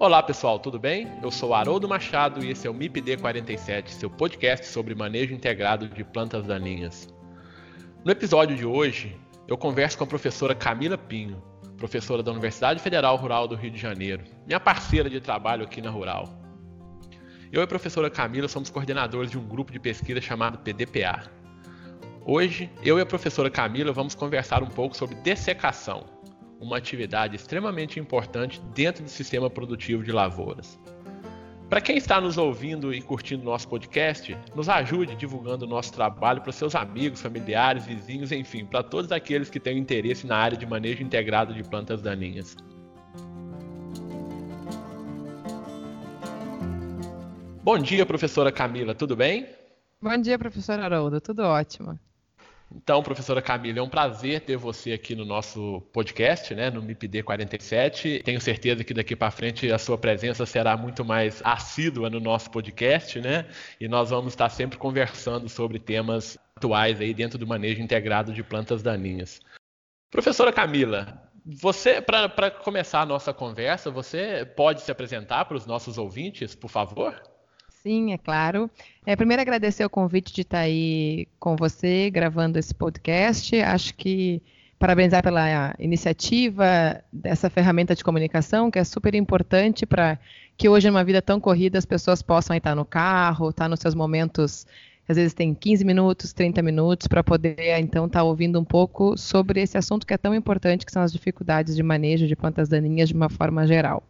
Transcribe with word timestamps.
Olá 0.00 0.22
pessoal, 0.22 0.60
tudo 0.60 0.78
bem? 0.78 1.08
Eu 1.20 1.28
sou 1.28 1.52
Haroldo 1.52 1.88
Machado 1.88 2.44
e 2.44 2.52
esse 2.52 2.68
é 2.68 2.70
o 2.70 2.72
MIPD 2.72 3.16
47, 3.16 3.92
seu 3.92 4.08
podcast 4.08 4.64
sobre 4.66 4.94
manejo 4.94 5.34
integrado 5.34 5.88
de 5.88 6.04
plantas 6.04 6.46
daninhas. 6.46 7.12
No 8.04 8.12
episódio 8.12 8.56
de 8.56 8.64
hoje, 8.64 9.18
eu 9.48 9.58
converso 9.58 9.98
com 9.98 10.04
a 10.04 10.06
professora 10.06 10.54
Camila 10.54 10.96
Pinho, 10.96 11.42
professora 11.76 12.22
da 12.22 12.30
Universidade 12.30 12.80
Federal 12.80 13.16
Rural 13.16 13.48
do 13.48 13.56
Rio 13.56 13.72
de 13.72 13.78
Janeiro, 13.78 14.22
minha 14.46 14.60
parceira 14.60 15.10
de 15.10 15.20
trabalho 15.20 15.64
aqui 15.64 15.82
na 15.82 15.90
Rural. 15.90 16.28
Eu 17.50 17.60
e 17.60 17.64
a 17.64 17.66
professora 17.66 18.08
Camila 18.08 18.46
somos 18.46 18.70
coordenadores 18.70 19.32
de 19.32 19.36
um 19.36 19.48
grupo 19.48 19.72
de 19.72 19.80
pesquisa 19.80 20.20
chamado 20.20 20.58
PDPA. 20.58 21.28
Hoje, 22.24 22.70
eu 22.84 23.00
e 23.00 23.02
a 23.02 23.06
professora 23.06 23.50
Camila 23.50 23.92
vamos 23.92 24.14
conversar 24.14 24.62
um 24.62 24.68
pouco 24.68 24.96
sobre 24.96 25.16
dessecação, 25.16 26.04
uma 26.60 26.76
atividade 26.76 27.36
extremamente 27.36 28.00
importante 28.00 28.60
dentro 28.74 29.04
do 29.04 29.10
sistema 29.10 29.48
produtivo 29.48 30.02
de 30.02 30.12
lavouras. 30.12 30.78
Para 31.68 31.82
quem 31.82 31.98
está 31.98 32.18
nos 32.18 32.38
ouvindo 32.38 32.94
e 32.94 33.02
curtindo 33.02 33.44
nosso 33.44 33.68
podcast, 33.68 34.34
nos 34.54 34.70
ajude 34.70 35.14
divulgando 35.14 35.66
o 35.66 35.68
nosso 35.68 35.92
trabalho 35.92 36.40
para 36.40 36.50
seus 36.50 36.74
amigos, 36.74 37.20
familiares, 37.20 37.84
vizinhos, 37.84 38.32
enfim, 38.32 38.64
para 38.64 38.82
todos 38.82 39.12
aqueles 39.12 39.50
que 39.50 39.60
têm 39.60 39.76
interesse 39.76 40.26
na 40.26 40.36
área 40.36 40.56
de 40.56 40.64
manejo 40.64 41.02
integrado 41.02 41.52
de 41.52 41.62
plantas 41.62 42.00
daninhas. 42.00 42.56
Bom 47.62 47.78
dia, 47.78 48.06
professora 48.06 48.50
Camila, 48.50 48.94
tudo 48.94 49.14
bem? 49.14 49.46
Bom 50.00 50.16
dia, 50.16 50.38
professora 50.38 50.86
Haroldo, 50.86 51.20
tudo 51.20 51.42
ótimo. 51.42 51.98
Então, 52.74 53.02
professora 53.02 53.40
Camila, 53.40 53.78
é 53.78 53.82
um 53.82 53.88
prazer 53.88 54.40
ter 54.42 54.56
você 54.56 54.92
aqui 54.92 55.14
no 55.14 55.24
nosso 55.24 55.80
podcast, 55.92 56.54
né, 56.54 56.70
no 56.70 56.82
MIPD 56.82 57.22
47. 57.22 58.22
Tenho 58.22 58.40
certeza 58.40 58.84
que 58.84 58.92
daqui 58.92 59.16
para 59.16 59.30
frente 59.30 59.70
a 59.72 59.78
sua 59.78 59.96
presença 59.96 60.44
será 60.44 60.76
muito 60.76 61.04
mais 61.04 61.40
assídua 61.44 62.10
no 62.10 62.20
nosso 62.20 62.50
podcast, 62.50 63.20
né? 63.20 63.46
E 63.80 63.88
nós 63.88 64.10
vamos 64.10 64.34
estar 64.34 64.50
sempre 64.50 64.76
conversando 64.76 65.48
sobre 65.48 65.78
temas 65.78 66.38
atuais 66.56 67.00
aí 67.00 67.14
dentro 67.14 67.38
do 67.38 67.46
manejo 67.46 67.80
integrado 67.80 68.32
de 68.32 68.42
plantas 68.42 68.82
daninhas. 68.82 69.40
Professora 70.10 70.52
Camila, 70.52 71.22
você, 71.46 72.02
para 72.02 72.50
começar 72.50 73.00
a 73.00 73.06
nossa 73.06 73.32
conversa, 73.32 73.90
você 73.90 74.44
pode 74.44 74.82
se 74.82 74.92
apresentar 74.92 75.46
para 75.46 75.56
os 75.56 75.64
nossos 75.64 75.96
ouvintes, 75.96 76.54
por 76.54 76.68
favor? 76.68 77.18
Sim, 77.88 78.12
é 78.12 78.18
claro. 78.18 78.70
É, 79.06 79.16
primeiro 79.16 79.40
agradecer 79.40 79.82
o 79.82 79.88
convite 79.88 80.34
de 80.34 80.42
estar 80.42 80.58
aí 80.58 81.26
com 81.40 81.56
você, 81.56 82.10
gravando 82.10 82.58
esse 82.58 82.74
podcast. 82.74 83.58
Acho 83.62 83.94
que 83.94 84.42
parabenizar 84.78 85.22
pela 85.22 85.74
iniciativa 85.78 87.02
dessa 87.10 87.48
ferramenta 87.48 87.94
de 87.94 88.04
comunicação, 88.04 88.70
que 88.70 88.78
é 88.78 88.84
super 88.84 89.14
importante 89.14 89.86
para 89.86 90.18
que 90.54 90.68
hoje, 90.68 90.90
numa 90.90 91.02
vida 91.02 91.22
tão 91.22 91.40
corrida, 91.40 91.78
as 91.78 91.86
pessoas 91.86 92.20
possam 92.20 92.54
estar 92.54 92.74
no 92.74 92.84
carro, 92.84 93.48
estar 93.48 93.70
nos 93.70 93.80
seus 93.80 93.94
momentos, 93.94 94.66
às 95.08 95.16
vezes 95.16 95.32
tem 95.32 95.54
15 95.54 95.82
minutos, 95.82 96.34
30 96.34 96.60
minutos, 96.60 97.06
para 97.06 97.24
poder, 97.24 97.56
então, 97.78 98.04
estar 98.04 98.22
ouvindo 98.22 98.60
um 98.60 98.64
pouco 98.66 99.16
sobre 99.16 99.62
esse 99.62 99.78
assunto 99.78 100.06
que 100.06 100.12
é 100.12 100.18
tão 100.18 100.34
importante, 100.34 100.84
que 100.84 100.92
são 100.92 101.00
as 101.00 101.10
dificuldades 101.10 101.74
de 101.74 101.82
manejo 101.82 102.26
de 102.26 102.36
plantas 102.36 102.68
daninhas 102.68 103.08
de 103.08 103.14
uma 103.14 103.30
forma 103.30 103.66
geral. 103.66 104.02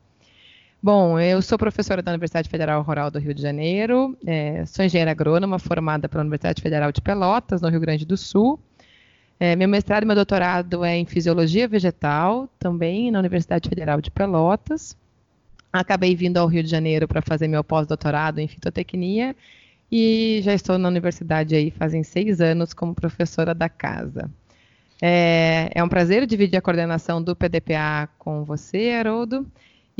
Bom, 0.81 1.19
eu 1.19 1.43
sou 1.43 1.59
professora 1.59 2.01
da 2.01 2.13
Universidade 2.13 2.49
Federal 2.49 2.81
Rural 2.83 3.11
do 3.11 3.19
Rio 3.19 3.35
de 3.35 3.43
Janeiro, 3.43 4.17
é, 4.25 4.65
sou 4.65 4.85
engenheira 4.85 5.11
agrônoma 5.11 5.59
formada 5.59 6.09
pela 6.09 6.23
Universidade 6.23 6.63
Federal 6.63 6.93
de 6.93 7.01
Pelotas, 7.01 7.61
no 7.61 7.69
Rio 7.69 7.81
Grande 7.81 8.07
do 8.07 8.17
Sul. 8.17 8.61
É, 9.41 9.57
meu 9.57 9.69
mestrado 9.69 10.05
e 10.05 10.07
meu 10.07 10.15
doutorado 10.15 10.85
é 10.85 10.97
em 10.97 11.05
Fisiologia 11.05 11.67
Vegetal, 11.67 12.49
também 12.61 13.11
na 13.11 13.19
Universidade 13.19 13.69
Federal 13.69 14.01
de 14.01 14.09
Pelotas. 14.09 14.97
Acabei 15.73 16.15
vindo 16.15 16.37
ao 16.37 16.47
Rio 16.47 16.63
de 16.63 16.71
Janeiro 16.71 17.09
para 17.09 17.23
fazer 17.23 17.49
meu 17.49 17.65
pós-doutorado 17.65 18.39
em 18.39 18.47
fitotecnia 18.47 19.35
e 19.91 20.41
já 20.45 20.55
estou 20.55 20.79
na 20.79 20.89
universidade 20.89 21.57
aí 21.57 21.73
fazem 21.73 22.05
seis 22.05 22.41
anos 22.41 22.73
como 22.73 22.95
professora 22.95 23.53
da 23.53 23.69
casa. 23.69 24.31
É, 25.03 25.71
é 25.75 25.83
um 25.83 25.89
prazer 25.89 26.25
dividir 26.25 26.57
a 26.57 26.63
coordenação 26.63 27.21
do 27.21 27.35
PDPA 27.35 28.09
com 28.17 28.45
você, 28.45 28.93
Haroldo. 28.93 29.45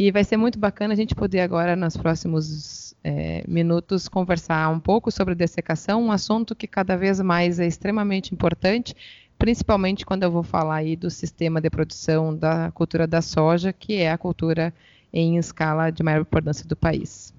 E 0.01 0.13
vai 0.13 0.23
ser 0.23 0.37
muito 0.37 0.61
bacana 0.61 0.95
a 0.95 0.97
gente 0.97 1.13
poder 1.13 1.41
agora, 1.41 1.75
nos 1.75 1.97
próximos 1.97 2.95
é, 3.03 3.43
minutos, 3.49 4.07
conversar 4.09 4.69
um 4.69 4.79
pouco 4.79 5.11
sobre 5.11 5.35
dessecação, 5.35 6.01
um 6.01 6.13
assunto 6.13 6.55
que 6.55 6.69
cada 6.69 6.97
vez 6.97 7.21
mais 7.21 7.59
é 7.59 7.67
extremamente 7.67 8.33
importante, 8.33 8.95
principalmente 9.37 10.07
quando 10.07 10.23
eu 10.23 10.31
vou 10.31 10.45
falar 10.45 10.77
aí 10.77 10.95
do 10.95 11.11
sistema 11.11 11.61
de 11.61 11.69
produção 11.69 12.33
da 12.33 12.71
cultura 12.71 13.09
da 13.09 13.21
soja, 13.21 13.73
que 13.73 13.95
é 13.95 14.13
a 14.13 14.17
cultura 14.17 14.73
em 15.13 15.37
escala 15.37 15.91
de 15.91 16.01
maior 16.05 16.21
importância 16.21 16.65
do 16.65 16.77
país. 16.77 17.35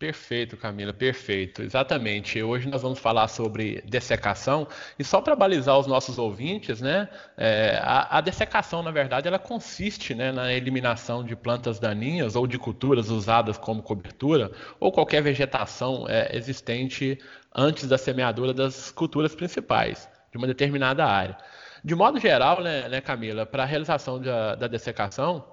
Perfeito, 0.00 0.56
Camila, 0.56 0.94
perfeito. 0.94 1.60
Exatamente. 1.60 2.42
Hoje 2.42 2.66
nós 2.66 2.80
vamos 2.80 2.98
falar 2.98 3.28
sobre 3.28 3.82
dessecação 3.82 4.66
e 4.98 5.04
só 5.04 5.20
para 5.20 5.36
balizar 5.36 5.78
os 5.78 5.86
nossos 5.86 6.18
ouvintes, 6.18 6.80
né? 6.80 7.06
É, 7.36 7.78
a, 7.82 8.16
a, 8.16 8.20
dessecação, 8.22 8.82
na 8.82 8.90
verdade, 8.90 9.28
ela 9.28 9.38
consiste 9.38 10.14
né, 10.14 10.32
na 10.32 10.54
eliminação 10.54 11.22
de 11.22 11.36
plantas 11.36 11.78
daninhas 11.78 12.34
ou 12.34 12.46
de 12.46 12.58
culturas 12.58 13.10
usadas 13.10 13.58
como 13.58 13.82
cobertura 13.82 14.50
ou 14.80 14.90
qualquer 14.90 15.22
vegetação 15.22 16.06
é, 16.08 16.34
existente 16.34 17.18
antes 17.54 17.86
da 17.86 17.98
semeadura 17.98 18.54
das 18.54 18.90
culturas 18.90 19.34
principais 19.34 20.08
de 20.32 20.38
uma 20.38 20.46
determinada 20.46 21.04
área. 21.04 21.36
De 21.84 21.94
modo 21.94 22.18
geral, 22.18 22.62
né, 22.62 22.88
né 22.88 23.02
Camila, 23.02 23.44
para 23.44 23.64
a 23.64 23.66
realização 23.66 24.18
da, 24.18 24.54
da 24.54 24.66
dessecação 24.66 25.44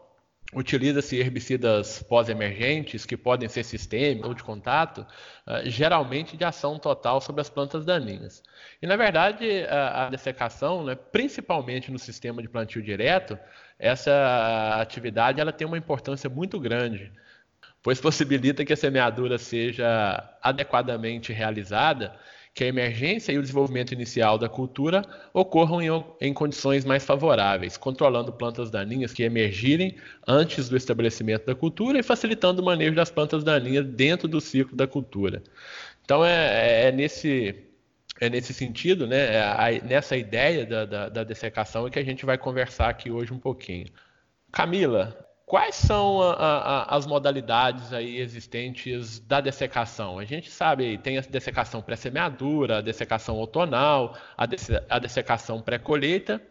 utiliza-se 0.54 1.18
herbicidas 1.18 2.02
pós-emergentes, 2.04 3.06
que 3.06 3.18
podem 3.18 3.50
ser 3.50 3.64
sistêmicos 3.64 4.30
ou 4.30 4.34
de 4.34 4.44
contato, 4.44 5.06
uh, 5.46 5.70
geralmente 5.70 6.38
de 6.38 6.46
ação 6.46 6.80
total 6.80 7.20
sobre 7.20 7.42
as 7.42 7.50
plantas 7.50 7.86
daninhas. 7.86 8.42
E, 8.82 8.88
na 8.88 8.96
verdade, 8.96 9.66
a, 9.70 10.06
a 10.06 10.10
dessecação, 10.10 10.86
né, 10.86 10.96
principalmente 10.96 11.92
no 11.92 12.00
sistema 12.00 12.42
de 12.42 12.48
plantio 12.48 12.82
direto, 12.82 13.38
essa 13.78 14.78
atividade 14.80 15.40
ela 15.40 15.52
tem 15.52 15.68
uma 15.68 15.78
importância 15.78 16.30
muito 16.30 16.60
grande, 16.60 17.12
pois 17.84 18.00
possibilita 18.00 18.66
que 18.66 18.74
a 18.74 18.78
semeadura 18.78 19.38
seja 19.38 20.24
adequadamente 20.42 21.34
realizada 21.34 22.16
que 22.58 22.64
a 22.64 22.68
emergência 22.68 23.32
e 23.32 23.38
o 23.38 23.42
desenvolvimento 23.42 23.92
inicial 23.92 24.36
da 24.36 24.50
cultura 24.50 25.04
ocorram 25.32 25.80
em, 25.80 26.04
em, 26.20 26.34
condições 26.34 26.84
mais 26.84 27.06
favoráveis, 27.06 27.78
controlando 27.78 28.34
plantas 28.34 28.72
daninhas 28.72 29.14
que 29.14 29.22
emergirem 29.22 29.96
antes 30.28 30.68
do 30.68 30.76
estabelecimento 30.76 31.46
da 31.46 31.54
cultura 31.54 32.00
e 32.00 32.04
facilitando 32.04 32.64
o 32.64 32.66
manejo 32.66 32.96
das 32.96 33.12
plantas 33.12 33.44
daninhas 33.44 33.86
dentro 33.86 34.28
do 34.28 34.42
ciclo 34.42 34.76
da 34.76 34.88
cultura. 34.88 35.44
Então 36.04 36.26
é, 36.26 36.86
é, 36.86 36.88
é 36.88 36.92
nesse 36.92 37.64
é 38.20 38.28
nesse 38.28 38.56
sentido, 38.56 39.06
né, 39.06 39.36
é 39.36 39.82
nessa 39.84 40.18
ideia 40.18 40.66
da, 40.66 40.84
da, 40.84 41.10
da 41.10 41.24
dessecação 41.24 41.86
é 41.86 41.92
que 41.92 42.00
a 42.00 42.04
gente 42.04 42.26
vai 42.26 42.40
conversar 42.40 42.90
aqui 42.90 43.12
hoje 43.12 43.32
um 43.32 43.38
pouquinho. 43.38 43.86
Camila, 44.52 45.27
Quais 45.48 45.76
são 45.76 46.22
a, 46.22 46.34
a, 46.34 46.98
as 46.98 47.08
modalidades 47.08 47.94
aí 47.94 48.18
existentes 48.18 49.18
da 49.18 49.40
dessecação? 49.40 50.20
A 50.20 50.26
gente 50.26 50.52
sabe, 50.52 50.98
tem 50.98 51.18
a 51.18 51.22
dessecação 51.22 51.82
pré-semeadura, 51.82 52.80
a 52.80 52.82
dessecação 52.82 53.38
outonal, 53.38 54.18
a, 54.38 54.46
a 54.90 55.00
dessecação 55.00 55.62
pré-colheita. 55.62 56.42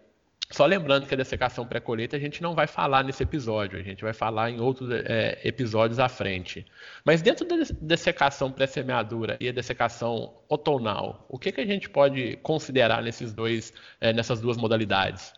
Só 0.50 0.64
lembrando 0.64 1.06
que 1.06 1.12
a 1.12 1.16
dessecação 1.18 1.66
pré-colheita 1.66 2.16
a 2.16 2.18
gente 2.18 2.42
não 2.42 2.54
vai 2.54 2.66
falar 2.66 3.04
nesse 3.04 3.22
episódio, 3.22 3.78
a 3.78 3.82
gente 3.82 4.02
vai 4.02 4.14
falar 4.14 4.50
em 4.50 4.60
outros 4.60 4.88
é, 4.90 5.40
episódios 5.44 5.98
à 5.98 6.08
frente. 6.08 6.64
Mas 7.04 7.20
dentro 7.20 7.46
da 7.46 7.56
dessecação 7.78 8.50
pré-semeadura 8.50 9.36
e 9.38 9.46
a 9.46 9.52
dessecação 9.52 10.32
outonal, 10.48 11.26
o 11.28 11.38
que, 11.38 11.52
que 11.52 11.60
a 11.60 11.66
gente 11.66 11.90
pode 11.90 12.38
considerar 12.38 13.02
nesses 13.02 13.34
dois, 13.34 13.74
é, 14.00 14.14
nessas 14.14 14.40
duas 14.40 14.56
modalidades? 14.56 15.34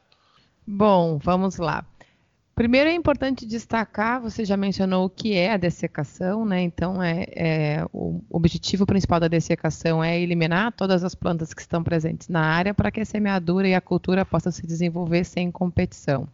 Bom, 0.64 1.18
vamos 1.18 1.56
lá. 1.56 1.84
Primeiro 2.58 2.90
é 2.90 2.92
importante 2.92 3.46
destacar, 3.46 4.20
você 4.20 4.44
já 4.44 4.56
mencionou 4.56 5.06
o 5.06 5.08
que 5.08 5.32
é 5.32 5.52
a 5.52 5.56
dessecação, 5.56 6.44
né? 6.44 6.60
Então, 6.60 7.00
é, 7.00 7.24
é, 7.30 7.84
o 7.92 8.20
objetivo 8.28 8.84
principal 8.84 9.20
da 9.20 9.28
dessecação 9.28 10.02
é 10.02 10.20
eliminar 10.20 10.72
todas 10.72 11.04
as 11.04 11.14
plantas 11.14 11.54
que 11.54 11.60
estão 11.60 11.84
presentes 11.84 12.26
na 12.26 12.40
área 12.40 12.74
para 12.74 12.90
que 12.90 13.00
a 13.00 13.04
semeadura 13.04 13.68
e 13.68 13.76
a 13.76 13.80
cultura 13.80 14.24
possam 14.24 14.50
se 14.50 14.66
desenvolver 14.66 15.22
sem 15.22 15.52
competição. 15.52 16.26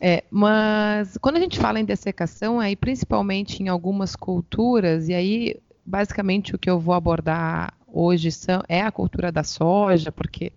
É, 0.00 0.22
mas 0.30 1.18
quando 1.20 1.34
a 1.34 1.40
gente 1.40 1.58
fala 1.58 1.80
em 1.80 1.84
dessecação, 1.84 2.60
aí 2.60 2.76
principalmente 2.76 3.60
em 3.60 3.66
algumas 3.66 4.14
culturas, 4.14 5.08
e 5.08 5.14
aí 5.14 5.56
basicamente 5.84 6.54
o 6.54 6.58
que 6.58 6.70
eu 6.70 6.78
vou 6.78 6.94
abordar 6.94 7.74
hoje 7.88 8.30
são, 8.30 8.62
é 8.68 8.82
a 8.82 8.92
cultura 8.92 9.32
da 9.32 9.42
soja, 9.42 10.12
porque 10.12 10.52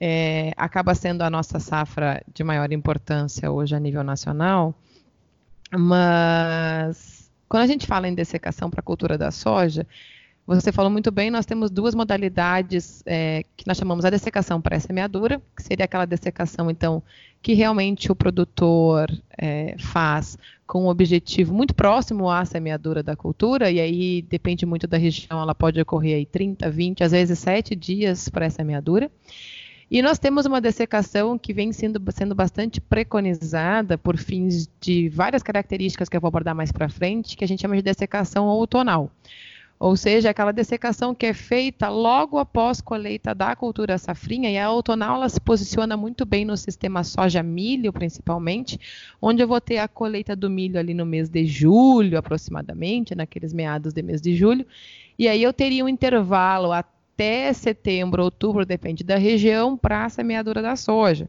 é, 0.00 0.52
acaba 0.56 0.94
sendo 0.94 1.22
a 1.22 1.30
nossa 1.30 1.58
safra 1.58 2.22
de 2.32 2.44
maior 2.44 2.72
importância 2.72 3.50
hoje 3.50 3.74
a 3.74 3.80
nível 3.80 4.02
nacional, 4.04 4.74
mas 5.76 7.30
quando 7.48 7.62
a 7.64 7.66
gente 7.66 7.86
fala 7.86 8.08
em 8.08 8.14
dessecação 8.14 8.70
para 8.70 8.80
a 8.80 8.82
cultura 8.82 9.16
da 9.18 9.30
soja, 9.30 9.86
Você 10.48 10.72
falou 10.72 10.90
muito 10.90 11.10
bem, 11.10 11.30
nós 11.30 11.44
temos 11.44 11.70
duas 11.70 11.94
modalidades 11.94 13.02
é, 13.04 13.44
que 13.54 13.66
nós 13.66 13.76
chamamos 13.76 14.06
a 14.06 14.10
dessecação 14.10 14.62
pré-semeadura, 14.62 15.42
que 15.54 15.62
seria 15.62 15.84
aquela 15.84 16.06
dessecação, 16.06 16.70
então, 16.70 17.02
que 17.42 17.52
realmente 17.52 18.10
o 18.10 18.16
produtor 18.16 19.10
é, 19.36 19.76
faz 19.78 20.38
com 20.66 20.84
um 20.84 20.88
objetivo 20.88 21.52
muito 21.52 21.74
próximo 21.74 22.30
à 22.30 22.46
semeadura 22.46 23.02
da 23.02 23.14
cultura, 23.14 23.70
e 23.70 23.78
aí 23.78 24.22
depende 24.22 24.64
muito 24.64 24.86
da 24.86 24.96
região, 24.96 25.38
ela 25.38 25.54
pode 25.54 25.78
ocorrer 25.82 26.16
aí 26.16 26.24
30, 26.24 26.70
20, 26.70 27.04
às 27.04 27.12
vezes 27.12 27.38
7 27.38 27.76
dias 27.76 28.30
pré-semeadura. 28.30 29.10
E 29.90 30.02
nós 30.02 30.18
temos 30.18 30.44
uma 30.44 30.60
dessecação 30.60 31.38
que 31.38 31.54
vem 31.54 31.72
sendo, 31.72 32.02
sendo 32.12 32.34
bastante 32.34 32.78
preconizada 32.78 33.96
por 33.96 34.18
fins 34.18 34.68
de 34.78 35.08
várias 35.08 35.42
características 35.42 36.10
que 36.10 36.16
eu 36.16 36.20
vou 36.20 36.28
abordar 36.28 36.54
mais 36.54 36.70
para 36.70 36.90
frente, 36.90 37.36
que 37.36 37.44
a 37.44 37.48
gente 37.48 37.62
chama 37.62 37.76
de 37.76 37.82
dessecação 37.82 38.46
outonal. 38.46 39.10
Ou 39.80 39.96
seja, 39.96 40.28
aquela 40.28 40.52
dessecação 40.52 41.14
que 41.14 41.24
é 41.24 41.32
feita 41.32 41.88
logo 41.88 42.36
após 42.36 42.80
colheita 42.80 43.34
da 43.34 43.54
cultura 43.56 43.96
safrinha, 43.96 44.50
e 44.50 44.58
a 44.58 44.70
outonal 44.70 45.16
ela 45.16 45.28
se 45.28 45.40
posiciona 45.40 45.96
muito 45.96 46.26
bem 46.26 46.44
no 46.44 46.56
sistema 46.56 47.02
soja-milho, 47.02 47.92
principalmente, 47.92 48.78
onde 49.22 49.42
eu 49.42 49.48
vou 49.48 49.60
ter 49.60 49.78
a 49.78 49.88
colheita 49.88 50.34
do 50.34 50.50
milho 50.50 50.78
ali 50.78 50.92
no 50.92 51.06
mês 51.06 51.30
de 51.30 51.46
julho, 51.46 52.18
aproximadamente, 52.18 53.14
naqueles 53.14 53.54
meados 53.54 53.94
de 53.94 54.02
mês 54.02 54.20
de 54.20 54.36
julho, 54.36 54.66
e 55.16 55.28
aí 55.28 55.42
eu 55.42 55.52
teria 55.52 55.84
um 55.84 55.88
intervalo 55.88 56.72
até 56.72 56.97
até 57.18 57.52
setembro, 57.52 58.22
outubro, 58.22 58.64
depende 58.64 59.02
da 59.02 59.18
região, 59.18 59.76
para 59.76 60.04
a 60.04 60.08
semeadura 60.08 60.62
da 60.62 60.76
soja. 60.76 61.28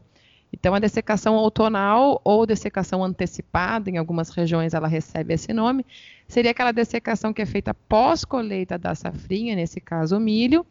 Então, 0.52 0.72
a 0.72 0.78
dessecação 0.78 1.34
outonal 1.34 2.20
ou 2.22 2.46
dessecação 2.46 3.02
antecipada, 3.02 3.90
em 3.90 3.98
algumas 3.98 4.30
regiões 4.30 4.72
ela 4.72 4.86
recebe 4.86 5.34
esse 5.34 5.52
nome, 5.52 5.84
seria 6.28 6.52
aquela 6.52 6.70
dessecação 6.70 7.32
que 7.32 7.42
é 7.42 7.46
feita 7.46 7.74
pós-colheita 7.74 8.78
da 8.78 8.94
safrinha, 8.94 9.56
nesse 9.56 9.80
caso 9.80 10.16
o 10.16 10.20
milho, 10.20 10.64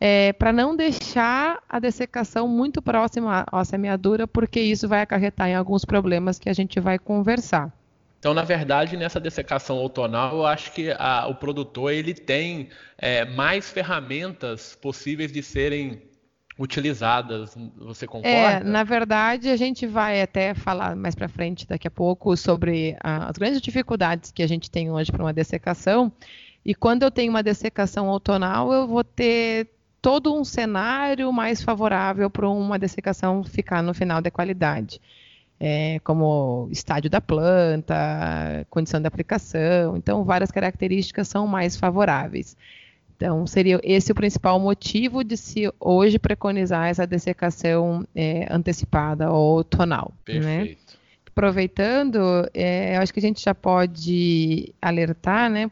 é, 0.00 0.32
para 0.32 0.52
não 0.52 0.74
deixar 0.74 1.62
a 1.68 1.78
dessecação 1.78 2.48
muito 2.48 2.82
próxima 2.82 3.44
à 3.50 3.64
semeadura, 3.64 4.26
porque 4.26 4.60
isso 4.60 4.88
vai 4.88 5.02
acarretar 5.02 5.48
em 5.48 5.54
alguns 5.54 5.84
problemas 5.84 6.36
que 6.36 6.48
a 6.48 6.52
gente 6.52 6.80
vai 6.80 6.98
conversar. 6.98 7.72
Então, 8.18 8.34
na 8.34 8.42
verdade, 8.42 8.96
nessa 8.96 9.20
dessecação 9.20 9.76
outonal, 9.76 10.38
eu 10.38 10.46
acho 10.46 10.72
que 10.72 10.90
a, 10.98 11.26
o 11.28 11.34
produtor 11.36 11.92
ele 11.92 12.12
tem 12.12 12.68
é, 12.96 13.24
mais 13.24 13.70
ferramentas 13.70 14.74
possíveis 14.74 15.30
de 15.30 15.40
serem 15.40 16.02
utilizadas. 16.58 17.56
Você 17.76 18.06
é, 18.06 18.08
concorda? 18.08 18.36
É, 18.36 18.64
na 18.64 18.82
verdade, 18.82 19.48
a 19.48 19.56
gente 19.56 19.86
vai 19.86 20.20
até 20.20 20.52
falar 20.52 20.96
mais 20.96 21.14
para 21.14 21.28
frente 21.28 21.66
daqui 21.66 21.86
a 21.86 21.90
pouco 21.90 22.36
sobre 22.36 22.96
a, 23.00 23.28
as 23.28 23.36
grandes 23.38 23.60
dificuldades 23.60 24.32
que 24.32 24.42
a 24.42 24.48
gente 24.48 24.68
tem 24.68 24.90
hoje 24.90 25.12
para 25.12 25.22
uma 25.22 25.32
dessecação. 25.32 26.12
E 26.64 26.74
quando 26.74 27.04
eu 27.04 27.12
tenho 27.12 27.30
uma 27.30 27.42
dessecação 27.42 28.08
outonal, 28.08 28.72
eu 28.72 28.88
vou 28.88 29.04
ter 29.04 29.70
todo 30.02 30.34
um 30.34 30.44
cenário 30.44 31.32
mais 31.32 31.62
favorável 31.62 32.28
para 32.28 32.48
uma 32.48 32.78
dessecação 32.78 33.44
ficar 33.44 33.80
no 33.80 33.94
final 33.94 34.20
de 34.20 34.30
qualidade 34.30 35.00
é, 35.60 35.98
como 36.04 36.68
estádio 36.70 37.10
da 37.10 37.20
planta, 37.20 38.66
condição 38.70 39.00
de 39.00 39.06
aplicação. 39.06 39.96
Então, 39.96 40.24
várias 40.24 40.50
características 40.50 41.28
são 41.28 41.46
mais 41.46 41.76
favoráveis. 41.76 42.56
Então, 43.16 43.46
seria 43.48 43.80
esse 43.82 44.12
o 44.12 44.14
principal 44.14 44.60
motivo 44.60 45.24
de 45.24 45.36
se 45.36 45.72
hoje 45.80 46.20
preconizar 46.20 46.86
essa 46.88 47.04
dessecação 47.04 48.06
é, 48.14 48.46
antecipada 48.48 49.32
ou 49.32 49.64
tonal. 49.64 50.12
Né? 50.28 50.34
Perfeito. 50.34 50.78
Né? 50.78 50.98
Aproveitando, 51.26 52.48
é, 52.54 52.96
eu 52.96 53.00
acho 53.00 53.12
que 53.12 53.18
a 53.18 53.22
gente 53.22 53.42
já 53.42 53.54
pode 53.54 54.72
alertar, 54.80 55.50
né? 55.50 55.70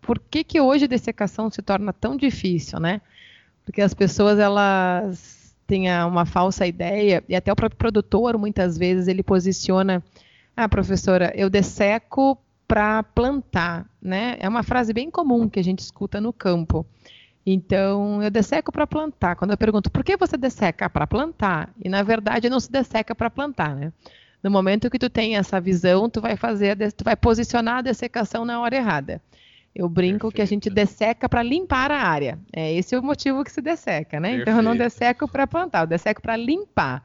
Por 0.00 0.18
que, 0.18 0.42
que 0.42 0.60
hoje 0.60 0.84
a 0.84 0.88
dessecação 0.88 1.50
se 1.50 1.60
torna 1.60 1.92
tão 1.92 2.16
difícil, 2.16 2.80
né? 2.80 3.00
Porque 3.64 3.82
as 3.82 3.92
pessoas, 3.92 4.38
elas 4.38 5.37
tenha 5.68 6.06
uma 6.06 6.24
falsa 6.24 6.66
ideia, 6.66 7.22
e 7.28 7.36
até 7.36 7.52
o 7.52 7.56
próprio 7.56 7.76
produtor, 7.76 8.38
muitas 8.38 8.78
vezes, 8.78 9.06
ele 9.06 9.22
posiciona, 9.22 10.02
ah, 10.56 10.66
professora, 10.66 11.30
eu 11.36 11.50
desseco 11.50 12.38
para 12.66 13.02
plantar, 13.02 13.86
né? 14.00 14.36
É 14.40 14.48
uma 14.48 14.62
frase 14.62 14.94
bem 14.94 15.10
comum 15.10 15.46
que 15.46 15.60
a 15.60 15.62
gente 15.62 15.80
escuta 15.80 16.20
no 16.22 16.32
campo. 16.32 16.86
Então, 17.44 18.22
eu 18.22 18.30
desseco 18.30 18.72
para 18.72 18.86
plantar. 18.86 19.36
Quando 19.36 19.50
eu 19.50 19.58
pergunto, 19.58 19.90
por 19.90 20.02
que 20.02 20.16
você 20.16 20.38
desseca 20.38 20.88
para 20.88 21.06
plantar? 21.06 21.70
E, 21.82 21.88
na 21.88 22.02
verdade, 22.02 22.48
não 22.48 22.60
se 22.60 22.72
desseca 22.72 23.14
para 23.14 23.28
plantar, 23.30 23.76
né? 23.76 23.92
No 24.42 24.50
momento 24.50 24.90
que 24.90 24.98
tu 24.98 25.10
tem 25.10 25.36
essa 25.36 25.60
visão, 25.60 26.08
tu 26.08 26.20
vai 26.20 26.36
fazer, 26.36 26.76
tu 26.92 27.04
vai 27.04 27.16
posicionar 27.16 27.78
a 27.78 27.82
dessecação 27.82 28.44
na 28.44 28.60
hora 28.60 28.74
errada. 28.74 29.20
Eu 29.74 29.88
brinco 29.88 30.18
Perfeito. 30.18 30.34
que 30.34 30.42
a 30.42 30.44
gente 30.44 30.70
desseca 30.70 31.28
para 31.28 31.42
limpar 31.42 31.90
a 31.90 32.00
área. 32.00 32.38
É 32.52 32.72
esse 32.74 32.94
é 32.94 32.98
o 32.98 33.02
motivo 33.02 33.44
que 33.44 33.52
se 33.52 33.60
desseca, 33.60 34.18
né? 34.18 34.30
Perfeito. 34.30 34.42
Então 34.42 34.56
eu 34.58 34.62
não 34.62 34.76
desseco 34.76 35.28
para 35.28 35.46
plantar, 35.46 35.82
eu 35.82 35.86
desseco 35.86 36.20
para 36.20 36.36
limpar. 36.36 37.04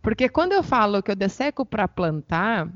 Porque 0.00 0.28
quando 0.28 0.52
eu 0.52 0.62
falo 0.62 1.02
que 1.02 1.10
eu 1.10 1.16
desseco 1.16 1.64
para 1.64 1.88
plantar, 1.88 2.70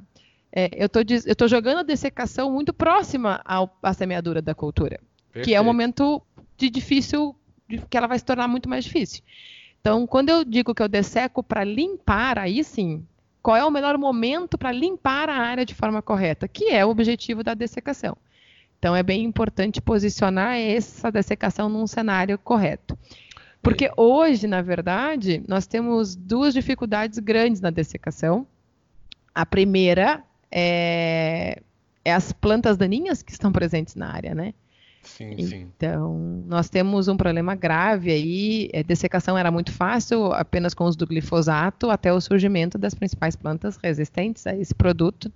é, 0.50 0.70
eu 0.72 0.88
estou 1.06 1.46
jogando 1.46 1.78
a 1.78 1.82
dessecação 1.82 2.50
muito 2.50 2.72
próxima 2.72 3.40
ao, 3.44 3.76
à 3.82 3.92
semeadura 3.92 4.40
da 4.40 4.54
cultura, 4.54 4.98
Perfeito. 5.32 5.44
que 5.44 5.54
é 5.54 5.60
um 5.60 5.64
momento 5.64 6.22
de 6.56 6.70
difícil, 6.70 7.36
de, 7.68 7.78
que 7.78 7.96
ela 7.96 8.06
vai 8.06 8.18
se 8.18 8.24
tornar 8.24 8.48
muito 8.48 8.68
mais 8.68 8.84
difícil. 8.84 9.22
Então, 9.80 10.06
quando 10.06 10.30
eu 10.30 10.44
digo 10.44 10.74
que 10.74 10.82
eu 10.82 10.88
desseco 10.88 11.42
para 11.42 11.62
limpar, 11.64 12.38
aí 12.38 12.64
sim, 12.64 13.06
qual 13.42 13.56
é 13.56 13.64
o 13.64 13.70
melhor 13.70 13.96
momento 13.96 14.58
para 14.58 14.72
limpar 14.72 15.28
a 15.28 15.36
área 15.36 15.64
de 15.64 15.74
forma 15.74 16.02
correta? 16.02 16.48
Que 16.48 16.70
é 16.70 16.84
o 16.84 16.90
objetivo 16.90 17.44
da 17.44 17.54
dessecação. 17.54 18.16
Então 18.78 18.94
é 18.94 19.02
bem 19.02 19.24
importante 19.24 19.80
posicionar 19.80 20.56
essa 20.56 21.10
dessecação 21.10 21.68
num 21.68 21.86
cenário 21.86 22.38
correto. 22.38 22.96
Porque 23.60 23.90
hoje, 23.96 24.46
na 24.46 24.62
verdade, 24.62 25.42
nós 25.48 25.66
temos 25.66 26.14
duas 26.14 26.54
dificuldades 26.54 27.18
grandes 27.18 27.60
na 27.60 27.70
dessecação. 27.70 28.46
A 29.34 29.44
primeira 29.44 30.22
é, 30.50 31.60
é 32.04 32.12
as 32.12 32.32
plantas 32.32 32.76
daninhas 32.76 33.22
que 33.22 33.32
estão 33.32 33.50
presentes 33.50 33.94
na 33.96 34.12
área, 34.12 34.34
né? 34.34 34.54
Sim, 35.02 35.34
então, 35.38 36.44
nós 36.46 36.68
temos 36.68 37.08
um 37.08 37.16
problema 37.16 37.54
grave 37.54 38.10
aí. 38.10 38.70
A 38.74 38.78
é, 38.78 38.82
dessecação 38.82 39.38
era 39.38 39.50
muito 39.50 39.72
fácil, 39.72 40.32
apenas 40.32 40.74
com 40.74 40.84
o 40.84 40.86
uso 40.86 40.98
do 40.98 41.06
glifosato, 41.06 41.90
até 41.90 42.12
o 42.12 42.20
surgimento 42.20 42.76
das 42.76 42.94
principais 42.94 43.34
plantas 43.34 43.76
resistentes 43.76 44.46
a 44.46 44.54
esse 44.54 44.74
produto. 44.74 45.32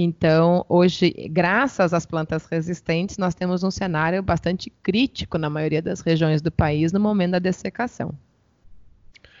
Então, 0.00 0.64
hoje, 0.68 1.10
graças 1.28 1.92
às 1.92 2.06
plantas 2.06 2.46
resistentes, 2.46 3.18
nós 3.18 3.34
temos 3.34 3.64
um 3.64 3.70
cenário 3.70 4.22
bastante 4.22 4.70
crítico 4.70 5.36
na 5.36 5.50
maioria 5.50 5.82
das 5.82 6.00
regiões 6.00 6.40
do 6.40 6.52
país 6.52 6.92
no 6.92 7.00
momento 7.00 7.32
da 7.32 7.40
dessecação. 7.40 8.14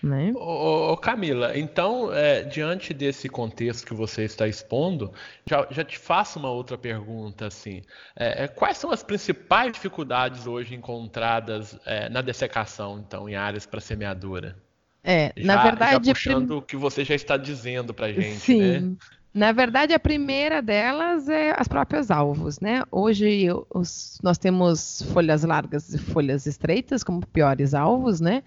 Né? 0.02 0.32
Ô, 0.34 0.92
ô, 0.92 0.96
Camila, 0.96 1.56
então, 1.56 2.12
é, 2.12 2.42
diante 2.42 2.92
desse 2.92 3.28
contexto 3.28 3.86
que 3.86 3.94
você 3.94 4.24
está 4.24 4.48
expondo, 4.48 5.12
já, 5.48 5.64
já 5.70 5.84
te 5.84 5.96
faço 5.96 6.40
uma 6.40 6.50
outra 6.50 6.76
pergunta, 6.76 7.46
assim, 7.46 7.82
é, 8.16 8.44
é 8.44 8.48
quais 8.48 8.78
são 8.78 8.90
as 8.90 9.04
principais 9.04 9.72
dificuldades 9.72 10.46
hoje 10.48 10.74
encontradas 10.74 11.78
é, 11.86 12.08
na 12.08 12.20
dessecação, 12.20 12.98
então, 12.98 13.28
em 13.28 13.36
áreas 13.36 13.64
para 13.64 13.80
semeadura? 13.80 14.56
É, 15.04 15.32
já, 15.36 15.54
na 15.54 15.62
verdade, 15.62 16.06
já 16.06 16.12
puxando 16.12 16.48
prim... 16.48 16.56
o 16.56 16.62
que 16.62 16.76
você 16.76 17.04
já 17.04 17.14
está 17.14 17.36
dizendo 17.36 17.94
para 17.94 18.12
gente, 18.12 18.40
Sim. 18.40 18.60
né? 18.60 18.96
Na 19.32 19.52
verdade, 19.52 19.92
a 19.92 19.98
primeira 19.98 20.62
delas 20.62 21.28
é 21.28 21.54
as 21.56 21.68
próprias 21.68 22.10
alvos, 22.10 22.60
né? 22.60 22.82
Hoje 22.90 23.48
os, 23.70 24.18
nós 24.22 24.38
temos 24.38 25.02
folhas 25.12 25.44
largas 25.44 25.92
e 25.94 25.98
folhas 25.98 26.46
estreitas 26.46 27.04
como 27.04 27.24
piores 27.26 27.74
alvos, 27.74 28.20
né? 28.20 28.42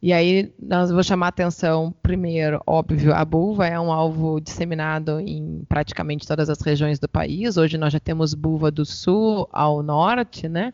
E 0.00 0.12
aí 0.12 0.52
nós 0.62 0.92
vou 0.92 1.02
chamar 1.02 1.28
atenção 1.28 1.92
primeiro, 2.02 2.62
óbvio, 2.64 3.12
a 3.12 3.24
buva 3.24 3.66
é 3.66 3.80
um 3.80 3.90
alvo 3.90 4.40
disseminado 4.40 5.18
em 5.18 5.64
praticamente 5.68 6.26
todas 6.26 6.48
as 6.48 6.60
regiões 6.60 7.00
do 7.00 7.08
país. 7.08 7.56
Hoje 7.56 7.76
nós 7.76 7.92
já 7.92 7.98
temos 7.98 8.32
buva 8.32 8.70
do 8.70 8.84
sul 8.84 9.48
ao 9.50 9.82
norte, 9.82 10.48
né? 10.48 10.72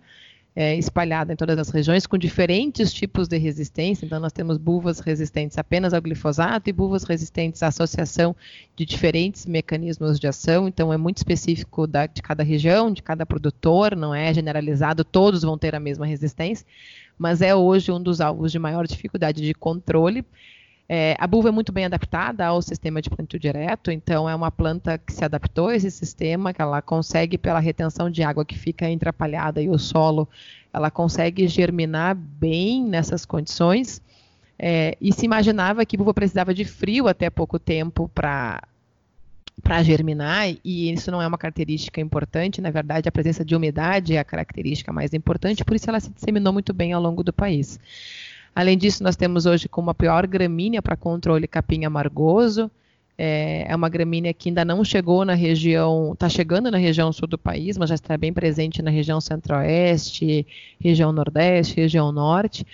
É, 0.57 0.77
espalhada 0.77 1.33
em 1.33 1.37
todas 1.37 1.59
as 1.59 1.69
regiões, 1.69 2.07
com 2.07 2.17
diferentes 2.17 2.93
tipos 2.93 3.27
de 3.27 3.37
resistência. 3.37 4.07
Então, 4.07 4.21
nós 4.21 4.33
temos 4.33 4.57
buvas 4.57 5.01
resistentes 5.01 5.59
apenas 5.59 5.93
ao 5.93 6.01
glifosato 6.01 6.71
e 6.71 6.73
buvas 6.73 7.03
resistentes 7.03 7.63
à 7.63 7.69
associação 7.69 8.37
de 8.77 8.87
diferentes 8.87 9.47
mecanismos 9.47 10.21
de 10.21 10.29
ação. 10.29 10.69
Então, 10.69 10.93
é 10.93 10.97
muito 10.97 11.17
específico 11.17 11.87
da, 11.87 12.07
de 12.07 12.23
cada 12.23 12.45
região, 12.45 12.93
de 12.93 13.03
cada 13.03 13.27
produtor, 13.27 13.97
não 13.97 14.15
é 14.15 14.33
generalizado, 14.33 15.05
todos 15.05 15.43
vão 15.43 15.59
ter 15.59 15.75
a 15.75 15.81
mesma 15.81 16.07
resistência, 16.07 16.65
mas 17.19 17.43
é 17.43 17.55
hoje 17.55 17.91
um 17.91 18.01
dos 18.01 18.21
alvos 18.21 18.53
de 18.53 18.59
maior 18.59 18.87
dificuldade 18.87 19.43
de 19.43 19.55
controle. 19.55 20.25
É, 20.87 21.17
a 21.19 21.27
buva 21.27 21.49
é 21.49 21.53
muito 21.53 21.73
bem 21.73 21.87
adaptada 21.87 22.45
ao 22.45 22.61
sistema 22.61 23.01
de 23.01 23.09
plantio 23.09 23.39
direto, 23.39 23.91
então 23.91 24.29
é 24.29 24.35
uma 24.35 24.51
planta 24.51 24.99
que 24.99 25.13
se 25.13 25.25
adaptou 25.25 25.69
a 25.69 25.77
esse 25.77 25.91
sistema, 25.91 26.53
que 26.53 26.61
ela 26.61 26.83
consegue, 26.83 27.39
pela 27.39 27.59
retenção 27.59 28.11
de 28.11 28.23
água 28.23 28.45
que 28.45 28.59
fica 28.59 28.87
atrapalhada 28.87 29.63
e 29.63 29.69
o 29.69 29.79
solo, 29.79 30.29
ela 30.73 30.91
consegue 30.91 31.49
germinar 31.49 32.15
bem 32.15 32.85
nessas 32.85 33.25
condições. 33.25 34.03
É, 34.59 34.97
e 35.01 35.13
se 35.13 35.25
imaginava 35.25 35.85
que 35.87 35.97
buva 35.97 36.13
precisava 36.13 36.53
de 36.53 36.65
frio 36.65 37.09
até 37.09 37.31
pouco 37.31 37.59
tempo 37.59 38.11
para 38.15 38.63
para 39.63 39.83
germinar, 39.83 40.49
e 40.65 40.93
isso 40.93 41.11
não 41.13 41.23
é 41.23 41.27
uma 41.27 41.39
característica 41.39 42.01
importante, 42.01 42.61
na 42.61 42.71
verdade, 42.71 43.09
a 43.09 43.13
presença 43.13 43.45
de 43.45 43.55
umidade 43.55 44.15
é 44.15 44.19
a 44.19 44.25
característica 44.25 44.93
mais 44.93 45.15
importante, 45.15 45.65
por 45.65 45.77
isso 45.77 45.89
ela 45.89 46.01
se 46.01 46.11
disseminou 46.11 46.53
muito 46.53 46.75
bem 46.75 46.93
ao 46.93 47.01
longo 47.01 47.23
do 47.23 47.33
país. 47.33 47.79
Além 48.55 48.79
disso, 48.79 49.03
nós 49.03 49.17
temos 49.17 49.47
hoje 49.47 49.69
como 49.69 49.91
a 49.91 49.95
pior 49.95 50.27
gramínea 50.27 50.81
para 50.81 50.97
controle 50.97 51.49
capim 51.49 51.85
amargoso, 51.85 52.71
é, 53.17 53.65
é 53.69 53.77
uma 53.77 53.89
gramínea 53.89 54.35
que 54.35 54.49
ainda 54.49 54.65
não 54.65 54.85
chegou 54.85 55.25
na 55.25 55.35
região, 55.35 56.13
está 56.13 56.29
chegando 56.29 56.71
na 56.71 56.79
região 56.79 57.13
sul 57.13 57.29
do 57.29 57.39
país, 57.39 57.79
mas 57.79 57.89
já 57.89 57.95
está 57.95 58.17
bem 58.17 58.33
presente 58.33 58.83
na 58.83 58.91
região 58.91 59.21
centro-oeste, 59.21 60.47
região 60.81 61.13
nordeste, 61.13 61.77
região 61.77 62.11
norte. 62.11 62.67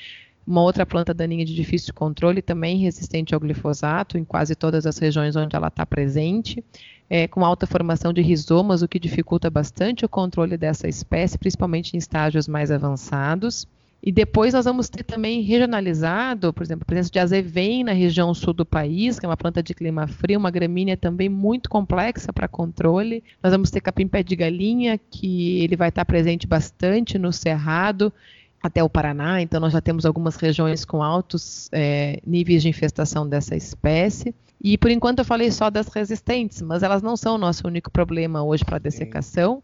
Uma 0.47 0.63
outra 0.63 0.87
planta 0.87 1.13
daninha 1.13 1.45
de 1.45 1.55
difícil 1.55 1.93
controle, 1.93 2.41
também 2.41 2.79
resistente 2.79 3.35
ao 3.35 3.41
glifosato, 3.41 4.17
em 4.17 4.25
quase 4.25 4.55
todas 4.55 4.87
as 4.87 4.99
regiões 4.99 5.37
onde 5.37 5.55
ela 5.55 5.69
está 5.69 5.85
presente, 5.85 6.65
é, 7.09 7.29
com 7.29 7.45
alta 7.45 7.67
formação 7.67 8.13
de 8.13 8.23
rizomas, 8.23 8.83
o 8.83 8.89
que 8.89 8.99
dificulta 8.99 9.51
bastante 9.51 10.05
o 10.05 10.09
controle 10.09 10.57
dessa 10.57 10.89
espécie, 10.89 11.39
principalmente 11.39 11.95
em 11.95 11.99
estágios 11.99 12.49
mais 12.49 12.71
avançados. 12.71 13.67
E 14.03 14.11
depois 14.11 14.55
nós 14.55 14.65
vamos 14.65 14.89
ter 14.89 15.05
também 15.05 15.43
regionalizado, 15.43 16.53
por 16.53 16.63
exemplo, 16.63 16.85
a 16.85 16.87
presença 16.87 17.11
de 17.11 17.19
azevém 17.19 17.85
na 17.85 17.93
região 17.93 18.33
sul 18.33 18.55
do 18.55 18.65
país, 18.65 19.19
que 19.19 19.27
é 19.27 19.29
uma 19.29 19.37
planta 19.37 19.63
de 19.63 19.75
clima 19.75 20.07
frio, 20.07 20.39
uma 20.39 20.51
gramínea 20.51 20.97
também 20.97 21.29
muito 21.29 21.69
complexa 21.69 22.33
para 22.33 22.49
controle. 22.49 23.23
Nós 23.43 23.53
vamos 23.53 23.71
ter 23.71 23.83
capim-pé 23.83 24.23
de 24.23 24.35
galinha, 24.35 24.99
que 24.99 25.61
ele 25.63 25.77
vai 25.77 25.91
estar 25.91 26.05
presente 26.07 26.47
bastante 26.47 27.19
no 27.19 27.31
cerrado, 27.31 28.11
até 28.63 28.83
o 28.85 28.91
Paraná, 28.91 29.41
então 29.41 29.59
nós 29.59 29.73
já 29.73 29.81
temos 29.81 30.05
algumas 30.05 30.37
regiões 30.37 30.85
com 30.85 31.03
altos 31.03 31.69
é, 31.73 32.21
níveis 32.27 32.63
de 32.63 32.69
infestação 32.69 33.27
dessa 33.27 33.57
espécie. 33.57 34.35
E 34.63 34.77
por 34.77 34.91
enquanto 34.91 35.21
eu 35.21 35.25
falei 35.25 35.51
só 35.51 35.71
das 35.71 35.89
resistentes, 35.89 36.61
mas 36.61 36.83
elas 36.83 37.03
não 37.03 37.17
são 37.17 37.37
o 37.37 37.39
nosso 37.39 37.67
único 37.67 37.91
problema 37.91 38.43
hoje 38.43 38.65
para 38.65 38.79
dessecação. 38.79 39.63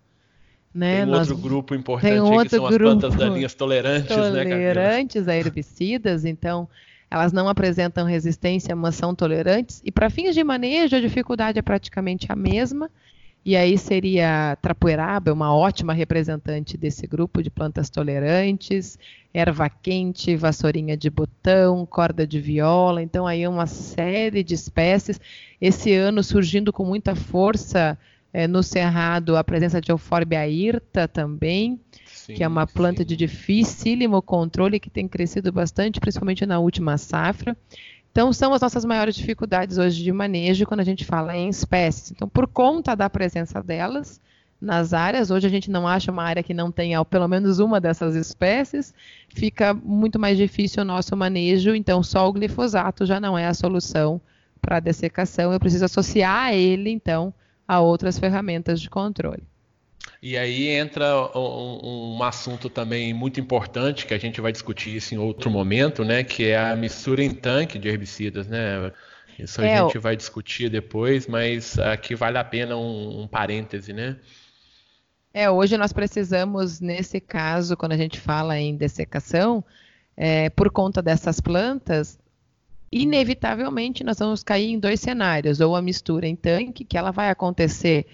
Né? 0.76 0.96
Tem 0.96 1.04
um 1.04 1.10
Nós, 1.10 1.30
outro 1.30 1.42
grupo 1.42 1.74
importante 1.74 2.12
tem 2.12 2.20
outro 2.20 2.44
que 2.44 2.50
são 2.50 2.66
as 2.66 2.76
plantas 2.76 3.14
daninhas 3.14 3.54
tolerantes, 3.54 4.14
tolerantes 4.14 4.34
né, 4.34 4.44
Tolerantes 4.44 5.28
a 5.28 5.34
herbicidas, 5.34 6.26
então 6.26 6.68
elas 7.10 7.32
não 7.32 7.48
apresentam 7.48 8.04
resistência, 8.04 8.76
mas 8.76 8.94
são 8.94 9.14
tolerantes. 9.14 9.80
E 9.82 9.90
para 9.90 10.10
fins 10.10 10.34
de 10.34 10.44
manejo, 10.44 10.94
a 10.94 11.00
dificuldade 11.00 11.58
é 11.58 11.62
praticamente 11.62 12.30
a 12.30 12.36
mesma. 12.36 12.90
E 13.42 13.56
aí 13.56 13.78
seria 13.78 14.58
trapoeraba, 14.60 15.32
uma 15.32 15.54
ótima 15.54 15.94
representante 15.94 16.76
desse 16.76 17.06
grupo 17.06 17.42
de 17.42 17.48
plantas 17.48 17.88
tolerantes, 17.88 18.98
erva 19.32 19.70
quente, 19.70 20.36
vassourinha 20.36 20.96
de 20.96 21.08
botão, 21.08 21.86
corda 21.86 22.26
de 22.26 22.40
viola, 22.40 23.00
então 23.00 23.24
aí 23.24 23.46
uma 23.46 23.66
série 23.66 24.42
de 24.42 24.54
espécies. 24.54 25.20
Esse 25.60 25.94
ano 25.94 26.24
surgindo 26.24 26.72
com 26.72 26.84
muita 26.84 27.14
força 27.14 27.96
é, 28.32 28.46
no 28.46 28.62
cerrado 28.62 29.36
a 29.36 29.44
presença 29.44 29.80
de 29.80 29.90
Euphorbia 29.90 30.46
irta 30.48 31.08
também, 31.08 31.80
sim, 32.06 32.34
que 32.34 32.44
é 32.44 32.48
uma 32.48 32.66
planta 32.66 33.02
sim. 33.02 33.06
de 33.06 33.16
dificílimo 33.16 34.20
controle 34.20 34.80
que 34.80 34.90
tem 34.90 35.08
crescido 35.08 35.50
bastante, 35.52 36.00
principalmente 36.00 36.44
na 36.44 36.58
última 36.58 36.98
safra. 36.98 37.56
Então, 38.16 38.32
são 38.32 38.54
as 38.54 38.62
nossas 38.62 38.82
maiores 38.84 39.14
dificuldades 39.14 39.76
hoje 39.76 40.02
de 40.02 40.10
manejo 40.10 40.64
quando 40.64 40.80
a 40.80 40.84
gente 40.84 41.04
fala 41.04 41.36
em 41.36 41.50
espécies. 41.50 42.12
Então, 42.12 42.26
por 42.26 42.46
conta 42.46 42.94
da 42.94 43.10
presença 43.10 43.62
delas 43.62 44.20
nas 44.58 44.94
áreas, 44.94 45.30
hoje 45.30 45.46
a 45.46 45.50
gente 45.50 45.70
não 45.70 45.86
acha 45.86 46.10
uma 46.10 46.22
área 46.22 46.42
que 46.42 46.54
não 46.54 46.72
tenha 46.72 47.04
pelo 47.04 47.28
menos 47.28 47.58
uma 47.58 47.78
dessas 47.78 48.14
espécies, 48.14 48.94
fica 49.28 49.74
muito 49.74 50.18
mais 50.18 50.38
difícil 50.38 50.82
o 50.82 50.86
nosso 50.86 51.14
manejo. 51.14 51.74
Então, 51.74 52.02
só 52.02 52.26
o 52.26 52.32
glifosato 52.32 53.04
já 53.04 53.20
não 53.20 53.36
é 53.36 53.46
a 53.46 53.52
solução 53.52 54.18
para 54.62 54.78
a 54.78 54.80
dessecação. 54.80 55.52
Eu 55.52 55.60
preciso 55.60 55.84
associar 55.84 56.54
ele, 56.54 56.88
então, 56.88 57.34
a 57.66 57.80
outras 57.80 58.18
ferramentas 58.18 58.80
de 58.80 58.88
controle. 58.88 59.42
E 60.22 60.36
aí 60.36 60.68
entra 60.68 61.04
um, 61.36 62.16
um, 62.16 62.22
assunto 62.22 62.70
também 62.70 63.12
muito 63.12 63.38
importante 63.40 64.06
que 64.06 64.14
a 64.14 64.18
gente 64.18 64.40
vai 64.40 64.50
discutir 64.52 64.96
isso 64.96 65.14
em 65.14 65.18
outro 65.18 65.50
momento, 65.50 66.04
né? 66.04 66.24
Que 66.24 66.48
é 66.48 66.58
a 66.58 66.76
mistura 66.76 67.22
em 67.22 67.34
tanque 67.34 67.78
de 67.78 67.88
herbicidas, 67.88 68.46
né? 68.46 68.92
Isso 69.38 69.60
a 69.60 69.66
é, 69.66 69.78
gente 69.78 69.98
vai 69.98 70.16
discutir 70.16 70.70
depois, 70.70 71.26
mas 71.26 71.78
aqui 71.78 72.14
vale 72.14 72.38
a 72.38 72.44
pena 72.44 72.76
um, 72.76 73.22
um 73.22 73.28
parêntese, 73.28 73.92
né? 73.92 74.16
É, 75.34 75.50
hoje 75.50 75.76
nós 75.76 75.92
precisamos, 75.92 76.80
nesse 76.80 77.20
caso, 77.20 77.76
quando 77.76 77.92
a 77.92 77.96
gente 77.96 78.18
fala 78.18 78.58
em 78.58 78.74
dessecação, 78.74 79.62
é, 80.16 80.48
por 80.48 80.70
conta 80.70 81.02
dessas 81.02 81.40
plantas, 81.40 82.18
inevitavelmente 82.90 84.04
nós 84.04 84.18
vamos 84.18 84.42
cair 84.42 84.70
em 84.70 84.78
dois 84.78 85.00
cenários, 85.00 85.60
ou 85.60 85.76
a 85.76 85.82
mistura 85.82 86.26
em 86.26 86.36
tanque, 86.36 86.84
que 86.84 86.96
ela 86.96 87.10
vai 87.10 87.30
acontecer 87.30 88.06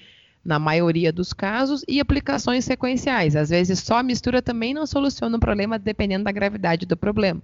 na 0.45 0.59
maioria 0.59 1.13
dos 1.13 1.33
casos, 1.33 1.85
e 1.87 2.01
aplicações 2.01 2.65
sequenciais. 2.65 3.37
Às 3.37 3.51
vezes, 3.51 3.79
só 3.79 3.99
a 3.99 4.03
mistura 4.03 4.43
também 4.43 4.75
não 4.75 4.87
soluciona 4.87 5.37
o 5.37 5.41
problema, 5.41 5.79
dependendo 5.79 6.25
da 6.25 6.33
gravidade 6.33 6.85
do 6.85 6.97
problema. 6.97 7.41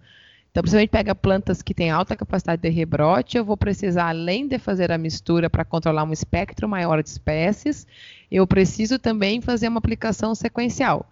Então, 0.51 0.63
principalmente 0.63 0.91
pega 0.91 1.15
plantas 1.15 1.63
que 1.63 1.75
têm 1.75 1.91
alta 1.91 2.17
capacidade 2.17 2.63
de 2.63 2.69
rebrote, 2.69 3.37
eu 3.37 3.45
vou 3.45 3.57
precisar, 3.57 4.09
além 4.09 4.49
de 4.49 4.59
fazer 4.59 4.91
a 4.91 4.99
mistura 4.99 5.49
para 5.49 5.65
controlar 5.65 6.03
um 6.05 6.13
espectro 6.13 6.69
maior 6.69 7.03
de 7.03 7.11
espécies, 7.11 7.87
eu 8.31 8.47
preciso 8.47 8.99
também 8.99 9.41
fazer 9.41 9.69
uma 9.69 9.79
aplicação 9.79 10.35
sequencial 10.35 11.09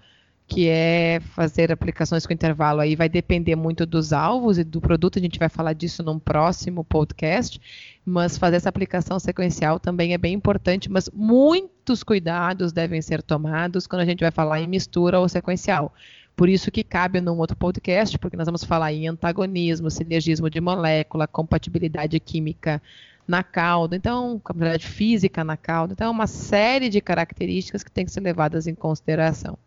que 0.48 0.68
é 0.68 1.20
fazer 1.34 1.72
aplicações 1.72 2.24
com 2.24 2.32
intervalo 2.32 2.80
aí 2.80 2.94
vai 2.94 3.08
depender 3.08 3.56
muito 3.56 3.84
dos 3.84 4.12
alvos 4.12 4.58
e 4.58 4.64
do 4.64 4.80
produto, 4.80 5.18
a 5.18 5.22
gente 5.22 5.38
vai 5.38 5.48
falar 5.48 5.72
disso 5.72 6.02
num 6.04 6.20
próximo 6.20 6.84
podcast, 6.84 7.60
mas 8.04 8.38
fazer 8.38 8.56
essa 8.56 8.68
aplicação 8.68 9.18
sequencial 9.18 9.80
também 9.80 10.14
é 10.14 10.18
bem 10.18 10.34
importante, 10.34 10.90
mas 10.90 11.10
muitos 11.12 12.04
cuidados 12.04 12.72
devem 12.72 13.02
ser 13.02 13.22
tomados 13.22 13.86
quando 13.88 14.02
a 14.02 14.04
gente 14.04 14.20
vai 14.20 14.30
falar 14.30 14.60
em 14.60 14.68
mistura 14.68 15.18
ou 15.18 15.28
sequencial. 15.28 15.92
Por 16.36 16.48
isso 16.48 16.70
que 16.70 16.84
cabe 16.84 17.20
num 17.20 17.38
outro 17.38 17.56
podcast, 17.56 18.16
porque 18.18 18.36
nós 18.36 18.46
vamos 18.46 18.62
falar 18.62 18.92
em 18.92 19.08
antagonismo, 19.08 19.90
sinergismo 19.90 20.48
de 20.48 20.60
molécula, 20.60 21.26
compatibilidade 21.26 22.20
química 22.20 22.80
na 23.26 23.42
cauda, 23.42 23.96
então, 23.96 24.38
compatibilidade 24.38 24.86
física 24.86 25.42
na 25.42 25.56
cauda, 25.56 25.94
então, 25.94 26.12
uma 26.12 26.28
série 26.28 26.88
de 26.88 27.00
características 27.00 27.82
que 27.82 27.90
têm 27.90 28.04
que 28.04 28.12
ser 28.12 28.20
levadas 28.20 28.68
em 28.68 28.74
consideração. 28.74 29.58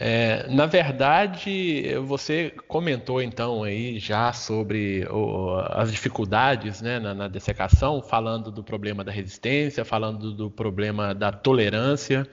É, 0.00 0.46
na 0.48 0.64
verdade, 0.66 1.92
você 2.06 2.54
comentou 2.68 3.20
então 3.20 3.64
aí 3.64 3.98
já 3.98 4.32
sobre 4.32 5.04
o, 5.10 5.58
as 5.70 5.90
dificuldades 5.90 6.80
né, 6.80 7.00
na, 7.00 7.12
na, 7.12 7.26
dessecação, 7.26 8.00
falando 8.00 8.52
do 8.52 8.62
problema 8.62 9.02
da 9.02 9.10
resistência, 9.10 9.84
falando 9.84 10.32
do 10.32 10.48
problema 10.48 11.12
da 11.12 11.32
tolerância. 11.32 12.24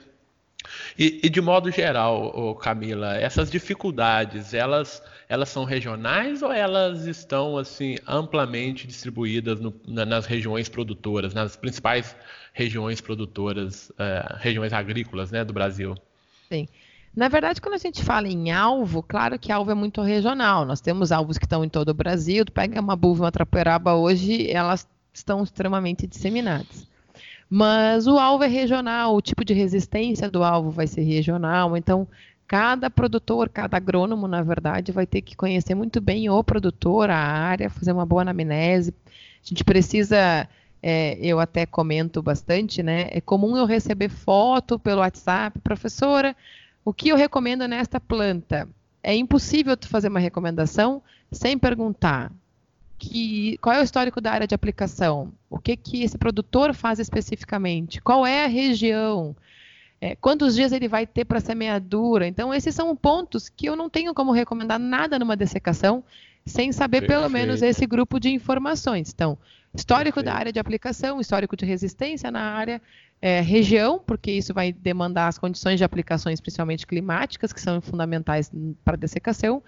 E, 0.96 1.18
e 1.24 1.28
de 1.28 1.40
modo 1.40 1.68
geral, 1.68 2.54
Camila, 2.54 3.16
essas 3.16 3.50
dificuldades, 3.50 4.54
elas, 4.54 5.02
elas 5.28 5.48
são 5.48 5.64
regionais 5.64 6.42
ou 6.42 6.52
elas 6.52 7.04
estão 7.06 7.58
assim 7.58 7.96
amplamente 8.06 8.86
distribuídas 8.86 9.58
no, 9.58 9.74
na, 9.88 10.06
nas 10.06 10.24
regiões 10.24 10.68
produtoras, 10.68 11.34
nas 11.34 11.56
principais 11.56 12.14
regiões 12.52 13.00
produtoras, 13.00 13.90
uh, 13.90 14.36
regiões 14.38 14.72
agrícolas 14.72 15.32
né, 15.32 15.44
do 15.44 15.52
Brasil? 15.52 15.96
Sim. 16.48 16.68
Na 17.16 17.28
verdade, 17.28 17.62
quando 17.62 17.76
a 17.76 17.78
gente 17.78 18.04
fala 18.04 18.28
em 18.28 18.52
alvo, 18.52 19.02
claro 19.02 19.38
que 19.38 19.50
alvo 19.50 19.70
é 19.70 19.74
muito 19.74 20.02
regional. 20.02 20.66
Nós 20.66 20.82
temos 20.82 21.10
alvos 21.10 21.38
que 21.38 21.46
estão 21.46 21.64
em 21.64 21.68
todo 21.68 21.88
o 21.88 21.94
Brasil. 21.94 22.44
Tu 22.44 22.52
pega 22.52 22.78
uma 22.78 22.94
buva 22.94 23.24
uma 23.24 23.32
trapoeraba 23.32 23.94
hoje, 23.94 24.50
elas 24.50 24.86
estão 25.14 25.42
extremamente 25.42 26.06
disseminadas. 26.06 26.86
Mas 27.48 28.06
o 28.06 28.18
alvo 28.18 28.44
é 28.44 28.48
regional, 28.48 29.16
o 29.16 29.22
tipo 29.22 29.46
de 29.46 29.54
resistência 29.54 30.30
do 30.30 30.44
alvo 30.44 30.70
vai 30.70 30.86
ser 30.86 31.04
regional. 31.04 31.74
Então, 31.74 32.06
cada 32.46 32.90
produtor, 32.90 33.48
cada 33.48 33.78
agrônomo, 33.78 34.28
na 34.28 34.42
verdade, 34.42 34.92
vai 34.92 35.06
ter 35.06 35.22
que 35.22 35.34
conhecer 35.34 35.74
muito 35.74 36.02
bem 36.02 36.28
o 36.28 36.44
produtor, 36.44 37.08
a 37.08 37.16
área, 37.16 37.70
fazer 37.70 37.92
uma 37.92 38.04
boa 38.04 38.22
anamnese. 38.22 38.92
A 39.42 39.48
gente 39.48 39.64
precisa 39.64 40.46
é, 40.82 41.18
eu 41.20 41.40
até 41.40 41.64
comento 41.64 42.22
bastante, 42.22 42.82
né? 42.82 43.08
É 43.10 43.20
comum 43.20 43.56
eu 43.56 43.64
receber 43.64 44.10
foto 44.10 44.78
pelo 44.78 45.00
WhatsApp, 45.00 45.58
professora, 45.60 46.36
o 46.86 46.94
que 46.94 47.08
eu 47.08 47.16
recomendo 47.16 47.66
nesta 47.66 47.98
planta? 47.98 48.68
É 49.02 49.12
impossível 49.12 49.76
tu 49.76 49.88
fazer 49.88 50.06
uma 50.06 50.20
recomendação 50.20 51.02
sem 51.32 51.58
perguntar 51.58 52.30
que, 52.96 53.58
qual 53.58 53.74
é 53.74 53.80
o 53.80 53.82
histórico 53.82 54.20
da 54.20 54.30
área 54.30 54.46
de 54.46 54.54
aplicação, 54.54 55.32
o 55.50 55.58
que, 55.58 55.76
que 55.76 56.04
esse 56.04 56.16
produtor 56.16 56.72
faz 56.72 57.00
especificamente, 57.00 58.00
qual 58.00 58.24
é 58.24 58.44
a 58.44 58.48
região, 58.48 59.34
é, 60.00 60.14
quantos 60.14 60.54
dias 60.54 60.70
ele 60.70 60.86
vai 60.86 61.08
ter 61.08 61.24
para 61.24 61.40
semeadura. 61.40 62.24
Então, 62.24 62.54
esses 62.54 62.72
são 62.72 62.94
pontos 62.94 63.48
que 63.48 63.66
eu 63.66 63.74
não 63.74 63.90
tenho 63.90 64.14
como 64.14 64.30
recomendar 64.30 64.78
nada 64.78 65.18
numa 65.18 65.36
dessecação 65.36 66.04
sem 66.44 66.70
saber 66.70 67.00
Perfeito. 67.00 67.18
pelo 67.20 67.28
menos 67.28 67.62
esse 67.62 67.84
grupo 67.84 68.20
de 68.20 68.30
informações. 68.30 69.12
Então, 69.12 69.36
histórico 69.76 70.22
da 70.22 70.34
área 70.34 70.52
de 70.52 70.58
aplicação, 70.58 71.20
histórico 71.20 71.56
de 71.56 71.64
resistência 71.64 72.30
na 72.30 72.40
área, 72.40 72.80
é, 73.20 73.40
região, 73.40 73.98
porque 74.04 74.30
isso 74.30 74.52
vai 74.52 74.72
demandar 74.72 75.28
as 75.28 75.38
condições 75.38 75.78
de 75.78 75.84
aplicações, 75.84 76.40
principalmente 76.40 76.86
climáticas, 76.86 77.52
que 77.52 77.60
são 77.60 77.80
fundamentais 77.80 78.50
para 78.84 78.94
a 78.94 78.98
dessecação, 78.98 79.62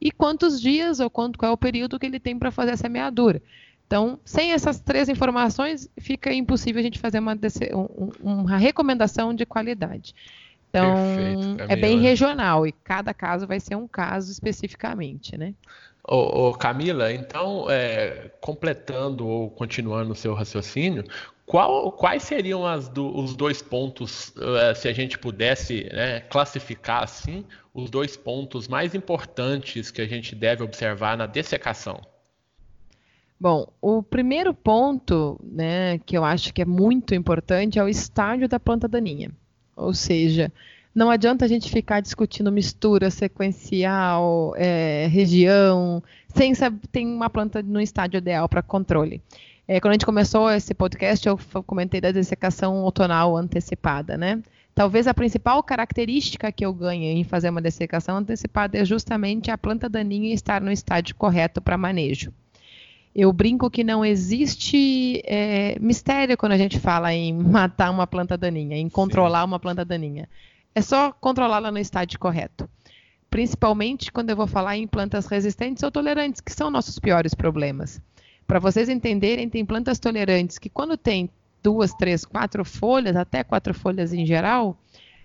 e 0.00 0.10
quantos 0.10 0.60
dias 0.60 1.00
ou 1.00 1.08
quanto, 1.08 1.38
qual 1.38 1.50
é 1.50 1.54
o 1.54 1.58
período 1.58 1.98
que 1.98 2.06
ele 2.06 2.20
tem 2.20 2.38
para 2.38 2.50
fazer 2.50 2.72
essa 2.72 2.82
semeadura. 2.82 3.42
Então, 3.86 4.18
sem 4.24 4.52
essas 4.52 4.80
três 4.80 5.08
informações, 5.08 5.88
fica 5.98 6.32
impossível 6.32 6.80
a 6.80 6.82
gente 6.82 6.98
fazer 6.98 7.18
uma, 7.18 7.38
uma 8.20 8.56
recomendação 8.56 9.34
de 9.34 9.44
qualidade. 9.44 10.14
Então, 10.70 10.94
Perfeito, 10.96 11.72
é 11.72 11.76
bem 11.76 12.00
regional 12.00 12.66
e 12.66 12.72
cada 12.72 13.14
caso 13.14 13.46
vai 13.46 13.60
ser 13.60 13.76
um 13.76 13.86
caso 13.86 14.32
especificamente, 14.32 15.36
né? 15.38 15.54
Ô, 16.06 16.48
ô 16.48 16.52
Camila, 16.52 17.12
então, 17.12 17.70
é, 17.70 18.30
completando 18.40 19.26
ou 19.26 19.50
continuando 19.50 20.12
o 20.12 20.14
seu 20.14 20.34
raciocínio, 20.34 21.04
qual, 21.46 21.92
quais 21.92 22.22
seriam 22.22 22.62
do, 22.92 23.16
os 23.16 23.34
dois 23.34 23.62
pontos, 23.62 24.28
uh, 24.36 24.74
se 24.74 24.88
a 24.88 24.92
gente 24.92 25.18
pudesse 25.18 25.84
né, 25.92 26.20
classificar 26.20 27.02
assim, 27.02 27.44
os 27.72 27.90
dois 27.90 28.16
pontos 28.16 28.68
mais 28.68 28.94
importantes 28.94 29.90
que 29.90 30.00
a 30.00 30.06
gente 30.06 30.34
deve 30.34 30.62
observar 30.62 31.16
na 31.16 31.26
dessecação? 31.26 32.00
Bom, 33.38 33.66
o 33.80 34.02
primeiro 34.02 34.54
ponto, 34.54 35.38
né, 35.42 35.98
que 35.98 36.16
eu 36.16 36.24
acho 36.24 36.52
que 36.52 36.62
é 36.62 36.66
muito 36.66 37.14
importante 37.14 37.78
é 37.78 37.84
o 37.84 37.88
estágio 37.88 38.48
da 38.48 38.60
planta 38.60 38.88
daninha. 38.88 39.30
Ou 39.76 39.92
seja, 39.92 40.52
não 40.94 41.10
adianta 41.10 41.44
a 41.44 41.48
gente 41.48 41.70
ficar 41.70 42.00
discutindo 42.00 42.52
mistura 42.52 43.10
sequencial, 43.10 44.54
é, 44.56 45.08
região, 45.10 46.02
sem 46.28 46.54
saber 46.54 46.86
tem 46.92 47.06
uma 47.06 47.28
planta 47.28 47.62
no 47.62 47.80
estágio 47.80 48.18
ideal 48.18 48.48
para 48.48 48.62
controle. 48.62 49.20
É, 49.66 49.80
quando 49.80 49.92
a 49.92 49.94
gente 49.94 50.06
começou 50.06 50.50
esse 50.50 50.74
podcast, 50.74 51.26
eu 51.26 51.38
comentei 51.66 52.00
da 52.00 52.12
dessecação 52.12 52.82
outonal 52.82 53.36
antecipada, 53.36 54.16
né? 54.16 54.40
Talvez 54.74 55.06
a 55.06 55.14
principal 55.14 55.62
característica 55.62 56.50
que 56.52 56.66
eu 56.66 56.72
ganho 56.72 57.04
em 57.04 57.24
fazer 57.24 57.48
uma 57.48 57.62
dessecação 57.62 58.16
antecipada 58.16 58.76
é 58.76 58.84
justamente 58.84 59.50
a 59.50 59.56
planta 59.56 59.88
daninha 59.88 60.34
estar 60.34 60.60
no 60.60 60.70
estágio 60.70 61.14
correto 61.14 61.60
para 61.60 61.78
manejo. 61.78 62.32
Eu 63.14 63.32
brinco 63.32 63.70
que 63.70 63.84
não 63.84 64.04
existe 64.04 65.22
é, 65.24 65.78
mistério 65.80 66.36
quando 66.36 66.52
a 66.52 66.58
gente 66.58 66.80
fala 66.80 67.14
em 67.14 67.32
matar 67.38 67.90
uma 67.90 68.06
planta 68.06 68.36
daninha, 68.36 68.76
em 68.76 68.88
controlar 68.88 69.42
Sim. 69.42 69.46
uma 69.46 69.60
planta 69.60 69.84
daninha. 69.84 70.28
É 70.74 70.82
só 70.82 71.12
controlá-la 71.12 71.70
no 71.70 71.78
estágio 71.78 72.18
correto. 72.18 72.68
Principalmente 73.30 74.12
quando 74.12 74.30
eu 74.30 74.36
vou 74.36 74.46
falar 74.46 74.76
em 74.76 74.86
plantas 74.86 75.26
resistentes 75.26 75.82
ou 75.82 75.90
tolerantes, 75.90 76.40
que 76.40 76.52
são 76.52 76.70
nossos 76.70 76.98
piores 76.98 77.34
problemas. 77.34 78.00
Para 78.46 78.58
vocês 78.58 78.88
entenderem, 78.88 79.48
tem 79.48 79.64
plantas 79.64 79.98
tolerantes 79.98 80.58
que 80.58 80.68
quando 80.68 80.96
tem 80.96 81.30
duas, 81.62 81.94
três, 81.94 82.24
quatro 82.24 82.64
folhas, 82.64 83.16
até 83.16 83.42
quatro 83.42 83.72
folhas 83.72 84.12
em 84.12 84.26
geral, 84.26 84.76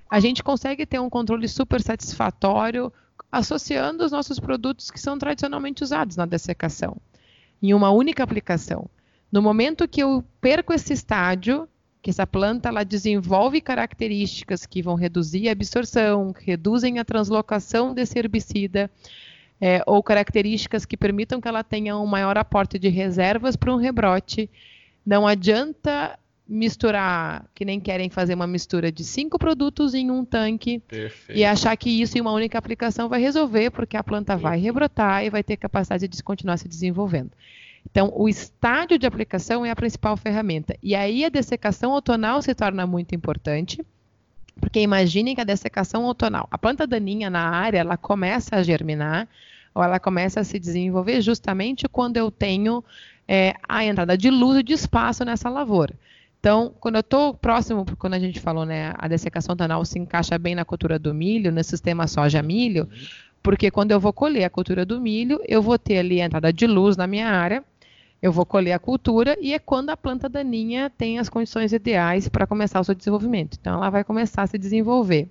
a 0.10 0.20
gente 0.20 0.44
consegue 0.44 0.86
ter 0.86 1.00
um 1.00 1.10
controle 1.10 1.48
super 1.48 1.82
satisfatório 1.82 2.92
associando 3.32 4.04
os 4.04 4.12
nossos 4.12 4.40
produtos 4.40 4.90
que 4.90 5.00
são 5.00 5.18
tradicionalmente 5.18 5.84
usados 5.84 6.16
na 6.16 6.26
dessecação 6.26 6.98
em 7.62 7.74
uma 7.74 7.92
única 7.92 8.24
aplicação. 8.24 8.90
No 9.32 9.42
momento 9.42 9.88
que 9.88 10.02
eu 10.02 10.24
perco 10.42 10.74
esse 10.74 10.94
estágio, 10.94 11.68
que 12.02 12.10
essa 12.10 12.26
planta 12.26 12.70
ela 12.70 12.84
desenvolve 12.84 13.60
características 13.60 14.66
que 14.66 14.82
vão 14.82 14.96
reduzir 14.96 15.50
a 15.50 15.52
absorção, 15.52 16.34
reduzem 16.38 17.00
a 17.00 17.06
translocação 17.06 17.94
desse 17.94 18.18
herbicida, 18.18 18.90
é, 19.62 19.84
ou 19.86 20.02
características 20.02 20.86
que 20.86 20.96
permitam 20.96 21.42
que 21.42 21.48
ela 21.48 21.64
tenha 21.64 21.98
um 21.98 22.06
maior 22.06 22.38
aporte 22.38 22.80
de 22.80 22.88
reservas 22.88 23.56
para 23.58 23.74
um 23.74 23.78
rebrote, 23.78 24.50
não 25.06 25.28
adianta 25.28 26.18
misturar, 26.48 27.46
que 27.54 27.64
nem 27.64 27.80
querem 27.80 28.10
fazer 28.10 28.34
uma 28.34 28.48
mistura 28.48 28.92
de 28.92 29.04
cinco 29.04 29.38
produtos 29.38 29.94
em 29.94 30.10
um 30.10 30.26
tanque 30.26 30.80
Perfeito. 30.80 31.38
e 31.38 31.46
achar 31.46 31.76
que 31.78 31.90
isso 32.02 32.18
em 32.18 32.22
uma 32.22 32.32
única 32.32 32.58
aplicação 32.58 33.08
vai 33.08 33.22
resolver, 33.22 33.70
porque 33.70 33.96
a 33.96 34.04
planta 34.04 34.36
vai 34.36 34.60
rebrotar 34.60 35.24
e 35.24 35.30
vai 35.30 35.44
ter 35.44 35.58
capacidade 35.58 36.08
de 36.08 36.24
continuar 36.24 36.58
se 36.58 36.68
desenvolvendo. 36.68 37.32
Então, 37.90 38.12
o 38.16 38.30
estádio 38.30 38.98
de 38.98 39.08
aplicação 39.08 39.66
é 39.66 39.72
a 39.72 39.76
principal 39.76 40.16
ferramenta. 40.18 40.76
E 40.82 40.96
aí 40.96 41.26
a 41.26 41.30
dessecação 41.30 41.92
outonal 41.92 42.42
se 42.42 42.54
torna 42.54 42.86
muito 42.86 43.16
importante, 43.16 43.84
porque 44.60 44.80
imaginem 44.82 45.36
que 45.36 45.42
a 45.42 45.46
dessecação 45.46 46.04
outonal, 46.04 46.48
a 46.52 46.58
planta 46.58 46.86
daninha 46.86 47.30
na 47.30 47.50
área, 47.50 47.80
ela 47.80 47.98
começa 47.98 48.58
a 48.58 48.64
germinar, 48.64 49.28
ou 49.74 49.84
ela 49.84 50.00
começa 50.00 50.40
a 50.40 50.44
se 50.44 50.60
desenvolver 50.60 51.22
justamente 51.22 51.88
quando 51.88 52.18
eu 52.18 52.30
tenho 52.30 52.84
é, 53.28 53.56
a 53.68 53.84
entrada 53.86 54.18
de 54.18 54.30
luz 54.30 54.60
e 54.60 54.64
de 54.64 54.74
espaço 54.74 55.24
nessa 55.24 55.50
lavoura. 55.50 55.94
Então, 56.40 56.74
quando 56.80 56.96
eu 56.96 57.02
estou 57.02 57.34
próximo, 57.34 57.86
quando 57.98 58.14
a 58.14 58.20
gente 58.20 58.40
falou, 58.40 58.66
né, 58.66 58.94
a 58.98 59.08
dessecação 59.08 59.56
tonal 59.56 59.84
se 59.84 60.00
encaixa 60.00 60.38
bem 60.38 60.56
na 60.56 60.64
cultura 60.64 60.98
do 60.98 61.14
milho, 61.14 61.52
no 61.52 61.64
sistema 61.64 62.08
soja-milho, 62.08 62.90
porque 63.42 63.72
quando 63.72 63.92
eu 63.92 64.00
vou 64.00 64.14
colher 64.14 64.44
a 64.44 64.50
cultura 64.50 64.86
do 64.86 65.00
milho, 65.00 65.42
eu 65.48 65.62
vou 65.62 65.78
ter 65.78 66.00
ali 66.00 66.22
a 66.22 66.26
entrada 66.26 66.52
de 66.52 66.68
luz 66.68 66.98
na 66.98 67.08
minha 67.08 67.28
área, 67.28 67.64
eu 68.22 68.32
vou 68.32 68.46
colher 68.46 68.74
a 68.74 68.80
cultura 68.80 69.38
e 69.40 69.54
é 69.54 69.60
quando 69.60 69.90
a 69.90 69.98
planta 69.98 70.28
daninha 70.28 70.90
tem 70.90 71.20
as 71.20 71.30
condições 71.30 71.72
ideais 71.72 72.28
para 72.28 72.46
começar 72.46 72.80
o 72.80 72.84
seu 72.84 72.94
desenvolvimento. 72.94 73.58
Então, 73.60 73.76
ela 73.76 73.90
vai 73.90 74.04
começar 74.04 74.44
a 74.44 74.48
se 74.48 74.58
desenvolver. 74.58 75.30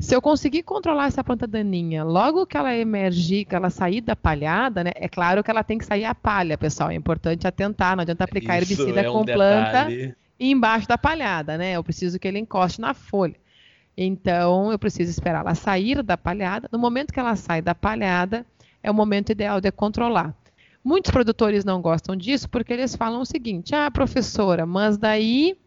Se 0.00 0.14
eu 0.14 0.22
conseguir 0.22 0.62
controlar 0.62 1.06
essa 1.06 1.24
planta 1.24 1.46
daninha, 1.46 2.04
logo 2.04 2.46
que 2.46 2.56
ela 2.56 2.74
emergir, 2.74 3.44
que 3.44 3.54
ela 3.54 3.68
sair 3.68 4.00
da 4.00 4.14
palhada, 4.14 4.84
né? 4.84 4.92
É 4.94 5.08
claro 5.08 5.42
que 5.42 5.50
ela 5.50 5.64
tem 5.64 5.76
que 5.76 5.84
sair 5.84 6.04
a 6.04 6.14
palha, 6.14 6.56
pessoal. 6.56 6.90
É 6.90 6.94
importante 6.94 7.48
atentar, 7.48 7.96
não 7.96 8.02
adianta 8.02 8.22
aplicar 8.22 8.62
Isso 8.62 8.72
herbicida 8.72 9.00
é 9.02 9.10
um 9.10 9.12
com 9.12 9.24
planta 9.24 9.88
embaixo 10.38 10.86
da 10.86 10.96
palhada, 10.96 11.58
né? 11.58 11.72
Eu 11.72 11.82
preciso 11.82 12.18
que 12.18 12.28
ele 12.28 12.38
encoste 12.38 12.80
na 12.80 12.94
folha. 12.94 13.34
Então, 14.00 14.70
eu 14.70 14.78
preciso 14.78 15.10
esperar 15.10 15.40
ela 15.40 15.54
sair 15.54 16.02
da 16.02 16.16
palhada. 16.16 16.68
No 16.70 16.78
momento 16.78 17.12
que 17.12 17.18
ela 17.18 17.34
sai 17.34 17.60
da 17.60 17.74
palhada, 17.74 18.46
é 18.82 18.90
o 18.90 18.94
momento 18.94 19.32
ideal 19.32 19.60
de 19.60 19.72
controlar. 19.72 20.34
Muitos 20.84 21.10
produtores 21.10 21.64
não 21.64 21.82
gostam 21.82 22.14
disso 22.14 22.48
porque 22.48 22.72
eles 22.72 22.94
falam 22.94 23.20
o 23.20 23.26
seguinte: 23.26 23.74
ah, 23.74 23.90
professora, 23.90 24.64
mas 24.64 24.96
daí 24.96 25.58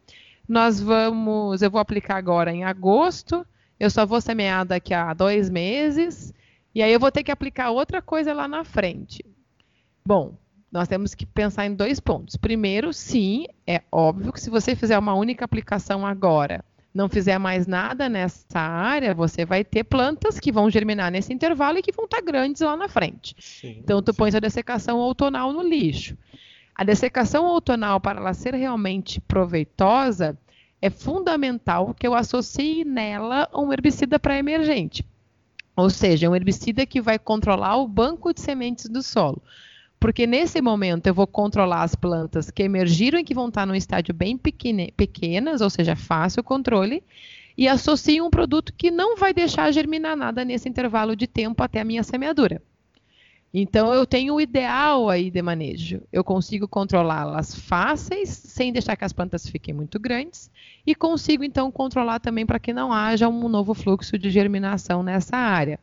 nós 0.48 0.80
vamos, 0.80 1.62
eu 1.62 1.70
vou 1.70 1.82
aplicar 1.82 2.16
agora 2.16 2.52
em 2.52 2.64
agosto 2.64 3.46
eu 3.82 3.90
só 3.90 4.06
vou 4.06 4.22
semear 4.22 4.64
daqui 4.64 4.94
a 4.94 5.12
dois 5.12 5.50
meses, 5.50 6.32
e 6.74 6.84
aí 6.84 6.94
eu 6.94 7.00
vou 7.00 7.12
ter 7.12 7.24
que 7.24 7.32
aplicar 7.32 7.72
outra 7.72 8.00
coisa 8.00 8.32
lá 8.32 8.48
na 8.48 8.64
frente. 8.64 9.26
Bom, 10.06 10.38
nós 10.72 10.88
temos 10.88 11.16
que 11.16 11.26
pensar 11.26 11.66
em 11.66 11.74
dois 11.74 12.00
pontos. 12.00 12.36
Primeiro, 12.36 12.94
sim, 12.94 13.48
é 13.66 13.82
óbvio 13.92 14.32
que 14.32 14.40
se 14.40 14.52
você 14.52 14.76
fizer 14.76 15.00
uma 15.00 15.16
única 15.16 15.44
aplicação 15.44 16.06
agora, 16.06 16.64
não 16.94 17.08
fizer 17.08 17.38
mais 17.38 17.68
nada 17.68 18.10
nessa 18.10 18.60
área, 18.60 19.14
você 19.14 19.46
vai 19.46 19.64
ter 19.64 19.84
plantas 19.84 20.40
que 20.40 20.52
vão 20.52 20.70
germinar 20.70 21.12
nesse 21.12 21.34
intervalo 21.34 21.78
e 21.78 21.82
que 21.82 21.92
vão 21.92 22.06
estar 22.06 22.22
grandes 22.22 22.62
lá 22.62 22.76
na 22.76 22.90
frente. 22.90 23.36
Sim, 23.40 23.78
então, 23.80 24.02
tu 24.02 24.12
sim. 24.12 24.18
põe 24.18 24.36
a 24.36 24.40
dessecação 24.40 24.98
outonal 25.00 25.54
no 25.54 25.62
lixo. 25.62 26.18
A 26.76 26.84
dessecação 26.84 27.46
outonal, 27.46 28.00
para 28.00 28.20
ela 28.20 28.34
ser 28.34 28.54
realmente 28.56 29.22
proveitosa, 29.22 30.38
é 30.82 30.90
fundamental 30.90 31.94
que 31.94 32.08
eu 32.08 32.14
associe 32.14 32.84
nela 32.84 33.48
um 33.54 33.72
herbicida 33.72 34.20
para 34.20 34.38
emergente. 34.38 35.06
Ou 35.76 35.90
seja, 35.90 36.30
um 36.30 36.36
herbicida 36.36 36.86
que 36.86 37.02
vai 37.02 37.18
controlar 37.18 37.78
o 37.78 37.88
banco 37.88 38.34
de 38.34 38.42
sementes 38.42 38.90
do 38.90 39.02
solo. 39.02 39.42
Porque 40.02 40.26
nesse 40.26 40.60
momento 40.64 41.06
eu 41.06 41.14
vou 41.14 41.28
controlar 41.28 41.84
as 41.84 41.94
plantas 41.94 42.50
que 42.50 42.64
emergiram 42.64 43.20
e 43.20 43.24
que 43.24 43.36
vão 43.36 43.50
estar 43.50 43.68
num 43.68 43.76
estádio 43.76 44.16
bem 44.16 44.36
pequene, 44.36 44.92
pequenas, 44.98 45.62
ou 45.62 45.70
seja, 45.70 45.96
fácil 45.96 46.44
controle, 46.44 47.04
e 47.56 47.68
associo 47.68 48.26
um 48.26 48.32
produto 48.32 48.74
que 48.76 48.90
não 48.90 49.16
vai 49.16 49.32
deixar 49.32 49.72
germinar 49.72 50.18
nada 50.18 50.44
nesse 50.44 50.68
intervalo 50.68 51.16
de 51.16 51.28
tempo 51.28 51.62
até 51.62 51.80
a 51.80 51.86
minha 51.86 52.02
semeadura. 52.02 52.60
Então 53.54 53.94
eu 53.94 54.04
tenho 54.04 54.34
o 54.34 54.42
ideal 54.42 55.08
aí 55.08 55.30
de 55.30 55.40
manejo. 55.40 56.02
Eu 56.12 56.24
consigo 56.24 56.68
controlá-las 56.68 57.54
fáceis, 57.54 58.30
sem 58.30 58.74
deixar 58.74 58.96
que 58.96 59.06
as 59.06 59.14
plantas 59.14 59.48
fiquem 59.48 59.72
muito 59.72 60.00
grandes, 60.00 60.50
e 60.84 60.96
consigo 60.96 61.44
então 61.44 61.72
controlar 61.72 62.20
também 62.20 62.44
para 62.44 62.60
que 62.60 62.74
não 62.74 62.92
haja 62.92 63.30
um 63.30 63.48
novo 63.48 63.76
fluxo 63.76 64.18
de 64.18 64.32
germinação 64.32 65.04
nessa 65.04 65.38
área. 65.38 65.80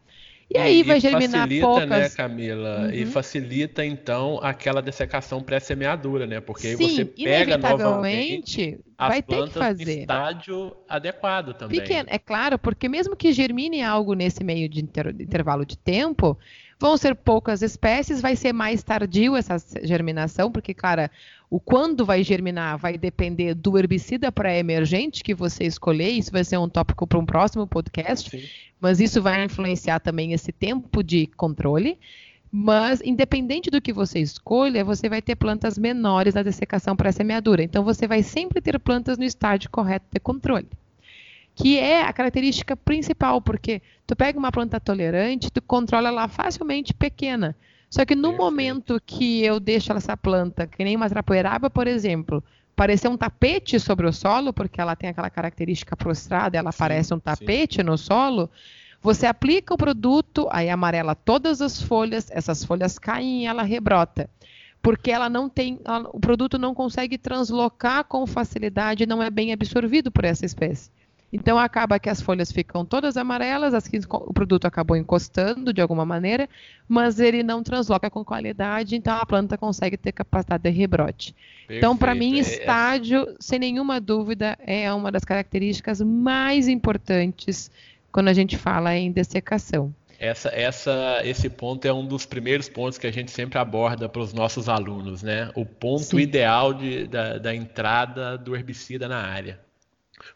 E 0.50 0.56
aí 0.56 0.80
e 0.80 0.82
vai 0.82 0.98
germinar 0.98 1.42
facilita, 1.42 1.66
poucas... 1.66 1.88
né, 1.88 2.08
Camila? 2.08 2.78
Uhum. 2.80 2.90
E 2.90 3.04
facilita 3.04 3.84
então 3.84 4.40
aquela 4.42 4.80
dessecação 4.80 5.42
pré-semeadura, 5.42 6.26
né? 6.26 6.40
Porque 6.40 6.74
Sim, 6.74 6.84
aí 6.84 6.94
você 6.94 7.04
pega 7.04 7.58
novamente 7.58 8.80
as 8.96 9.08
vai 9.08 9.22
ter 9.22 9.44
que 9.44 9.50
fazer. 9.50 10.00
estágio 10.00 10.74
adequado 10.88 11.52
também. 11.52 11.80
Pequeno, 11.80 12.08
é 12.11 12.18
claro, 12.18 12.58
porque 12.58 12.88
mesmo 12.88 13.14
que 13.14 13.30
germine 13.30 13.82
algo 13.82 14.14
nesse 14.14 14.42
meio 14.42 14.68
de 14.68 14.80
inter... 14.80 15.08
intervalo 15.08 15.66
de 15.66 15.76
tempo, 15.76 16.38
Vão 16.80 16.96
ser 16.96 17.16
poucas 17.16 17.61
espécies, 17.61 18.20
vai 18.20 18.37
ser 18.37 18.52
mais 18.52 18.84
tardio 18.84 19.34
essa 19.34 19.56
germinação, 19.82 20.50
porque, 20.50 20.72
cara, 20.72 21.11
o 21.50 21.58
quando 21.58 22.04
vai 22.04 22.22
germinar 22.22 22.76
vai 22.78 22.98
depender 22.98 23.54
do 23.54 23.78
herbicida 23.78 24.30
pré-emergente 24.30 25.22
que 25.22 25.34
você 25.34 25.64
escolher. 25.64 26.11
Isso 26.11 26.30
vai 26.30 26.44
ser 26.44 26.58
um 26.58 26.68
tópico 26.68 27.06
para 27.06 27.18
um 27.18 27.24
próximo 27.24 27.66
podcast. 27.66 28.30
Sim. 28.30 28.46
Mas 28.80 29.00
isso 29.00 29.22
vai 29.22 29.44
influenciar 29.44 29.98
também 30.00 30.32
esse 30.32 30.52
tempo 30.52 31.02
de 31.02 31.26
controle. 31.28 31.98
Mas, 32.50 33.02
independente 33.02 33.70
do 33.70 33.80
que 33.80 33.92
você 33.92 34.20
escolha, 34.20 34.84
você 34.84 35.08
vai 35.08 35.20
ter 35.20 35.37
plantas 35.37 35.76
menores 35.76 36.34
na 36.34 36.42
dessecação 36.42 36.96
pré-semeadura. 36.96 37.62
Então, 37.62 37.84
você 37.84 38.06
vai 38.06 38.22
sempre 38.22 38.61
ter 38.61 38.78
plantas 38.78 39.18
no 39.18 39.24
estágio 39.24 39.68
correto 39.70 40.06
de 40.11 40.18
controle 40.18 40.68
que 41.61 41.76
é 41.76 42.02
a 42.02 42.12
característica 42.12 42.76
principal, 42.76 43.42
porque 43.42 43.82
tu 44.06 44.14
pega 44.14 44.38
uma 44.38 44.52
planta 44.52 44.78
tolerante, 44.78 45.50
tu 45.50 45.61
controla 45.61 46.08
ela 46.08 46.28
facilmente 46.28 46.94
pequena. 46.94 47.56
Só 47.90 48.05
que 48.05 48.14
no 48.14 48.31
Perfeito. 48.31 48.42
momento 48.42 49.03
que 49.05 49.42
eu 49.42 49.59
deixo 49.59 49.92
essa 49.92 50.16
planta, 50.16 50.66
que 50.66 50.85
nem 50.85 50.96
uma 50.96 51.09
trapoeraba, 51.09 51.70
por 51.70 51.87
exemplo, 51.87 52.44
parecer 52.77 53.09
um 53.09 53.16
tapete 53.16 53.81
sobre 53.81 54.07
o 54.07 54.12
solo, 54.12 54.53
porque 54.53 54.81
ela 54.81 54.94
tem 54.94 55.11
aquela 55.11 55.31
característica 55.31 55.96
prostrada, 55.96 56.57
ela 56.57 56.70
sim, 56.70 56.79
parece 56.79 57.14
um 57.14 57.18
tapete 57.18 57.77
sim. 57.77 57.83
no 57.83 57.96
solo, 57.96 58.51
você 59.01 59.27
aplica 59.27 59.74
o 59.74 59.79
produto, 59.79 60.46
aí 60.51 60.68
amarela 60.68 61.14
todas 61.14 61.62
as 61.62 61.81
folhas, 61.81 62.31
essas 62.31 62.64
folhas 62.64 62.98
caem 62.98 63.42
e 63.42 63.46
ela 63.46 63.62
rebrota. 63.62 64.29
Porque 64.83 65.11
ela 65.11 65.29
não 65.29 65.48
tem, 65.48 65.81
ela, 65.85 66.09
o 66.12 66.20
produto 66.20 66.59
não 66.59 66.74
consegue 66.74 67.18
translocar 67.18 68.05
com 68.05 68.27
facilidade, 68.27 69.07
não 69.07 69.22
é 69.22 69.31
bem 69.31 69.53
absorvido 69.53 70.11
por 70.11 70.24
essa 70.24 70.44
espécie. 70.44 70.90
Então 71.32 71.58
acaba 71.58 71.98
que 71.98 72.08
as 72.08 72.22
folhas 72.22 72.50
ficam 72.50 72.84
todas 72.84 73.16
amarelas, 73.16 73.74
as 73.74 73.86
que 73.86 74.00
o 74.08 74.32
produto 74.32 74.64
acabou 74.64 74.96
encostando 74.96 75.72
de 75.72 75.80
alguma 75.80 76.04
maneira, 76.04 76.48
mas 76.88 77.20
ele 77.20 77.42
não 77.42 77.62
transloca 77.62 78.08
com 78.08 78.24
qualidade, 78.24 78.96
então 78.96 79.14
a 79.14 79.26
planta 79.26 79.58
consegue 79.58 79.96
ter 79.96 80.12
capacidade 80.12 80.62
de 80.62 80.70
rebrote. 80.70 81.34
Perfeito. 81.34 81.78
Então, 81.78 81.96
para 81.96 82.14
mim, 82.14 82.36
é, 82.36 82.38
é. 82.38 82.40
estágio, 82.40 83.36
sem 83.38 83.58
nenhuma 83.58 84.00
dúvida, 84.00 84.56
é 84.66 84.90
uma 84.92 85.12
das 85.12 85.24
características 85.24 86.00
mais 86.00 86.66
importantes 86.66 87.70
quando 88.10 88.28
a 88.28 88.32
gente 88.32 88.56
fala 88.56 88.96
em 88.96 89.12
dessecação. 89.12 89.94
Essa, 90.18 90.48
essa, 90.48 91.20
esse 91.24 91.48
ponto 91.48 91.84
é 91.84 91.92
um 91.92 92.04
dos 92.04 92.26
primeiros 92.26 92.68
pontos 92.68 92.98
que 92.98 93.06
a 93.06 93.12
gente 93.12 93.30
sempre 93.30 93.56
aborda 93.56 94.08
para 94.08 94.20
os 94.20 94.32
nossos 94.32 94.68
alunos, 94.68 95.22
né? 95.22 95.48
O 95.54 95.64
ponto 95.64 96.02
Sim. 96.02 96.18
ideal 96.18 96.74
de, 96.74 97.06
da, 97.06 97.38
da 97.38 97.54
entrada 97.54 98.36
do 98.36 98.56
herbicida 98.56 99.06
na 99.06 99.18
área. 99.18 99.60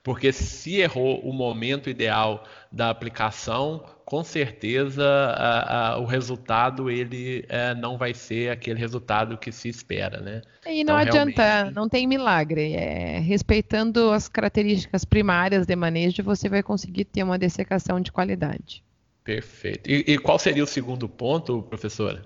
Porque 0.03 0.33
se 0.33 0.81
errou 0.81 1.21
o 1.21 1.33
momento 1.33 1.91
ideal 1.91 2.45
da 2.71 2.91
aplicação, 2.91 3.85
com 4.05 4.23
certeza 4.25 5.05
a, 5.05 5.93
a, 5.93 5.99
o 5.99 6.05
resultado 6.05 6.91
ele 6.91 7.45
é, 7.49 7.75
não 7.75 7.97
vai 7.97 8.13
ser 8.15 8.51
aquele 8.51 8.79
resultado 8.79 9.39
que 9.39 9.51
se 9.51 9.69
espera, 9.69 10.21
né? 10.21 10.43
E 10.67 10.85
não 10.85 10.95
então, 10.95 10.97
adianta, 10.97 11.43
realmente... 11.43 11.75
não 11.75 11.89
tem 11.89 12.07
milagre. 12.07 12.75
É, 12.75 13.19
respeitando 13.21 14.11
as 14.11 14.29
características 14.29 15.05
primárias 15.05 15.67
de 15.67 15.77
manejo, 15.77 16.23
você 16.23 16.49
vai 16.49 16.63
conseguir 16.63 17.05
ter 17.05 17.23
uma 17.23 17.39
dessecação 17.39 18.01
de 18.01 18.13
qualidade. 18.13 18.83
Perfeito. 19.25 19.89
E, 19.91 20.05
e 20.07 20.19
qual 20.19 20.39
seria 20.39 20.65
o 20.65 20.67
segundo 20.67 21.09
ponto, 21.09 21.63
professora? 21.63 22.25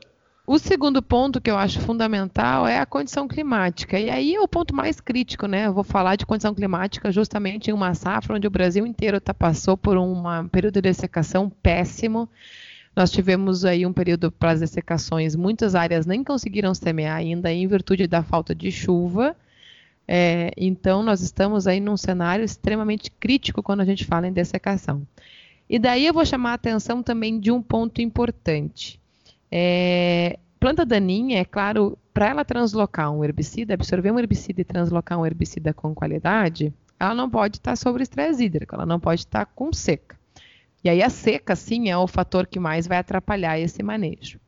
O 0.49 0.61
segundo 0.61 1.03
ponto 1.03 1.41
que 1.41 1.51
eu 1.51 1.59
acho 1.59 1.81
fundamental 1.81 2.69
é 2.69 2.79
a 2.79 2.87
condição 2.87 3.27
climática. 3.27 3.99
E 3.99 4.09
aí 4.09 4.33
é 4.33 4.41
o 4.41 4.47
ponto 4.47 4.73
mais 4.73 5.01
crítico, 5.01 5.49
né? 5.49 5.67
Eu 5.67 5.75
vou 5.75 5.83
falar 5.83 6.15
de 6.15 6.25
condição 6.25 6.55
climática 6.55 7.11
justamente 7.11 7.69
em 7.69 7.73
uma 7.73 7.95
safra 7.95 8.37
onde 8.37 8.47
o 8.47 8.51
Brasil 8.51 8.87
inteiro 8.87 9.21
tá, 9.21 9.35
passou 9.35 9.77
por 9.77 9.99
um 9.99 10.47
período 10.47 10.75
de 10.75 10.83
dessecação 10.83 11.51
péssimo. 11.51 12.29
Nós 12.95 13.11
tivemos 13.11 13.65
aí 13.65 13.85
um 13.85 13.93
período 13.93 14.31
para 14.31 14.53
as 14.53 14.61
dessecações, 14.61 15.35
muitas 15.35 15.75
áreas 15.75 16.07
nem 16.07 16.23
conseguiram 16.23 16.73
semear 16.75 17.17
ainda 17.17 17.53
em 17.53 17.67
virtude 17.67 18.07
da 18.07 18.23
falta 18.23 18.55
de 18.55 18.71
chuva. 18.71 19.35
É, 20.07 20.53
então, 20.57 21.03
nós 21.03 21.23
estamos 21.23 21.67
aí 21.67 21.81
num 21.81 21.97
cenário 21.97 22.45
extremamente 22.45 23.11
crítico 23.11 23.65
quando 23.65 23.81
a 23.81 23.85
gente 23.85 24.05
fala 24.05 24.29
em 24.29 24.33
dessecação. 24.33 25.05
E 25.69 25.77
daí 25.77 26.07
eu 26.07 26.15
vou 26.15 26.25
chamar 26.25 26.53
a 26.53 26.55
atenção 26.55 27.03
também 27.03 27.41
de 27.41 27.51
um 27.51 27.61
ponto 27.61 28.01
importante. 28.01 29.01
É, 29.59 30.39
planta 30.61 30.85
daninha, 30.85 31.41
é 31.41 31.45
claro, 31.45 31.97
para 32.13 32.29
ela 32.29 32.45
translocar 32.45 33.11
um 33.11 33.25
herbicida, 33.25 33.73
absorver 33.73 34.11
um 34.11 34.19
herbicida 34.19 34.61
e 34.61 34.65
translocar 34.65 35.19
um 35.19 35.25
herbicida 35.25 35.73
com 35.73 35.95
qualidade, 35.95 36.75
ela 37.01 37.15
não 37.15 37.31
pode 37.31 37.57
estar 37.57 37.75
sobre 37.75 38.03
estresse 38.03 38.45
hídrico, 38.45 38.75
ela 38.75 38.85
não 38.85 39.01
pode 39.01 39.23
estar 39.23 39.47
com 39.47 39.73
seca. 39.73 40.15
E 40.85 40.91
aí 40.91 41.03
a 41.03 41.09
seca, 41.09 41.57
sim, 41.57 41.89
é 41.89 41.97
o 41.97 42.07
fator 42.07 42.47
que 42.47 42.61
mais 42.61 42.87
vai 42.87 42.99
atrapalhar 42.99 43.59
esse 43.59 43.83
manejo. 43.83 44.39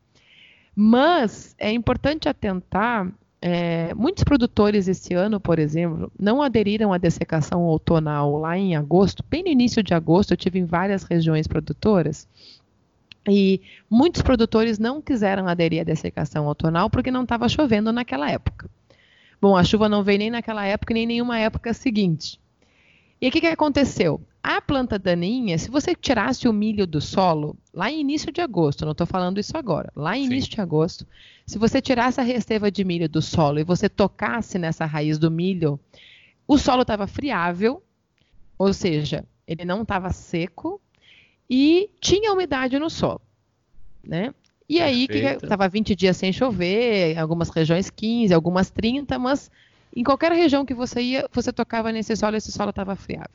Mas 0.75 1.55
é 1.57 1.71
importante 1.71 2.29
atentar, 2.29 3.11
é, 3.41 3.91
muitos 3.95 4.23
produtores 4.23 4.87
esse 4.87 5.15
ano, 5.15 5.39
por 5.39 5.57
exemplo, 5.57 6.11
não 6.19 6.39
aderiram 6.39 6.93
à 6.93 6.99
dessecação 6.99 7.63
outonal 7.63 8.37
lá 8.37 8.55
em 8.55 8.75
agosto, 8.75 9.25
bem 9.27 9.41
no 9.41 9.49
início 9.49 9.81
de 9.81 9.95
agosto, 9.95 10.33
eu 10.33 10.37
tive 10.37 10.59
em 10.59 10.65
várias 10.65 11.03
regiões 11.03 11.47
produtoras, 11.47 12.27
e 13.29 13.61
muitos 13.89 14.21
produtores 14.21 14.79
não 14.79 15.01
quiseram 15.01 15.47
aderir 15.47 15.81
à 15.81 15.83
dessecação 15.83 16.47
outonal 16.47 16.89
porque 16.89 17.11
não 17.11 17.23
estava 17.23 17.47
chovendo 17.47 17.91
naquela 17.91 18.29
época. 18.29 18.69
Bom, 19.41 19.55
a 19.55 19.63
chuva 19.63 19.87
não 19.87 20.03
veio 20.03 20.19
nem 20.19 20.31
naquela 20.31 20.65
época 20.65 20.93
nem 20.93 21.05
nenhuma 21.05 21.37
época 21.39 21.73
seguinte. 21.73 22.39
E 23.21 23.27
o 23.27 23.31
que, 23.31 23.41
que 23.41 23.47
aconteceu? 23.47 24.21
A 24.41 24.61
planta 24.61 24.97
daninha, 24.97 25.57
se 25.57 25.69
você 25.69 25.93
tirasse 25.93 26.47
o 26.47 26.53
milho 26.53 26.87
do 26.87 27.01
solo, 27.01 27.57
lá 27.73 27.91
em 27.91 27.99
início 27.99 28.31
de 28.31 28.39
agosto, 28.39 28.85
não 28.85 28.93
estou 28.93 29.05
falando 29.05 29.39
isso 29.39 29.57
agora, 29.57 29.91
lá 29.93 30.17
em 30.17 30.21
Sim. 30.21 30.31
início 30.31 30.51
de 30.51 30.61
agosto, 30.61 31.05
se 31.45 31.57
você 31.57 31.81
tirasse 31.81 32.21
a 32.21 32.23
resteva 32.23 32.71
de 32.71 32.83
milho 32.85 33.09
do 33.09 33.21
solo 33.21 33.59
e 33.59 33.63
você 33.63 33.89
tocasse 33.89 34.57
nessa 34.57 34.85
raiz 34.85 35.17
do 35.17 35.29
milho, 35.29 35.77
o 36.47 36.57
solo 36.57 36.83
estava 36.83 37.05
friável, 37.05 37.83
ou 38.57 38.73
seja, 38.73 39.25
ele 39.45 39.65
não 39.65 39.81
estava 39.81 40.11
seco, 40.11 40.81
e 41.49 41.89
tinha 41.99 42.31
umidade 42.31 42.77
no 42.77 42.89
solo, 42.89 43.21
né? 44.03 44.33
E 44.69 44.79
aí, 44.79 45.07
que 45.07 45.17
estava 45.17 45.67
20 45.67 45.95
dias 45.95 46.15
sem 46.15 46.31
chover, 46.31 47.17
algumas 47.17 47.49
regiões 47.49 47.89
15, 47.89 48.31
algumas 48.35 48.69
30, 48.69 49.17
mas 49.17 49.49
em 49.95 50.03
qualquer 50.03 50.31
região 50.31 50.63
que 50.63 50.75
você 50.75 51.01
ia, 51.01 51.27
você 51.33 51.51
tocava 51.51 51.91
nesse 51.91 52.15
solo, 52.15 52.35
esse 52.35 52.51
solo 52.51 52.69
estava 52.69 52.95
friável. 52.95 53.31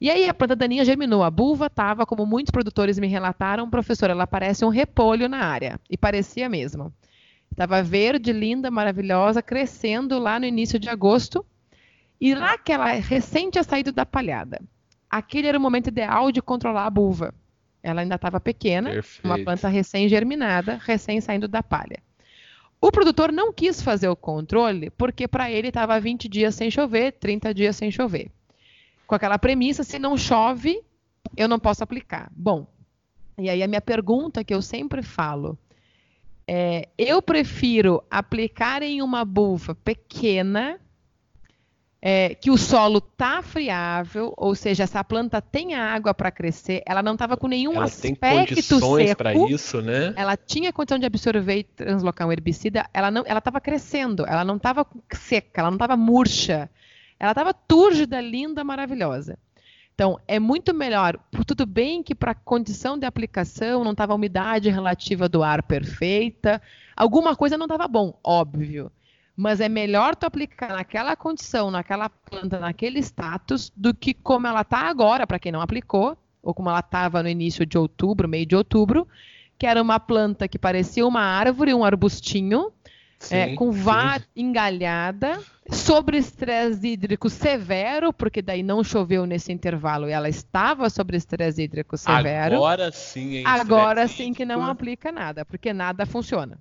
E 0.00 0.08
aí 0.08 0.28
a 0.28 0.34
planta 0.34 0.54
daninha 0.54 0.84
germinou. 0.84 1.24
A 1.24 1.30
bulva 1.30 1.66
estava, 1.66 2.06
como 2.06 2.24
muitos 2.24 2.52
produtores 2.52 3.00
me 3.00 3.08
relataram, 3.08 3.68
professor, 3.68 4.10
ela 4.10 4.28
parece 4.28 4.64
um 4.64 4.68
repolho 4.68 5.28
na 5.28 5.38
área. 5.38 5.80
E 5.90 5.96
parecia 5.96 6.48
mesmo. 6.48 6.92
Estava 7.50 7.82
verde, 7.82 8.32
linda, 8.32 8.70
maravilhosa, 8.70 9.42
crescendo 9.42 10.18
lá 10.20 10.38
no 10.38 10.46
início 10.46 10.78
de 10.78 10.88
agosto. 10.88 11.44
E 12.20 12.32
lá 12.32 12.56
que 12.58 12.70
ela 12.70 12.92
recém 12.92 13.50
tinha 13.50 13.64
saído 13.64 13.90
da 13.90 14.06
palhada 14.06 14.60
aquele 15.16 15.46
era 15.46 15.58
o 15.58 15.60
momento 15.60 15.88
ideal 15.88 16.32
de 16.32 16.42
controlar 16.42 16.86
a 16.86 16.90
buva. 16.90 17.32
Ela 17.82 18.00
ainda 18.00 18.16
estava 18.16 18.40
pequena, 18.40 18.90
Perfeito. 18.90 19.24
uma 19.24 19.38
planta 19.38 19.68
recém-germinada, 19.68 20.80
recém 20.82 21.20
saindo 21.20 21.46
da 21.46 21.62
palha. 21.62 22.02
O 22.80 22.90
produtor 22.90 23.30
não 23.30 23.52
quis 23.52 23.80
fazer 23.80 24.08
o 24.08 24.16
controle 24.16 24.90
porque 24.90 25.28
para 25.28 25.50
ele 25.50 25.68
estava 25.68 26.00
20 26.00 26.28
dias 26.28 26.54
sem 26.54 26.70
chover, 26.70 27.12
30 27.12 27.54
dias 27.54 27.76
sem 27.76 27.90
chover. 27.90 28.30
Com 29.06 29.14
aquela 29.14 29.38
premissa, 29.38 29.84
se 29.84 29.98
não 29.98 30.16
chove, 30.16 30.82
eu 31.36 31.46
não 31.46 31.58
posso 31.58 31.84
aplicar. 31.84 32.30
Bom, 32.34 32.66
e 33.38 33.48
aí 33.48 33.62
a 33.62 33.68
minha 33.68 33.80
pergunta 33.80 34.42
que 34.42 34.52
eu 34.52 34.60
sempre 34.60 35.02
falo 35.02 35.56
é: 36.46 36.88
eu 36.98 37.22
prefiro 37.22 38.02
aplicar 38.10 38.82
em 38.82 39.00
uma 39.00 39.24
buva 39.24 39.74
pequena 39.74 40.80
é, 42.06 42.34
que 42.34 42.50
o 42.50 42.58
solo 42.58 43.00
tá 43.00 43.40
friável, 43.40 44.34
ou 44.36 44.54
seja, 44.54 44.82
essa 44.82 45.02
planta 45.02 45.40
tem 45.40 45.74
água 45.74 46.12
para 46.12 46.30
crescer, 46.30 46.82
ela 46.84 47.02
não 47.02 47.14
estava 47.14 47.34
com 47.34 47.48
nenhum 47.48 47.76
ela 47.76 47.86
aspecto 47.86 48.20
tem 48.20 48.46
condições 48.46 49.14
para 49.14 49.32
isso, 49.34 49.80
né? 49.80 50.12
Ela 50.14 50.36
tinha 50.36 50.70
condição 50.70 50.98
de 50.98 51.06
absorver 51.06 51.60
e 51.60 51.64
translocar 51.64 52.28
um 52.28 52.32
herbicida, 52.32 52.86
ela 52.92 53.10
não, 53.10 53.24
ela 53.26 53.38
estava 53.38 53.58
crescendo, 53.58 54.26
ela 54.28 54.44
não 54.44 54.56
estava 54.56 54.86
seca, 55.14 55.62
ela 55.62 55.70
não 55.70 55.76
estava 55.76 55.96
murcha, 55.96 56.68
ela 57.18 57.32
estava 57.32 57.54
túrgida, 57.54 58.20
linda, 58.20 58.62
maravilhosa. 58.62 59.38
Então, 59.94 60.20
é 60.28 60.38
muito 60.38 60.74
melhor, 60.74 61.18
tudo 61.46 61.64
bem 61.64 62.02
que 62.02 62.14
para 62.14 62.32
a 62.32 62.34
condição 62.34 62.98
de 62.98 63.06
aplicação 63.06 63.82
não 63.82 63.92
estava 63.92 64.12
a 64.12 64.16
umidade 64.16 64.68
relativa 64.68 65.26
do 65.26 65.42
ar 65.42 65.62
perfeita, 65.62 66.60
alguma 66.94 67.34
coisa 67.34 67.56
não 67.56 67.64
estava 67.64 67.88
bom, 67.88 68.12
óbvio. 68.22 68.92
Mas 69.36 69.60
é 69.60 69.68
melhor 69.68 70.14
tu 70.14 70.26
aplicar 70.26 70.68
naquela 70.68 71.16
condição, 71.16 71.70
naquela 71.70 72.08
planta, 72.08 72.60
naquele 72.60 73.00
status, 73.00 73.72
do 73.74 73.92
que 73.92 74.14
como 74.14 74.46
ela 74.46 74.60
está 74.60 74.78
agora, 74.78 75.26
para 75.26 75.38
quem 75.38 75.50
não 75.50 75.60
aplicou, 75.60 76.16
ou 76.42 76.54
como 76.54 76.68
ela 76.68 76.80
estava 76.80 77.22
no 77.22 77.28
início 77.28 77.66
de 77.66 77.76
outubro, 77.76 78.28
meio 78.28 78.46
de 78.46 78.54
outubro, 78.54 79.08
que 79.58 79.66
era 79.66 79.82
uma 79.82 79.98
planta 79.98 80.46
que 80.46 80.58
parecia 80.58 81.06
uma 81.06 81.22
árvore, 81.22 81.74
um 81.74 81.84
arbustinho, 81.84 82.72
sim, 83.18 83.34
é, 83.34 83.54
com 83.56 83.72
vá 83.72 84.20
engalhada, 84.36 85.40
sobre 85.70 86.18
estresse 86.18 86.86
hídrico 86.86 87.28
severo, 87.30 88.12
porque 88.12 88.42
daí 88.42 88.62
não 88.62 88.84
choveu 88.84 89.26
nesse 89.26 89.52
intervalo 89.52 90.08
e 90.08 90.12
ela 90.12 90.28
estava 90.28 90.90
sobre 90.90 91.16
estresse 91.16 91.62
hídrico 91.62 91.96
severo. 91.96 92.56
Agora 92.56 92.92
sim, 92.92 93.36
hein, 93.36 93.44
Agora 93.46 94.06
sim 94.06 94.32
que 94.32 94.44
não 94.44 94.64
aplica 94.64 95.10
nada, 95.10 95.44
porque 95.44 95.72
nada 95.72 96.04
funciona. 96.06 96.58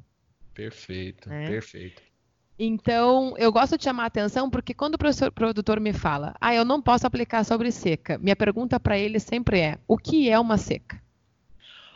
Perfeito, 0.54 1.32
é. 1.32 1.48
perfeito. 1.48 2.02
Então, 2.58 3.34
eu 3.38 3.52
gosto 3.52 3.78
de 3.78 3.84
chamar 3.84 4.04
a 4.04 4.08
atenção 4.08 4.50
porque 4.50 4.74
quando 4.74 4.96
o 4.96 4.98
professor, 4.98 5.32
produtor 5.32 5.80
me 5.80 5.92
fala, 5.92 6.36
ah, 6.39 6.54
eu 6.54 6.63
não 6.63 6.82
posso 6.82 7.08
aplicar 7.08 7.44
sobre 7.44 7.72
seca, 7.72 8.18
minha 8.20 8.36
pergunta 8.36 8.80
para 8.80 8.98
ele 8.98 9.20
sempre 9.20 9.60
é: 9.60 9.80
o 9.88 9.98
que 9.98 10.30
é 10.30 10.39
uma 10.39 10.58
seca? 10.58 11.02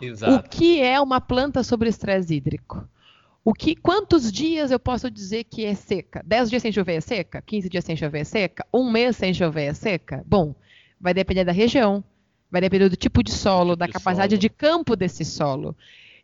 Exato. 0.01 0.33
O 0.33 0.49
que 0.49 0.81
é 0.81 0.99
uma 0.99 1.21
planta 1.21 1.63
sobre 1.63 1.89
estresse 1.89 2.35
hídrico? 2.35 2.87
O 3.43 3.53
que, 3.53 3.75
quantos 3.75 4.31
dias 4.31 4.71
eu 4.71 4.79
posso 4.79 5.09
dizer 5.09 5.45
que 5.45 5.63
é 5.63 5.73
seca? 5.73 6.21
10 6.25 6.49
dias 6.49 6.61
sem 6.61 6.71
chover 6.71 6.95
é 6.95 7.01
seca? 7.01 7.41
15 7.41 7.69
dias 7.69 7.85
sem 7.85 7.95
chover 7.95 8.19
é 8.19 8.23
seca? 8.25 8.65
Um 8.73 8.91
mês 8.91 9.15
sem 9.15 9.33
chover 9.33 9.67
é 9.67 9.73
seca? 9.73 10.21
Bom, 10.25 10.53
vai 10.99 11.13
depender 11.13 11.45
da 11.45 11.53
região, 11.53 12.03
vai 12.51 12.59
depender 12.59 12.89
do 12.89 12.97
tipo 12.97 13.23
de 13.23 13.31
solo, 13.31 13.71
tipo 13.71 13.79
da 13.79 13.87
capacidade 13.87 14.35
de, 14.35 14.41
de 14.41 14.49
campo 14.49 14.97
desse 14.97 15.23
solo. 15.23 15.75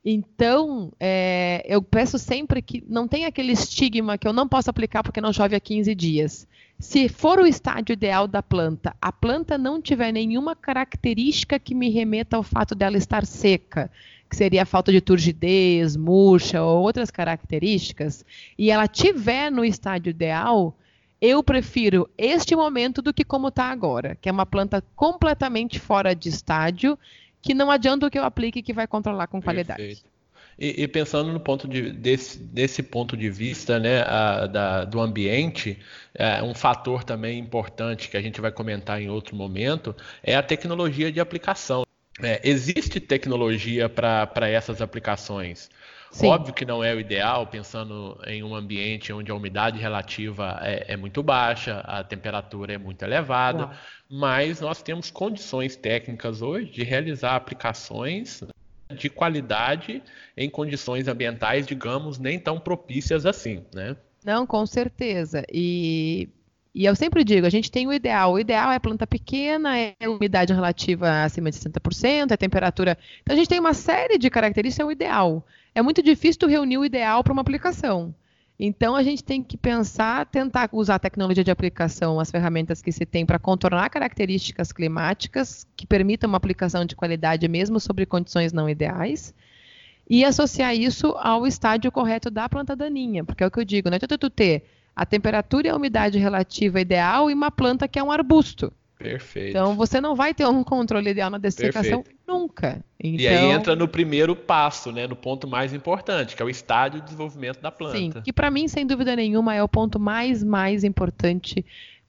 Então, 0.05 0.91
é, 0.99 1.63
eu 1.65 1.81
peço 1.81 2.19
sempre 2.19 2.61
que 2.61 2.83
não 2.87 3.07
tenha 3.07 3.27
aquele 3.29 3.53
estigma 3.53 4.17
que 4.17 4.27
eu 4.27 4.33
não 4.33 4.47
posso 4.47 4.69
aplicar 4.69 5.01
porque 5.01 5.21
não 5.21 5.31
chove 5.31 5.55
há 5.55 5.59
15 5.59 5.95
dias. 5.95 6.47
Se 6.77 7.07
for 7.07 7.39
o 7.39 7.47
estádio 7.47 7.93
ideal 7.93 8.27
da 8.27 8.43
planta, 8.43 8.93
a 9.01 9.11
planta 9.11 9.57
não 9.57 9.81
tiver 9.81 10.11
nenhuma 10.11 10.55
característica 10.55 11.57
que 11.57 11.73
me 11.73 11.89
remeta 11.89 12.35
ao 12.35 12.43
fato 12.43 12.75
dela 12.75 12.97
estar 12.97 13.25
seca, 13.25 13.89
que 14.29 14.35
seria 14.35 14.63
a 14.63 14.65
falta 14.65 14.91
de 14.91 14.99
turgidez, 14.99 15.95
murcha 15.95 16.61
ou 16.61 16.81
outras 16.81 17.09
características, 17.09 18.25
e 18.57 18.69
ela 18.69 18.87
tiver 18.87 19.49
no 19.49 19.63
estádio 19.63 20.09
ideal, 20.09 20.75
eu 21.21 21.41
prefiro 21.41 22.09
este 22.17 22.53
momento 22.53 23.01
do 23.01 23.13
que 23.13 23.23
como 23.23 23.47
está 23.47 23.71
agora, 23.71 24.17
que 24.19 24.27
é 24.27 24.31
uma 24.31 24.45
planta 24.45 24.83
completamente 24.93 25.79
fora 25.79 26.13
de 26.13 26.27
estádio, 26.27 26.99
que 27.43 27.53
não 27.53 27.69
adianta 27.69 28.07
o 28.07 28.09
que 28.09 28.17
eu 28.17 28.23
aplique 28.23 28.63
que 28.63 28.73
vai 28.73 28.87
controlar 28.87 29.27
com 29.27 29.41
qualidade. 29.41 29.77
Perfeito. 29.77 30.13
E, 30.57 30.83
e, 30.83 30.87
pensando 30.87 31.33
no 31.33 31.39
ponto 31.39 31.67
de, 31.67 31.91
desse, 31.91 32.37
desse 32.37 32.83
ponto 32.83 33.17
de 33.17 33.29
vista 33.29 33.79
né, 33.79 34.01
a, 34.03 34.45
da, 34.45 34.85
do 34.85 35.01
ambiente, 35.01 35.79
é, 36.13 36.41
um 36.43 36.53
fator 36.53 37.03
também 37.03 37.39
importante 37.39 38.07
que 38.07 38.15
a 38.15 38.21
gente 38.21 38.39
vai 38.39 38.51
comentar 38.51 39.01
em 39.01 39.09
outro 39.09 39.35
momento 39.35 39.95
é 40.21 40.35
a 40.35 40.43
tecnologia 40.43 41.11
de 41.11 41.19
aplicação. 41.19 41.83
É, 42.21 42.39
existe 42.43 42.99
tecnologia 42.99 43.89
para 43.89 44.47
essas 44.47 44.81
aplicações. 44.81 45.69
Sim. 46.13 46.27
Óbvio 46.27 46.53
que 46.53 46.63
não 46.63 46.83
é 46.83 46.93
o 46.93 46.99
ideal, 46.99 47.47
pensando 47.47 48.19
em 48.27 48.43
um 48.43 48.53
ambiente 48.53 49.11
onde 49.11 49.31
a 49.31 49.35
umidade 49.35 49.79
relativa 49.79 50.59
é, 50.61 50.93
é 50.93 50.95
muito 50.95 51.23
baixa, 51.23 51.79
a 51.79 52.03
temperatura 52.03 52.73
é 52.73 52.77
muito 52.77 53.01
elevada, 53.01 53.71
mas 54.07 54.61
nós 54.61 54.83
temos 54.83 55.09
condições 55.09 55.75
técnicas 55.75 56.43
hoje 56.43 56.69
de 56.69 56.83
realizar 56.83 57.35
aplicações 57.35 58.43
de 58.95 59.09
qualidade 59.09 60.03
em 60.37 60.47
condições 60.51 61.07
ambientais, 61.07 61.65
digamos, 61.65 62.19
nem 62.19 62.37
tão 62.37 62.59
propícias 62.59 63.25
assim, 63.25 63.65
né? 63.73 63.97
Não, 64.23 64.45
com 64.45 64.67
certeza. 64.67 65.43
E, 65.51 66.29
e 66.73 66.85
eu 66.85 66.95
sempre 66.95 67.23
digo, 67.23 67.45
a 67.45 67.49
gente 67.49 67.69
tem 67.69 67.87
o 67.87 67.93
ideal. 67.93 68.33
O 68.33 68.39
ideal 68.39 68.71
é 68.71 68.79
planta 68.79 69.05
pequena, 69.05 69.77
é 69.77 69.95
umidade 70.07 70.51
relativa 70.51 71.23
acima 71.23 71.51
de 71.51 71.57
60%, 71.57 72.31
é 72.31 72.37
temperatura. 72.37 72.97
Então 73.21 73.35
a 73.35 73.37
gente 73.37 73.47
tem 73.47 73.59
uma 73.59 73.75
série 73.75 74.17
de 74.17 74.29
características, 74.29 74.83
é 74.83 74.87
o 74.87 74.91
ideal. 74.91 75.45
É 75.75 75.81
muito 75.81 76.01
difícil 76.01 76.47
reunir 76.47 76.79
o 76.79 76.85
ideal 76.85 77.23
para 77.23 77.33
uma 77.33 77.41
aplicação. 77.41 78.13
Então, 78.59 78.95
a 78.95 79.01
gente 79.01 79.23
tem 79.23 79.43
que 79.43 79.57
pensar, 79.57 80.27
tentar 80.27 80.69
usar 80.71 80.95
a 80.95 80.99
tecnologia 80.99 81.43
de 81.43 81.51
aplicação, 81.51 82.19
as 82.19 82.29
ferramentas 82.29 82.81
que 82.81 82.91
se 82.91 83.05
tem 83.05 83.25
para 83.25 83.39
contornar 83.39 83.89
características 83.89 84.71
climáticas 84.71 85.67
que 85.75 85.87
permitam 85.87 86.29
uma 86.29 86.37
aplicação 86.37 86.85
de 86.85 86.95
qualidade 86.95 87.47
mesmo 87.47 87.79
sobre 87.79 88.05
condições 88.05 88.53
não 88.53 88.69
ideais, 88.69 89.33
e 90.07 90.23
associar 90.23 90.75
isso 90.75 91.07
ao 91.17 91.47
estágio 91.47 91.91
correto 91.91 92.29
da 92.29 92.47
planta 92.47 92.75
daninha, 92.75 93.23
porque 93.23 93.43
é 93.43 93.47
o 93.47 93.51
que 93.51 93.59
eu 93.59 93.65
digo, 93.65 93.89
não 93.89 93.95
adianta 93.95 94.17
tu 94.17 94.29
ter 94.29 94.63
a 94.95 95.05
temperatura 95.05 95.67
e 95.67 95.69
a 95.69 95.75
umidade 95.75 96.17
relativa 96.17 96.79
ideal 96.79 97.29
e 97.29 97.33
uma 97.33 97.51
planta 97.51 97.87
que 97.87 97.97
é 97.97 98.03
um 98.03 98.11
arbusto. 98.11 98.71
Perfeito. 98.97 99.49
Então 99.49 99.75
você 99.75 99.99
não 99.99 100.15
vai 100.15 100.33
ter 100.33 100.47
um 100.47 100.63
controle 100.63 101.09
ideal 101.09 101.29
na 101.29 101.37
dessecação 101.37 102.03
Perfeito. 102.03 102.19
nunca. 102.25 102.83
Então... 102.99 103.19
E 103.19 103.27
aí 103.27 103.35
então 103.35 103.51
entra 103.51 103.75
no 103.75 103.87
primeiro 103.87 104.35
passo, 104.35 104.91
né, 104.91 105.05
no 105.07 105.15
ponto 105.15 105.47
mais 105.47 105.73
importante, 105.73 106.35
que 106.35 106.41
é 106.41 106.45
o 106.45 106.49
estádio 106.49 106.99
de 106.99 107.05
desenvolvimento 107.05 107.59
da 107.59 107.69
planta. 107.69 107.97
Sim, 107.97 108.11
que 108.23 108.31
para 108.31 108.49
mim, 108.49 108.67
sem 108.67 108.85
dúvida 108.85 109.15
nenhuma, 109.15 109.53
é 109.53 109.61
o 109.61 109.67
ponto 109.67 109.99
mais, 109.99 110.41
mais 110.43 110.83
importante 110.85 111.65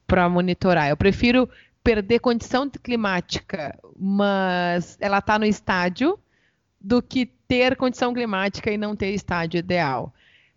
para 0.07 0.29
monitorar. 0.29 0.89
Eu 0.89 0.97
prefiro 0.97 1.49
perder 1.83 2.21
condição 2.21 2.71
climática, 2.71 3.77
mas 3.99 4.97
ela 5.01 5.19
está 5.19 5.39
no 5.39 5.45
estádio, 5.45 6.19
do 6.81 7.03
que 7.03 7.27
ter 7.49 7.77
condição 7.77 8.13
climática 8.15 8.71
e 8.71 8.77
não 8.77 8.95
ter 8.95 9.11
estádio 9.13 9.59
ideal. 9.59 10.13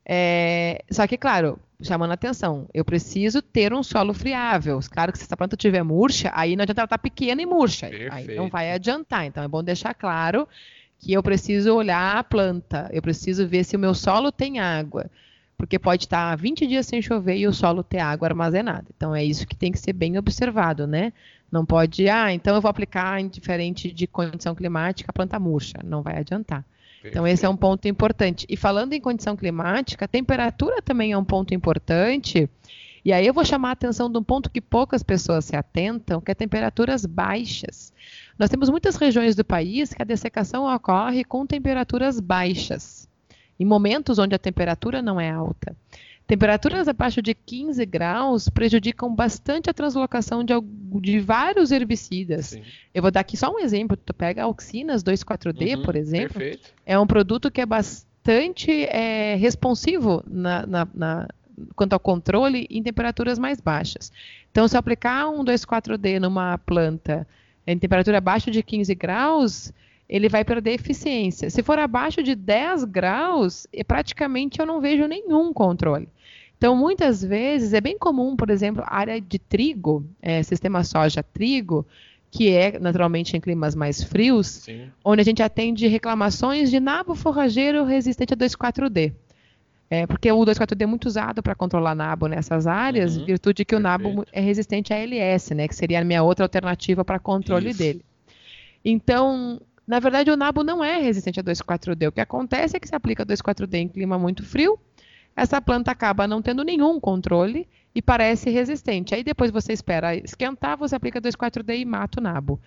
É... 0.06 0.84
Só 0.92 1.08
que, 1.08 1.18
claro, 1.18 1.60
chamando 1.82 2.12
a 2.12 2.16
atenção. 2.16 2.68
Eu 2.74 2.84
preciso 2.84 3.42
ter 3.42 3.74
um 3.74 3.84
solo 3.84 4.14
friável. 4.14 4.80
Claro 4.90 5.12
que 5.12 5.18
se 5.18 5.26
essa 5.26 5.38
planta 5.38 5.56
tiver 5.56 5.84
murcha, 5.84 6.32
aí 6.34 6.56
não 6.56 6.64
adianta 6.64 6.82
ela 6.82 6.86
estar 6.86 6.98
tá 6.98 7.02
pequena 7.02 7.42
e 7.42 7.46
murcha. 7.46 7.88
Perfeito. 7.88 8.14
Aí 8.14 8.36
não 8.36 8.50
vai 8.50 8.72
adiantar. 8.72 9.26
Então 9.26 9.44
é 9.44 9.48
bom 9.48 9.64
deixar 9.64 9.94
claro 9.94 10.48
que 11.00 11.14
eu 11.14 11.22
preciso 11.22 11.76
olhar 11.76 12.18
a 12.18 12.24
planta. 12.24 12.90
Eu 12.92 13.02
preciso 13.02 13.48
ver 13.48 13.64
se 13.64 13.76
o 13.76 13.80
meu 13.80 13.94
solo 13.94 14.32
tem 14.32 14.60
água. 14.60 15.10
Porque 15.56 15.80
pode 15.80 16.04
estar 16.04 16.36
20 16.36 16.68
dias 16.68 16.86
sem 16.86 17.02
chover 17.02 17.38
e 17.38 17.48
o 17.48 17.54
solo 17.54 17.84
ter 17.84 18.00
água 18.00 18.28
armazenada. 18.28 18.86
Então 18.96 19.16
é 19.16 19.24
isso 19.24 19.48
que 19.48 19.56
tem 19.56 19.72
que 19.72 19.80
ser 19.80 19.94
bem 19.94 20.18
observado, 20.18 20.86
né? 20.86 21.12
Não 21.52 21.66
pode, 21.66 22.08
ah, 22.10 22.32
então 22.32 22.56
eu 22.56 22.62
vou 22.62 22.70
aplicar 22.70 23.20
indiferente 23.20 23.92
de 23.92 24.06
condição 24.06 24.54
climática 24.54 25.10
a 25.10 25.14
planta 25.14 25.40
murcha. 25.40 25.80
Não 25.84 26.04
vai 26.04 26.18
adiantar. 26.18 26.64
Então, 27.04 27.28
esse 27.28 27.46
é 27.46 27.50
um 27.50 27.56
ponto 27.56 27.88
importante. 27.88 28.46
E 28.50 28.58
falando 28.58 28.94
em 28.94 29.02
condição 29.02 29.36
climática, 29.36 30.06
a 30.06 30.08
temperatura 30.08 30.82
também 30.82 31.12
é 31.12 31.18
um 31.18 31.24
ponto 31.24 31.54
importante. 31.54 32.50
E 33.06 33.14
aí 33.14 33.26
eu 33.26 33.34
vou 33.34 33.46
chamar 33.46 33.70
a 33.70 33.72
atenção 33.72 34.12
de 34.12 34.18
um 34.18 34.24
ponto 34.24 34.50
que 34.50 34.60
poucas 34.60 35.02
pessoas 35.02 35.46
se 35.46 35.56
atentam, 35.56 36.20
que 36.20 36.32
é 36.32 36.36
temperaturas 36.36 37.06
baixas. 37.06 37.94
Nós 38.38 38.50
temos 38.50 38.70
muitas 38.70 38.96
regiões 38.98 39.36
do 39.36 39.46
país 39.46 39.94
que 39.94 40.02
a 40.02 40.06
dessecação 40.06 40.66
ocorre 40.66 41.24
com 41.24 41.46
temperaturas 41.46 42.20
baixas, 42.20 43.08
em 43.60 43.66
momentos 43.66 44.20
onde 44.20 44.36
a 44.36 44.40
temperatura 44.40 45.02
não 45.02 45.22
é 45.22 45.32
alta. 45.32 45.76
Temperaturas 46.28 46.90
abaixo 46.90 47.22
de 47.22 47.34
15 47.34 47.86
graus 47.86 48.50
prejudicam 48.50 49.16
bastante 49.16 49.70
a 49.70 49.74
translocação 49.74 50.44
de, 50.44 50.54
de 51.00 51.22
vários 51.22 51.72
herbicidas. 51.72 52.48
Sim. 52.48 52.64
Eu 52.94 53.02
vou 53.02 53.10
dar 53.10 53.22
aqui 53.22 53.38
só 53.38 53.50
um 53.50 53.60
exemplo. 53.60 53.96
Tu 53.96 54.14
pega 54.14 54.44
a 54.44 54.48
Oxinas 54.48 55.02
2,4-D, 55.02 55.76
uhum, 55.76 55.84
por 55.84 55.96
exemplo. 55.96 56.34
Perfeito. 56.34 56.74
É 56.86 57.00
um 57.00 57.08
produto 57.08 57.50
que 57.50 57.62
é 57.62 57.66
bastante 57.66 58.70
é, 58.88 59.36
responsivo 59.36 60.22
na, 60.28 60.68
na, 60.68 60.88
na, 60.94 61.28
quanto 61.74 61.94
ao 61.94 62.00
controle 62.00 62.68
em 62.70 62.84
temperaturas 62.84 63.40
mais 63.40 63.62
baixas. 63.62 64.12
Então, 64.52 64.68
se 64.68 64.76
eu 64.76 64.80
aplicar 64.80 65.30
um 65.30 65.46
2,4-D 65.46 66.20
numa 66.20 66.58
planta 66.58 67.26
em 67.66 67.80
temperatura 67.80 68.18
abaixo 68.18 68.52
de 68.52 68.62
15 68.62 68.94
graus, 68.96 69.72
ele 70.10 70.28
vai 70.28 70.44
perder 70.44 70.74
eficiência. 70.74 71.50
Se 71.50 71.64
for 71.64 71.80
abaixo 71.80 72.22
de 72.22 72.36
10 72.36 72.84
graus, 72.86 73.66
praticamente 73.88 74.60
eu 74.60 74.66
não 74.66 74.82
vejo 74.82 75.06
nenhum 75.06 75.54
controle. 75.54 76.10
Então, 76.58 76.76
muitas 76.76 77.24
vezes, 77.24 77.74
é 77.74 77.80
bem 77.80 77.98
comum, 77.98 78.36
por 78.36 78.50
exemplo, 78.50 78.84
área 78.86 79.22
de 79.22 79.38
trigo, 79.38 80.04
é, 80.22 80.42
sistema 80.42 80.84
soja-trigo, 80.84 81.86
que 82.32 82.50
é 82.50 82.80
naturalmente 82.80 83.38
em 83.38 83.40
climas 83.40 83.76
mais 83.76 84.04
frios, 84.04 84.48
Sim. 84.48 84.92
onde 85.06 85.22
a 85.22 85.24
gente 85.24 85.42
atende 85.42 85.88
reclamações 85.88 86.70
de 86.70 86.80
nabo 86.80 87.16
forrageiro 87.16 87.84
resistente 87.86 88.34
a 88.34 88.38
2,4-D. 88.38 89.14
É, 89.90 90.06
porque 90.06 90.30
o 90.30 90.44
2,4-D 90.44 90.84
é 90.84 90.88
muito 90.88 91.06
usado 91.06 91.42
para 91.42 91.56
controlar 91.56 91.96
nabo 91.96 92.28
nessas 92.28 92.68
áreas, 92.68 93.16
uhum, 93.16 93.26
virtude 93.26 93.64
que 93.64 93.74
Perfeito. 93.76 93.80
o 93.80 94.12
nabo 94.14 94.26
é 94.34 94.42
resistente 94.42 94.94
a 94.94 94.98
LS, 94.98 95.56
né, 95.56 95.68
que 95.68 95.76
seria 95.76 96.02
a 96.02 96.04
minha 96.04 96.24
outra 96.24 96.44
alternativa 96.44 97.06
para 97.06 97.20
controle 97.20 97.70
Isso. 97.70 97.80
dele. 97.80 98.04
Então, 98.84 99.62
na 99.88 100.00
verdade, 100.00 100.30
o 100.30 100.36
nabo 100.36 100.64
não 100.64 100.84
é 100.84 101.00
resistente 101.00 101.40
a 101.40 101.44
2,4-D. 101.44 102.08
O 102.08 102.12
que 102.12 102.20
acontece 102.20 102.76
é 102.76 102.80
que 102.80 102.88
se 102.88 102.96
aplica 102.96 103.26
2,4-D 103.26 103.78
em 103.78 103.88
clima 103.88 104.20
muito 104.20 104.44
frio, 104.44 104.78
essa 105.38 105.62
planta 105.62 105.92
acaba 105.92 106.28
não 106.28 106.42
tendo 106.42 106.64
nenhum 106.64 107.00
controle 107.00 107.68
e 107.94 108.02
parece 108.02 108.50
resistente. 108.50 109.14
Aí 109.14 109.24
depois 109.24 109.52
você 109.52 109.72
espera 109.72 110.16
esquentar, 110.16 110.76
você 110.76 110.96
aplica 110.96 111.22
2,4-D 111.22 111.78
e 111.78 111.86
mata 111.86 112.20
o 112.20 112.24
nabo. 112.24 112.60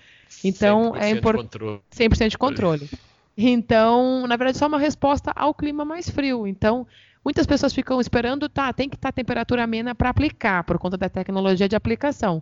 Então 0.45 0.95
é 0.95 1.11
importante 1.11 1.83
100% 1.93 2.29
de 2.29 2.39
controle. 2.39 2.89
Então, 3.37 4.25
na 4.29 4.37
verdade, 4.37 4.59
só 4.59 4.69
uma 4.69 4.79
resposta 4.79 5.33
ao 5.35 5.53
clima 5.53 5.85
mais 5.85 6.09
frio. 6.09 6.47
Então, 6.47 6.87
muitas 7.25 7.45
pessoas 7.45 7.73
ficam 7.75 8.01
esperando, 8.01 8.49
tá, 8.49 8.73
tem 8.73 8.89
que 8.89 8.97
estar 8.97 9.09
tá 9.09 9.13
temperatura 9.13 9.65
amena 9.65 9.93
para 9.93 10.11
aplicar, 10.11 10.63
por 10.63 10.79
conta 10.79 10.97
da 10.97 11.09
tecnologia 11.09 11.69
de 11.69 11.75
aplicação. 11.75 12.41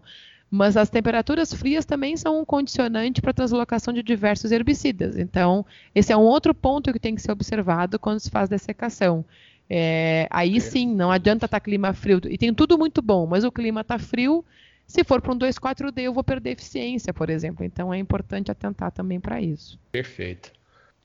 Mas 0.50 0.76
as 0.76 0.90
temperaturas 0.90 1.52
frias 1.52 1.84
também 1.84 2.16
são 2.16 2.40
um 2.40 2.44
condicionante 2.44 3.20
para 3.20 3.30
a 3.30 3.34
translocação 3.34 3.94
de 3.94 4.02
diversos 4.02 4.50
herbicidas. 4.50 5.16
Então, 5.16 5.64
esse 5.94 6.12
é 6.12 6.16
um 6.16 6.22
outro 6.22 6.54
ponto 6.54 6.92
que 6.92 6.98
tem 6.98 7.14
que 7.14 7.22
ser 7.22 7.32
observado 7.32 7.98
quando 7.98 8.18
se 8.20 8.30
faz 8.30 8.48
dessecação. 8.48 9.24
É, 9.70 10.26
aí 10.30 10.60
sim, 10.60 10.94
não 10.94 11.10
adianta 11.10 11.46
estar 11.46 11.60
tá 11.60 11.64
clima 11.64 11.92
frio. 11.92 12.20
E 12.28 12.38
tem 12.38 12.52
tudo 12.54 12.78
muito 12.78 13.02
bom, 13.02 13.26
mas 13.26 13.44
o 13.44 13.52
clima 13.52 13.82
está 13.82 13.98
frio. 13.98 14.44
Se 14.86 15.04
for 15.04 15.20
para 15.20 15.32
um 15.32 15.38
2,4D, 15.38 16.00
eu 16.00 16.14
vou 16.14 16.24
perder 16.24 16.52
eficiência, 16.52 17.12
por 17.12 17.28
exemplo. 17.28 17.64
Então 17.64 17.92
é 17.92 17.98
importante 17.98 18.50
atentar 18.50 18.90
também 18.90 19.20
para 19.20 19.40
isso. 19.40 19.78
Perfeito. 19.92 20.52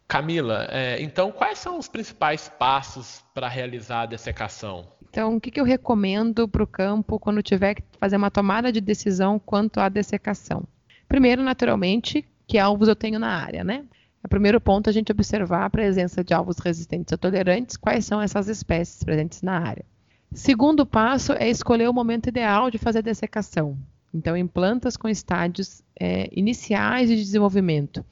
Camila, 0.08 0.68
é, 0.70 1.02
então 1.02 1.32
quais 1.32 1.60
são 1.60 1.78
os 1.78 1.88
principais 1.88 2.48
passos 2.48 3.24
para 3.34 3.48
realizar 3.48 4.02
a 4.02 4.06
dessecação? 4.06 4.88
Então, 5.10 5.36
o 5.36 5.42
que, 5.42 5.52
que 5.52 5.60
eu 5.60 5.64
recomendo 5.64 6.48
para 6.48 6.64
o 6.64 6.68
campo 6.68 7.20
quando 7.20 7.44
tiver 7.44 7.76
que 7.76 7.84
fazer 8.00 8.16
uma 8.16 8.32
tomada 8.32 8.72
de 8.72 8.82
decisão 8.82 9.38
quanto 9.38 9.80
à 9.80 9.88
dessecação? 9.88 10.64
Primeiro, 11.08 11.44
naturalmente, 11.44 12.26
que 12.48 12.58
alvos 12.58 12.88
eu 12.88 12.96
tenho 12.96 13.20
na 13.20 13.30
área, 13.30 13.64
né? 13.64 13.86
O 14.24 14.28
primeiro 14.28 14.60
ponto 14.62 14.88
é 14.88 14.90
a 14.90 14.94
gente 14.94 15.12
observar 15.12 15.66
a 15.66 15.70
presença 15.70 16.24
de 16.24 16.34
alvos 16.34 16.58
resistentes 16.58 17.12
ou 17.12 17.18
tolerantes, 17.18 17.76
quais 17.76 18.06
são 18.06 18.22
essas 18.22 18.48
espécies 18.48 19.04
presentes 19.04 19.42
na 19.42 19.60
área. 19.60 19.86
Segundo 20.32 20.86
passo 20.86 21.34
é 21.34 21.50
escolher 21.50 21.90
o 21.90 21.94
momento 21.94 22.28
ideal 22.28 22.72
de 22.72 22.78
fazer 22.78 23.00
a 23.00 23.04
dessecação. 23.04 23.78
Então, 24.14 24.38
em 24.38 24.48
plantas 24.48 24.96
com 24.96 25.10
estádios 25.10 25.84
é, 26.00 26.30
iniciais 26.32 27.10
de 27.10 27.16
desenvolvimento. 27.16 28.06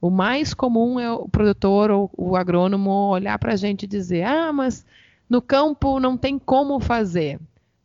O 0.00 0.10
mais 0.10 0.54
comum 0.54 1.00
é 1.00 1.10
o 1.10 1.28
produtor 1.28 1.90
ou 1.90 2.10
o 2.16 2.36
agrônomo 2.36 3.10
olhar 3.10 3.38
para 3.38 3.54
a 3.54 3.56
gente 3.56 3.82
e 3.82 3.88
dizer: 3.88 4.22
ah, 4.22 4.52
mas 4.52 4.86
no 5.28 5.42
campo 5.42 5.98
não 5.98 6.16
tem 6.16 6.38
como 6.38 6.78
fazer. 6.78 7.40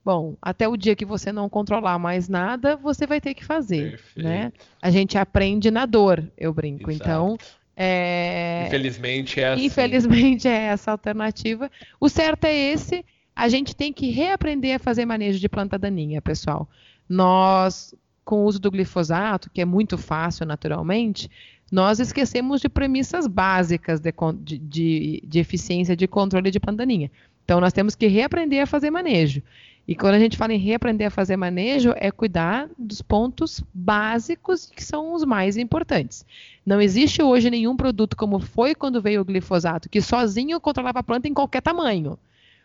Bom, 0.06 0.36
até 0.42 0.68
o 0.68 0.76
dia 0.76 0.96
que 0.96 1.06
você 1.06 1.32
não 1.32 1.50
controlar 1.50 1.98
mais 1.98 2.28
nada, 2.28 2.76
você 2.76 3.08
vai 3.08 3.22
ter 3.22 3.34
que 3.34 3.44
fazer, 3.44 4.02
né? 4.18 4.52
A 4.82 4.92
gente 4.92 5.18
aprende 5.18 5.72
na 5.72 5.86
dor, 5.86 6.24
eu 6.38 6.54
brinco. 6.54 6.92
Exato. 6.92 7.10
Então, 7.10 7.38
é... 7.76 8.66
infelizmente 8.68 9.40
é 9.40 9.48
assim. 9.50 9.66
Infelizmente 9.66 10.48
é 10.50 10.66
essa 10.66 10.92
alternativa. 10.92 11.72
O 12.00 12.08
certo 12.10 12.46
é 12.46 12.54
esse. 12.54 13.06
A 13.36 13.50
gente 13.50 13.76
tem 13.76 13.92
que 13.92 14.12
reaprender 14.12 14.76
a 14.76 14.80
fazer 14.80 15.06
manejo 15.06 15.40
de 15.40 15.50
planta 15.50 15.78
daninha, 15.78 16.22
pessoal. 16.22 16.70
Nós, 17.10 17.96
com 18.24 18.42
o 18.42 18.46
uso 18.46 18.60
do 18.60 18.70
glifosato, 18.70 19.50
que 19.50 19.62
é 19.62 19.66
muito 19.66 19.98
fácil 19.98 20.46
naturalmente, 20.46 21.30
nós 21.72 22.00
esquecemos 22.00 22.62
de 22.62 22.70
premissas 22.70 23.26
básicas 23.26 24.00
de, 24.00 24.14
de, 24.60 25.24
de 25.26 25.40
eficiência 25.40 25.96
de 25.96 26.08
controle 26.08 26.52
de 26.52 26.60
planta 26.60 26.78
daninha. 26.78 27.10
Então, 27.44 27.60
nós 27.60 27.74
temos 27.74 27.96
que 27.96 28.08
reaprender 28.08 28.62
a 28.62 28.68
fazer 28.68 28.92
manejo. 28.92 29.42
E 29.88 29.96
quando 29.96 30.14
a 30.14 30.20
gente 30.20 30.38
fala 30.38 30.54
em 30.54 30.58
reaprender 30.58 31.08
a 31.08 31.12
fazer 31.12 31.36
manejo, 31.36 31.94
é 31.98 32.10
cuidar 32.10 32.70
dos 32.78 33.02
pontos 33.02 33.62
básicos 33.74 34.66
que 34.66 34.84
são 34.84 35.14
os 35.14 35.26
mais 35.26 35.58
importantes. 35.58 36.26
Não 36.66 36.80
existe 36.80 37.22
hoje 37.22 37.50
nenhum 37.50 37.76
produto 37.76 38.16
como 38.16 38.40
foi 38.40 38.74
quando 38.74 39.02
veio 39.02 39.22
o 39.22 39.26
glifosato, 39.26 39.90
que 39.90 40.02
sozinho 40.02 40.60
controlava 40.62 41.00
a 41.00 41.04
planta 41.04 41.28
em 41.28 41.34
qualquer 41.34 41.62
tamanho. 41.62 42.18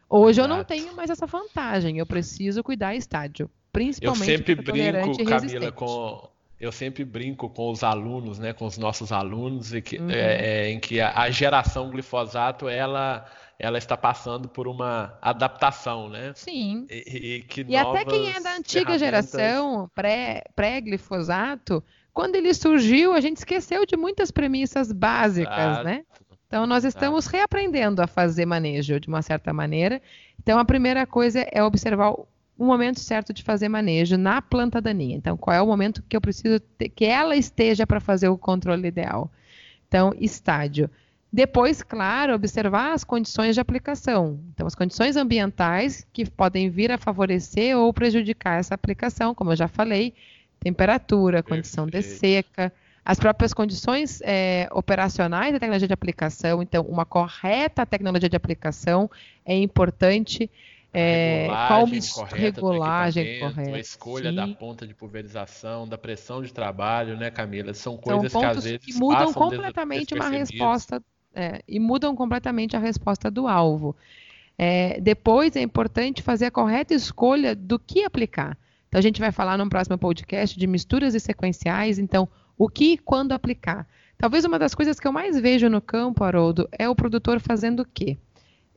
Hoje 0.08 0.40
Exato. 0.40 0.52
eu 0.52 0.56
não 0.56 0.64
tenho 0.64 0.94
mais 0.94 1.10
essa 1.10 1.26
vantagem. 1.26 1.98
Eu 1.98 2.06
preciso 2.06 2.62
cuidar 2.62 2.94
estádio, 2.94 3.50
principalmente 3.72 4.30
eu 4.30 4.36
sempre 4.36 4.54
brinco, 4.54 5.24
Camila, 5.24 5.72
com 5.72 6.28
eu 6.60 6.72
sempre 6.72 7.04
brinco 7.04 7.48
com 7.48 7.70
os 7.70 7.84
alunos, 7.84 8.38
né, 8.38 8.52
com 8.52 8.66
os 8.66 8.76
nossos 8.78 9.12
alunos, 9.12 9.72
e 9.72 9.80
que, 9.80 9.96
uhum. 9.98 10.10
é, 10.10 10.66
é, 10.66 10.70
em 10.70 10.80
que 10.80 11.00
a, 11.00 11.16
a 11.16 11.30
geração 11.30 11.88
glifosato 11.88 12.68
ela 12.68 13.24
ela 13.58 13.78
está 13.78 13.96
passando 13.96 14.48
por 14.48 14.68
uma 14.68 15.18
adaptação, 15.20 16.08
né? 16.08 16.32
Sim. 16.34 16.86
E, 16.88 17.44
e, 17.56 17.64
e 17.68 17.76
até 17.76 18.04
quem 18.04 18.30
é 18.30 18.40
da 18.40 18.56
antiga 18.56 18.96
geração, 18.98 19.90
pré-glifosato, 20.54 21.80
pré 21.80 21.98
quando 22.18 22.34
ele 22.34 22.52
surgiu, 22.52 23.12
a 23.12 23.20
gente 23.20 23.36
esqueceu 23.36 23.86
de 23.86 23.96
muitas 23.96 24.32
premissas 24.32 24.90
básicas, 24.90 25.84
né? 25.84 26.04
Então, 26.48 26.66
nós 26.66 26.82
estamos 26.82 27.26
reaprendendo 27.26 28.02
a 28.02 28.08
fazer 28.08 28.46
manejo 28.46 28.98
de 28.98 29.06
uma 29.06 29.22
certa 29.22 29.52
maneira. 29.52 30.02
Então, 30.40 30.58
a 30.58 30.64
primeira 30.64 31.06
coisa 31.06 31.46
é 31.52 31.62
observar 31.62 32.10
o 32.12 32.26
momento 32.58 32.98
certo 32.98 33.32
de 33.32 33.44
fazer 33.44 33.68
manejo 33.68 34.16
na 34.16 34.42
planta 34.42 34.80
daninha. 34.80 35.16
Então, 35.16 35.36
qual 35.36 35.54
é 35.54 35.62
o 35.62 35.66
momento 35.66 36.02
que 36.08 36.16
eu 36.16 36.20
preciso 36.20 36.58
ter, 36.58 36.88
que 36.88 37.04
ela 37.04 37.36
esteja 37.36 37.86
para 37.86 38.00
fazer 38.00 38.28
o 38.28 38.36
controle 38.36 38.88
ideal? 38.88 39.30
Então, 39.86 40.12
estádio. 40.18 40.90
Depois, 41.30 41.82
claro, 41.82 42.34
observar 42.34 42.92
as 42.92 43.04
condições 43.04 43.54
de 43.54 43.60
aplicação. 43.60 44.40
Então, 44.54 44.66
as 44.66 44.74
condições 44.74 45.14
ambientais 45.14 46.06
que 46.10 46.28
podem 46.28 46.70
vir 46.70 46.90
a 46.90 46.96
favorecer 46.96 47.76
ou 47.76 47.92
prejudicar 47.92 48.58
essa 48.58 48.74
aplicação, 48.74 49.34
como 49.34 49.52
eu 49.52 49.56
já 49.56 49.68
falei, 49.68 50.14
temperatura, 50.58 51.42
condição 51.42 51.86
Perfeito. 51.86 52.14
de 52.14 52.18
seca, 52.18 52.72
as 53.04 53.18
próprias 53.18 53.52
condições 53.52 54.20
é, 54.22 54.68
operacionais 54.72 55.52
da 55.52 55.58
tecnologia 55.58 55.86
de 55.86 55.94
aplicação. 55.94 56.62
Então, 56.62 56.82
uma 56.84 57.04
correta 57.04 57.84
tecnologia 57.84 58.28
de 58.28 58.36
aplicação 58.36 59.10
é 59.44 59.56
importante. 59.56 60.50
É, 60.94 61.42
regulagem 61.42 62.00
qual 62.00 62.26
correta 62.26 62.42
regulagem 62.42 63.40
correta, 63.40 63.76
a 63.76 63.78
escolha 63.78 64.30
sim. 64.30 64.36
da 64.36 64.48
ponta 64.48 64.86
de 64.86 64.94
pulverização, 64.94 65.86
da 65.86 65.98
pressão 65.98 66.42
de 66.42 66.50
trabalho, 66.50 67.14
né, 67.18 67.30
Camila? 67.30 67.74
São 67.74 67.98
coisas 67.98 68.32
São 68.32 68.40
que 68.40 68.46
às 68.46 68.64
vezes 68.64 68.78
que 68.78 68.94
mudam 68.94 69.30
completamente 69.34 70.14
uma 70.14 70.30
resposta 70.30 71.02
é, 71.34 71.62
e 71.68 71.78
mudam 71.78 72.14
completamente 72.16 72.76
a 72.76 72.80
resposta 72.80 73.30
do 73.30 73.46
alvo. 73.46 73.96
É, 74.56 75.00
depois 75.00 75.54
é 75.54 75.60
importante 75.60 76.22
fazer 76.22 76.46
a 76.46 76.50
correta 76.50 76.92
escolha 76.92 77.54
do 77.54 77.78
que 77.78 78.04
aplicar. 78.04 78.58
Então 78.88 78.98
a 78.98 79.02
gente 79.02 79.20
vai 79.20 79.30
falar 79.30 79.56
no 79.56 79.68
próximo 79.68 79.96
podcast 79.96 80.58
de 80.58 80.66
misturas 80.66 81.14
e 81.14 81.20
sequenciais. 81.20 81.98
Então, 81.98 82.28
o 82.56 82.68
que 82.68 82.94
e 82.94 82.98
quando 82.98 83.32
aplicar? 83.32 83.86
Talvez 84.16 84.44
uma 84.44 84.58
das 84.58 84.74
coisas 84.74 84.98
que 84.98 85.06
eu 85.06 85.12
mais 85.12 85.38
vejo 85.38 85.68
no 85.68 85.80
campo, 85.80 86.24
Haroldo, 86.24 86.68
é 86.72 86.88
o 86.88 86.94
produtor 86.94 87.38
fazendo 87.38 87.80
o 87.80 87.86
quê? 87.86 88.18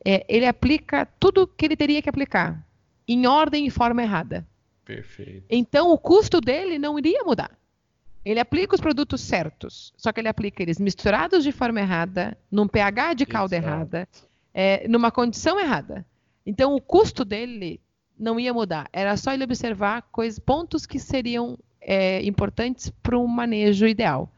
É, 0.05 0.23
ele 0.29 0.45
aplica 0.45 1.05
tudo 1.19 1.47
que 1.47 1.65
ele 1.65 1.75
teria 1.75 2.01
que 2.01 2.09
aplicar, 2.09 2.63
em 3.07 3.25
ordem 3.25 3.65
e 3.65 3.71
forma 3.71 4.03
errada. 4.03 4.45
Perfeito. 4.85 5.45
Então 5.49 5.91
o 5.91 5.97
custo 5.97 6.39
dele 6.39 6.77
não 6.77 6.97
iria 6.99 7.23
mudar. 7.23 7.51
Ele 8.23 8.39
aplica 8.39 8.75
os 8.75 8.81
produtos 8.81 9.21
certos, 9.21 9.93
só 9.97 10.11
que 10.11 10.19
ele 10.19 10.27
aplica 10.27 10.61
eles 10.61 10.79
misturados 10.79 11.43
de 11.43 11.51
forma 11.51 11.79
errada, 11.79 12.37
num 12.51 12.67
pH 12.67 13.13
de 13.15 13.25
calda 13.25 13.57
Exato. 13.57 13.73
errada, 13.73 14.09
é, 14.53 14.87
numa 14.87 15.11
condição 15.11 15.59
errada. 15.59 16.05
Então, 16.45 16.75
o 16.75 16.81
custo 16.81 17.25
dele 17.25 17.81
não 18.17 18.39
ia 18.39 18.53
mudar. 18.53 18.87
Era 18.93 19.17
só 19.17 19.33
ele 19.33 19.43
observar 19.43 20.03
coisas, 20.11 20.37
pontos 20.37 20.85
que 20.85 20.99
seriam 20.99 21.57
é, 21.81 22.23
importantes 22.23 22.91
para 23.01 23.17
um 23.17 23.27
manejo 23.27 23.87
ideal. 23.87 24.31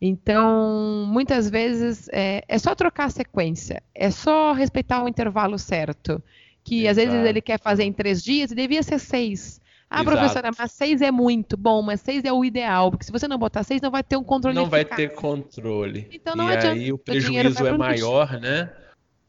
Então, 0.00 1.06
muitas 1.08 1.48
vezes 1.48 2.08
é, 2.12 2.44
é, 2.46 2.58
só 2.58 2.74
trocar 2.74 3.06
a 3.06 3.10
sequência, 3.10 3.82
é 3.94 4.10
só 4.10 4.52
respeitar 4.52 5.02
o 5.02 5.08
intervalo 5.08 5.58
certo. 5.58 6.22
Que 6.62 6.86
Exato. 6.86 6.90
às 6.90 6.96
vezes 6.96 7.28
ele 7.28 7.40
quer 7.40 7.60
fazer 7.60 7.84
em 7.84 7.92
três 7.92 8.22
dias 8.22 8.50
e 8.50 8.54
devia 8.54 8.82
ser 8.82 8.98
seis. 8.98 9.60
Ah, 9.88 10.02
Exato. 10.02 10.16
professora, 10.16 10.50
mas 10.58 10.72
seis 10.72 11.00
é 11.00 11.10
muito 11.10 11.56
bom, 11.56 11.80
mas 11.80 12.00
seis 12.00 12.24
é 12.24 12.32
o 12.32 12.44
ideal, 12.44 12.90
porque 12.90 13.04
se 13.04 13.12
você 13.12 13.28
não 13.28 13.38
botar 13.38 13.62
seis, 13.62 13.80
não 13.80 13.90
vai 13.90 14.02
ter 14.02 14.16
um 14.16 14.24
controle 14.24 14.54
Não 14.56 14.64
eficaz. 14.64 14.88
vai 14.88 14.96
ter 14.96 15.14
controle. 15.14 16.08
Então 16.12 16.34
não 16.34 16.48
e 16.48 16.52
adianta. 16.56 16.72
aí 16.76 16.92
o 16.92 16.98
prejuízo 16.98 17.62
o 17.62 17.66
é 17.66 17.78
maior, 17.78 18.30
lixo. 18.32 18.40
né? 18.40 18.72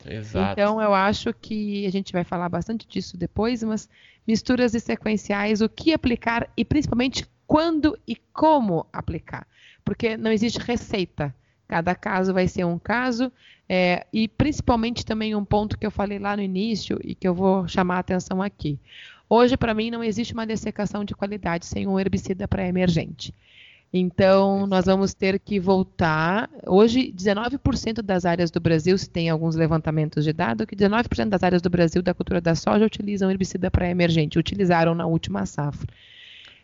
Exato. 0.06 0.52
Então 0.60 0.82
eu 0.82 0.94
acho 0.94 1.34
que 1.34 1.86
a 1.86 1.92
gente 1.92 2.12
vai 2.12 2.24
falar 2.24 2.50
bastante 2.50 2.88
disso 2.88 3.18
depois, 3.18 3.62
mas 3.64 3.90
misturas 4.26 4.74
e 4.74 4.80
sequenciais, 4.80 5.62
o 5.62 5.70
que 5.70 5.94
aplicar 5.94 6.50
e 6.58 6.66
principalmente 6.66 7.26
quando 7.46 7.98
e 8.08 8.16
como 8.34 8.86
aplicar. 8.92 9.48
Porque 9.86 10.18
não 10.18 10.32
existe 10.32 10.60
receita. 10.60 11.34
Cada 11.68 11.94
caso 11.96 12.34
vai 12.34 12.48
ser 12.48 12.64
um 12.66 12.80
caso, 12.80 13.32
é, 13.68 14.06
e 14.14 14.28
principalmente 14.28 15.06
também 15.06 15.36
um 15.36 15.44
ponto 15.44 15.78
que 15.78 15.86
eu 15.86 15.92
falei 15.92 16.18
lá 16.18 16.36
no 16.36 16.42
início 16.42 16.98
e 17.04 17.14
que 17.14 17.28
eu 17.28 17.34
vou 17.36 17.68
chamar 17.68 17.98
a 17.98 18.00
atenção 18.00 18.42
aqui. 18.42 18.80
Hoje, 19.30 19.58
para 19.58 19.74
mim, 19.74 19.92
não 19.92 20.04
existe 20.04 20.34
uma 20.34 20.48
dessecação 20.48 21.04
de 21.04 21.14
qualidade 21.16 21.66
sem 21.66 21.86
um 21.86 22.00
herbicida 22.00 22.48
pré-emergente. 22.48 23.34
Então, 23.92 24.68
nós 24.68 24.86
vamos 24.86 25.14
ter 25.14 25.40
que 25.40 25.60
voltar. 25.60 26.50
Hoje, 26.66 27.12
19% 27.12 28.02
das 28.02 28.26
áreas 28.26 28.52
do 28.52 28.60
Brasil, 28.60 28.98
se 28.98 29.10
tem 29.10 29.30
alguns 29.30 29.56
levantamentos 29.56 30.24
de 30.24 30.34
dados, 30.34 30.66
que 30.66 30.76
19% 30.76 31.30
das 31.30 31.44
áreas 31.44 31.62
do 31.62 31.70
Brasil 31.70 32.02
da 32.02 32.14
cultura 32.14 32.42
da 32.42 32.54
soja 32.54 32.86
utilizam 32.86 33.32
herbicida 33.32 33.72
pré-emergente, 33.72 34.38
utilizaram 34.38 34.94
na 34.94 35.06
última 35.06 35.46
safra. 35.46 35.88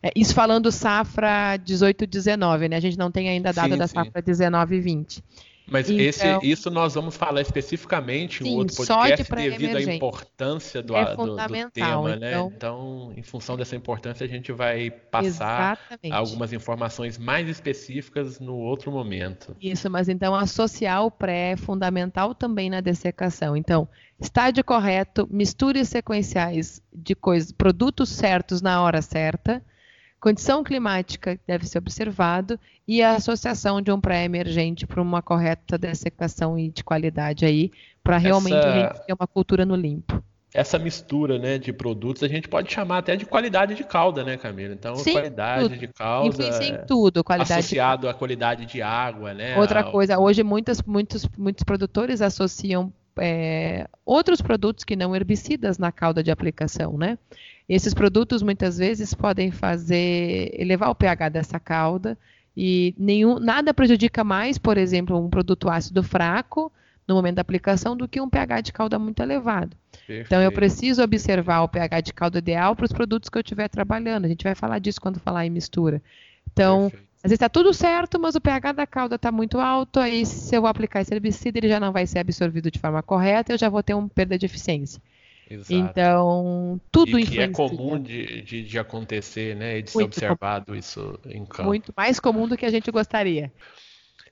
É, 0.01 0.11
isso 0.15 0.33
falando 0.33 0.69
safra 0.69 1.57
18-19, 1.59 2.69
né? 2.69 2.75
A 2.75 2.81
gente 2.81 2.97
não 2.97 3.09
tem 3.09 3.29
ainda 3.29 3.53
dado 3.53 3.71
sim, 3.71 3.77
da 3.77 3.87
sim. 3.87 3.93
safra 3.93 4.21
19-20. 4.21 5.23
Mas 5.65 5.89
então, 5.89 6.05
esse, 6.05 6.27
isso 6.43 6.69
nós 6.69 6.93
vamos 6.93 7.15
falar 7.15 7.41
especificamente 7.41 8.43
em 8.43 8.53
um 8.53 8.57
outro 8.57 8.75
podcast 8.75 9.33
devido 9.33 9.77
à 9.77 9.81
importância 9.81 10.81
do, 10.81 10.95
é 10.95 11.15
do, 11.15 11.25
do, 11.25 11.71
tema, 11.71 12.15
né? 12.15 12.31
então? 12.31 12.53
Então, 12.55 13.13
em 13.15 13.23
função 13.23 13.55
dessa 13.55 13.75
importância, 13.75 14.25
a 14.25 14.27
gente 14.27 14.51
vai 14.51 14.91
passar 14.91 15.79
exatamente. 15.79 16.13
algumas 16.13 16.51
informações 16.51 17.17
mais 17.17 17.47
específicas 17.47 18.39
no 18.39 18.55
outro 18.55 18.91
momento. 18.91 19.55
Isso, 19.61 19.89
mas 19.89 20.09
então 20.09 20.35
associar 20.35 21.05
o 21.05 21.11
pré 21.11 21.51
é 21.51 21.57
fundamental 21.57 22.35
também 22.35 22.69
na 22.69 22.81
dessecação. 22.81 23.55
Então, 23.55 23.87
estádio 24.19 24.63
correto, 24.63 25.27
misturas 25.31 25.87
sequenciais 25.87 26.81
de 26.93 27.15
coisas, 27.15 27.51
produtos 27.51 28.09
certos 28.09 28.61
na 28.61 28.81
hora 28.81 29.01
certa 29.01 29.63
condição 30.23 30.63
climática 30.63 31.37
deve 31.45 31.67
ser 31.67 31.79
observado 31.79 32.57
e 32.87 33.03
a 33.03 33.15
associação 33.15 33.81
de 33.81 33.91
um 33.91 33.99
pré-emergente 33.99 34.87
para 34.87 35.01
uma 35.01 35.21
correta 35.21 35.77
dessecação 35.77 36.57
e 36.57 36.69
de 36.69 36.81
qualidade 36.81 37.43
aí, 37.43 37.73
para 38.01 38.17
realmente 38.17 38.55
Essa... 38.55 38.69
a 38.69 38.79
gente 38.79 39.05
ter 39.05 39.13
uma 39.13 39.27
cultura 39.27 39.65
no 39.65 39.75
limpo 39.75 40.23
essa 40.53 40.77
mistura 40.77 41.39
né, 41.39 41.57
de 41.57 41.73
produtos 41.73 42.21
a 42.21 42.27
gente 42.27 42.47
pode 42.47 42.71
chamar 42.71 42.99
até 42.99 43.15
de 43.15 43.25
qualidade 43.25 43.73
de 43.73 43.83
calda, 43.83 44.23
né, 44.23 44.37
Camila? 44.37 44.71
Então, 44.71 44.95
Sim, 44.97 45.13
qualidade 45.13 45.63
tudo. 45.63 45.77
de 45.79 45.87
calda. 45.87 46.29
Influencia 46.29 46.67
em 46.67 46.85
tudo, 46.85 47.23
qualidade. 47.23 47.59
Associado 47.59 48.07
à 48.07 48.13
qualidade 48.13 48.67
de 48.67 48.79
água, 48.79 49.33
né? 49.33 49.57
Outra 49.57 49.83
coisa, 49.83 50.19
hoje 50.19 50.43
muitas, 50.43 50.79
muitos, 50.83 51.27
muitos 51.35 51.63
produtores 51.63 52.21
associam 52.21 52.93
é, 53.17 53.87
outros 54.05 54.41
produtos 54.41 54.83
que 54.83 54.95
não 54.95 55.15
herbicidas 55.15 55.79
na 55.79 55.91
calda 55.91 56.21
de 56.21 56.29
aplicação, 56.29 56.99
né? 56.99 57.17
Esses 57.67 57.93
produtos 57.93 58.43
muitas 58.43 58.77
vezes 58.77 59.13
podem 59.13 59.51
fazer 59.51 60.51
elevar 60.53 60.89
o 60.89 60.95
pH 60.95 61.29
dessa 61.29 61.59
cauda 61.59 62.17
e 62.55 62.93
nenhum, 62.97 63.39
nada 63.39 63.73
prejudica 63.73 64.23
mais, 64.23 64.57
por 64.57 64.77
exemplo, 64.77 65.17
um 65.17 65.29
produto 65.29 65.69
ácido 65.69 66.03
fraco 66.03 66.71
no 67.07 67.15
momento 67.15 67.35
da 67.35 67.41
aplicação 67.41 67.95
do 67.97 68.07
que 68.07 68.21
um 68.21 68.29
pH 68.29 68.61
de 68.61 68.73
calda 68.73 68.99
muito 68.99 69.21
elevado. 69.21 69.75
Perfeito. 69.91 70.27
Então 70.27 70.41
eu 70.41 70.51
preciso 70.51 71.01
observar 71.01 71.61
o 71.61 71.67
pH 71.67 72.01
de 72.01 72.13
calda 72.13 72.37
ideal 72.37 72.75
para 72.75 72.85
os 72.85 72.91
produtos 72.91 73.29
que 73.29 73.37
eu 73.37 73.41
estiver 73.41 73.67
trabalhando. 73.69 74.25
A 74.25 74.27
gente 74.27 74.43
vai 74.43 74.55
falar 74.55 74.79
disso 74.79 75.01
quando 75.01 75.19
falar 75.19 75.45
em 75.45 75.49
mistura. 75.49 76.01
Então, 76.51 76.89
Perfeito. 76.89 77.13
Às 77.23 77.29
vezes 77.29 77.37
está 77.37 77.47
tudo 77.47 77.73
certo, 77.73 78.19
mas 78.19 78.35
o 78.35 78.41
pH 78.41 78.73
da 78.73 78.85
cauda 78.85 79.15
está 79.15 79.31
muito 79.31 79.57
alto, 79.57 79.97
aí 79.97 80.25
se 80.25 80.53
eu 80.53 80.59
vou 80.59 80.69
aplicar 80.69 80.99
esse 80.99 81.13
herbicida, 81.13 81.57
ele 81.57 81.69
já 81.69 81.79
não 81.79 81.93
vai 81.93 82.05
ser 82.05 82.19
absorvido 82.19 82.69
de 82.69 82.77
forma 82.77 83.01
correta, 83.01 83.53
eu 83.53 83.57
já 83.57 83.69
vou 83.69 83.81
ter 83.81 83.93
uma 83.93 84.09
perda 84.09 84.37
de 84.37 84.45
eficiência. 84.45 85.01
Exato. 85.49 85.73
Então, 85.73 86.81
tudo 86.91 87.19
e 87.19 87.25
que 87.25 87.39
é 87.39 87.47
comum 87.47 88.01
de, 88.01 88.41
de, 88.41 88.63
de, 88.63 88.79
acontecer, 88.79 89.55
né? 89.55 89.79
E 89.79 89.81
de 89.81 89.91
ser 89.91 90.03
observado 90.03 90.67
comum. 90.67 90.77
isso 90.77 91.19
em 91.25 91.45
campo. 91.45 91.63
Muito 91.63 91.93
mais 91.95 92.19
comum 92.19 92.47
do 92.47 92.57
que 92.57 92.65
a 92.65 92.71
gente 92.71 92.89
gostaria. 92.91 93.51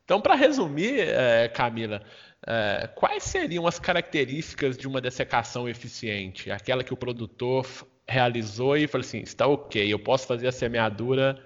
Então, 0.03 0.19
para 0.19 0.35
resumir, 0.35 0.99
é, 0.99 1.47
Camila, 1.47 2.01
é, 2.45 2.89
quais 2.95 3.23
seriam 3.23 3.67
as 3.67 3.79
características 3.79 4.77
de 4.77 4.87
uma 4.87 4.99
dessecação 4.99 5.69
eficiente? 5.69 6.49
Aquela 6.49 6.83
que 6.83 6.93
o 6.93 6.97
produtor 6.97 7.67
realizou 8.07 8.75
e 8.77 8.87
falou 8.87 9.05
assim: 9.05 9.19
está 9.19 9.47
ok, 9.47 9.91
eu 9.91 9.99
posso 9.99 10.27
fazer 10.27 10.47
a 10.47 10.51
semeadura 10.51 11.37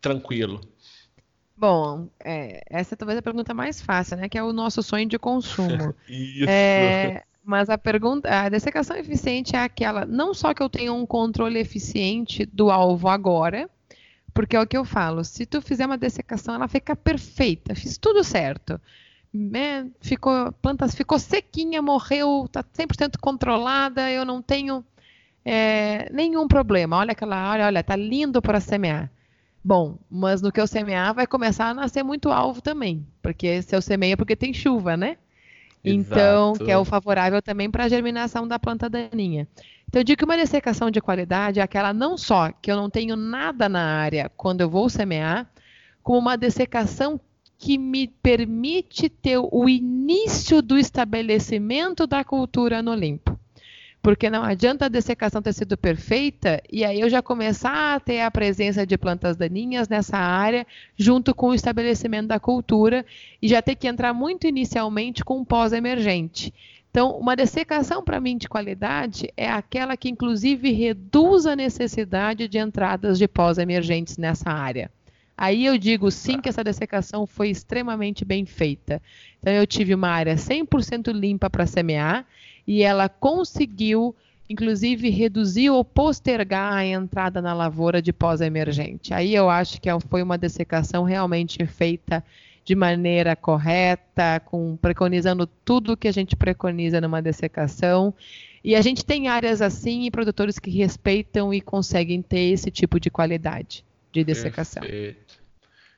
tranquilo. 0.00 0.60
Bom, 1.56 2.08
é, 2.24 2.62
essa 2.70 2.96
talvez 2.96 3.16
é 3.16 3.20
a 3.20 3.22
pergunta 3.22 3.52
mais 3.52 3.82
fácil, 3.82 4.16
né? 4.16 4.28
Que 4.28 4.38
é 4.38 4.42
o 4.42 4.52
nosso 4.52 4.82
sonho 4.82 5.06
de 5.06 5.18
consumo. 5.18 5.94
Isso. 6.08 6.48
É, 6.48 7.22
mas 7.44 7.68
a 7.70 7.78
pergunta, 7.78 8.28
a 8.28 8.48
dessecação 8.48 8.96
eficiente 8.96 9.56
é 9.56 9.60
aquela, 9.60 10.04
não 10.04 10.34
só 10.34 10.52
que 10.54 10.62
eu 10.62 10.68
tenha 10.68 10.92
um 10.92 11.06
controle 11.06 11.58
eficiente 11.58 12.44
do 12.46 12.70
alvo 12.70 13.08
agora, 13.08 13.68
porque 14.32 14.56
é 14.56 14.60
o 14.60 14.66
que 14.66 14.76
eu 14.76 14.84
falo, 14.84 15.24
se 15.24 15.46
tu 15.46 15.60
fizer 15.60 15.86
uma 15.86 15.98
dessecação, 15.98 16.54
ela 16.54 16.68
fica 16.68 16.94
perfeita, 16.94 17.74
fiz 17.74 17.98
tudo 17.98 18.22
certo. 18.22 18.80
Né? 19.32 19.88
Ficou, 20.00 20.52
plantas 20.60 20.94
ficou 20.94 21.18
sequinha, 21.18 21.80
morreu, 21.80 22.44
está 22.46 22.64
100% 22.64 23.18
controlada, 23.20 24.10
eu 24.10 24.24
não 24.24 24.42
tenho 24.42 24.84
é, 25.44 26.10
nenhum 26.12 26.48
problema. 26.48 26.96
Olha 26.96 27.12
aquela, 27.12 27.50
olha, 27.50 27.66
olha, 27.66 27.82
tá 27.82 27.96
lindo 27.96 28.42
para 28.42 28.60
semear. 28.60 29.10
Bom, 29.62 29.98
mas 30.10 30.40
no 30.40 30.50
que 30.50 30.60
eu 30.60 30.66
semear 30.66 31.14
vai 31.14 31.26
começar 31.26 31.68
a 31.68 31.74
nascer 31.74 32.02
muito 32.02 32.30
alvo 32.30 32.62
também, 32.62 33.06
porque 33.22 33.60
se 33.62 33.76
eu 33.76 33.82
semeia 33.82 34.14
é 34.14 34.16
porque 34.16 34.34
tem 34.34 34.54
chuva, 34.54 34.96
né? 34.96 35.18
Então, 35.84 36.50
Exato. 36.50 36.64
que 36.64 36.70
é 36.70 36.76
o 36.76 36.84
favorável 36.84 37.40
também 37.40 37.70
para 37.70 37.84
a 37.84 37.88
germinação 37.88 38.46
da 38.46 38.58
planta 38.58 38.88
daninha. 38.88 39.48
Então, 39.88 40.00
eu 40.00 40.04
digo 40.04 40.18
que 40.18 40.24
uma 40.24 40.36
dessecação 40.36 40.90
de 40.90 41.00
qualidade 41.00 41.58
é 41.58 41.62
aquela 41.62 41.92
não 41.92 42.16
só 42.16 42.52
que 42.52 42.70
eu 42.70 42.76
não 42.76 42.90
tenho 42.90 43.16
nada 43.16 43.68
na 43.68 43.82
área 43.82 44.30
quando 44.36 44.60
eu 44.60 44.70
vou 44.70 44.88
semear, 44.88 45.50
como 46.02 46.18
uma 46.18 46.36
dessecação 46.36 47.20
que 47.58 47.76
me 47.76 48.08
permite 48.08 49.08
ter 49.08 49.38
o 49.38 49.68
início 49.68 50.62
do 50.62 50.78
estabelecimento 50.78 52.06
da 52.06 52.24
cultura 52.24 52.82
no 52.82 52.94
limpo. 52.94 53.29
Porque 54.02 54.30
não 54.30 54.42
adianta 54.42 54.86
a 54.86 54.88
dessecação 54.88 55.42
ter 55.42 55.52
sido 55.52 55.76
perfeita 55.76 56.62
e 56.72 56.84
aí 56.84 57.00
eu 57.00 57.10
já 57.10 57.20
começar 57.20 57.96
a 57.96 58.00
ter 58.00 58.22
a 58.22 58.30
presença 58.30 58.86
de 58.86 58.96
plantas 58.96 59.36
daninhas 59.36 59.88
nessa 59.88 60.16
área, 60.16 60.66
junto 60.96 61.34
com 61.34 61.48
o 61.48 61.54
estabelecimento 61.54 62.28
da 62.28 62.40
cultura, 62.40 63.04
e 63.42 63.48
já 63.48 63.60
ter 63.60 63.74
que 63.74 63.86
entrar 63.86 64.14
muito 64.14 64.46
inicialmente 64.46 65.22
com 65.22 65.44
pós-emergente. 65.44 66.52
Então, 66.90 67.16
uma 67.16 67.36
dessecação 67.36 68.02
para 68.02 68.20
mim 68.20 68.36
de 68.36 68.48
qualidade 68.48 69.32
é 69.36 69.48
aquela 69.48 69.96
que, 69.96 70.08
inclusive, 70.08 70.72
reduz 70.72 71.46
a 71.46 71.54
necessidade 71.54 72.48
de 72.48 72.58
entradas 72.58 73.16
de 73.16 73.28
pós-emergentes 73.28 74.16
nessa 74.16 74.50
área. 74.50 74.90
Aí 75.36 75.64
eu 75.64 75.78
digo 75.78 76.10
sim 76.10 76.40
que 76.40 76.48
essa 76.48 76.64
dessecação 76.64 77.26
foi 77.26 77.48
extremamente 77.48 78.24
bem 78.24 78.44
feita. 78.44 79.00
Então, 79.38 79.52
eu 79.52 79.66
tive 79.66 79.94
uma 79.94 80.08
área 80.08 80.34
100% 80.34 81.12
limpa 81.12 81.48
para 81.48 81.66
semear 81.66 82.26
e 82.66 82.82
ela 82.82 83.08
conseguiu, 83.08 84.14
inclusive, 84.48 85.10
reduzir 85.10 85.70
ou 85.70 85.84
postergar 85.84 86.72
a 86.72 86.84
entrada 86.84 87.40
na 87.40 87.52
lavoura 87.52 88.00
de 88.00 88.12
pós-emergente. 88.12 89.12
Aí 89.14 89.34
eu 89.34 89.50
acho 89.50 89.80
que 89.80 89.88
foi 90.08 90.22
uma 90.22 90.38
dessecação 90.38 91.04
realmente 91.04 91.64
feita 91.66 92.24
de 92.64 92.74
maneira 92.74 93.34
correta, 93.34 94.40
com 94.44 94.76
preconizando 94.76 95.46
tudo 95.64 95.94
o 95.94 95.96
que 95.96 96.06
a 96.06 96.12
gente 96.12 96.36
preconiza 96.36 97.00
numa 97.00 97.20
dessecação. 97.20 98.14
E 98.62 98.76
a 98.76 98.80
gente 98.80 99.04
tem 99.04 99.28
áreas 99.28 99.62
assim 99.62 100.04
e 100.04 100.10
produtores 100.10 100.58
que 100.58 100.70
respeitam 100.70 101.52
e 101.52 101.60
conseguem 101.60 102.20
ter 102.20 102.52
esse 102.52 102.70
tipo 102.70 103.00
de 103.00 103.10
qualidade 103.10 103.84
de 104.12 104.22
dessecação. 104.22 104.82
Perfeito. 104.82 105.39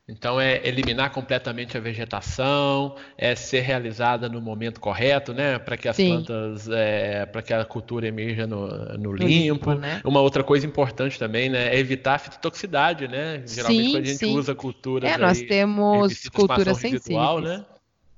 Então 0.09 0.41
é 0.41 0.61
eliminar 0.67 1.11
completamente 1.13 1.77
a 1.77 1.81
vegetação, 1.81 2.97
é 3.17 3.37
ser 3.37 3.61
realizada 3.61 4.29
no 4.29 4.41
momento 4.41 4.81
correto, 4.81 5.33
né? 5.33 5.59
Para 5.61 5.77
que 5.77 5.89
as 5.89 5.95
Sim. 5.95 6.09
plantas, 6.09 6.69
é, 6.69 7.25
para 7.25 7.41
que 7.41 7.55
a 7.55 7.65
cultura 7.65 8.09
emerja 8.09 8.47
no, 8.47 8.67
no 8.99 9.13
limpo. 9.13 9.71
limpo 9.71 9.75
né? 9.75 10.01
Uma 10.05 10.21
outra 10.21 10.43
coisa 10.43 10.67
importante 10.67 11.19
também, 11.19 11.49
né? 11.49 11.73
É 11.73 11.79
evitar 11.79 12.15
a 12.15 12.19
fitotoxicidade, 12.19 13.07
né? 13.07 13.45
Geralmente 13.47 13.85
sim, 13.85 13.91
quando 13.93 14.03
a 14.03 14.07
gente 14.07 14.19
sim. 14.19 14.37
usa 14.37 14.55
culturas. 14.57 15.09
É, 15.09 15.17
nós 15.17 15.39
aí, 15.39 15.47
temos 15.47 16.29
culturas 16.31 16.79
sensíveis. 16.79 17.45
Né? 17.45 17.65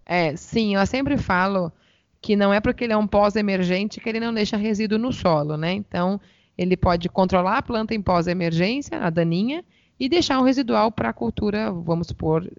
É, 0.07 0.37
sim, 0.37 0.77
eu 0.77 0.87
sempre 0.87 1.19
falo 1.19 1.71
que 2.21 2.35
não 2.35 2.53
é 2.53 2.61
porque 2.61 2.85
ele 2.85 2.95
é 2.95 2.97
um 2.97 3.07
pós-emergente 3.07 4.01
que 4.01 4.09
ele 4.09 4.21
não 4.21 4.33
deixa 4.33 4.57
resíduo 4.57 4.99
no 4.99 5.13
solo, 5.13 5.59
né? 5.59 5.75
Então, 5.75 6.19
ele 6.57 6.79
pode 6.79 7.11
controlar 7.11 7.59
a 7.59 7.63
planta 7.63 7.95
em 7.95 8.01
pós-emergência, 8.01 8.99
a 8.99 9.11
daninha, 9.11 9.63
e 9.99 10.09
deixar 10.09 10.41
um 10.41 10.45
residual 10.45 10.91
para 10.91 11.11
a 11.11 11.13
cultura, 11.13 11.71
vamos 11.71 12.09
supor, 12.09 12.51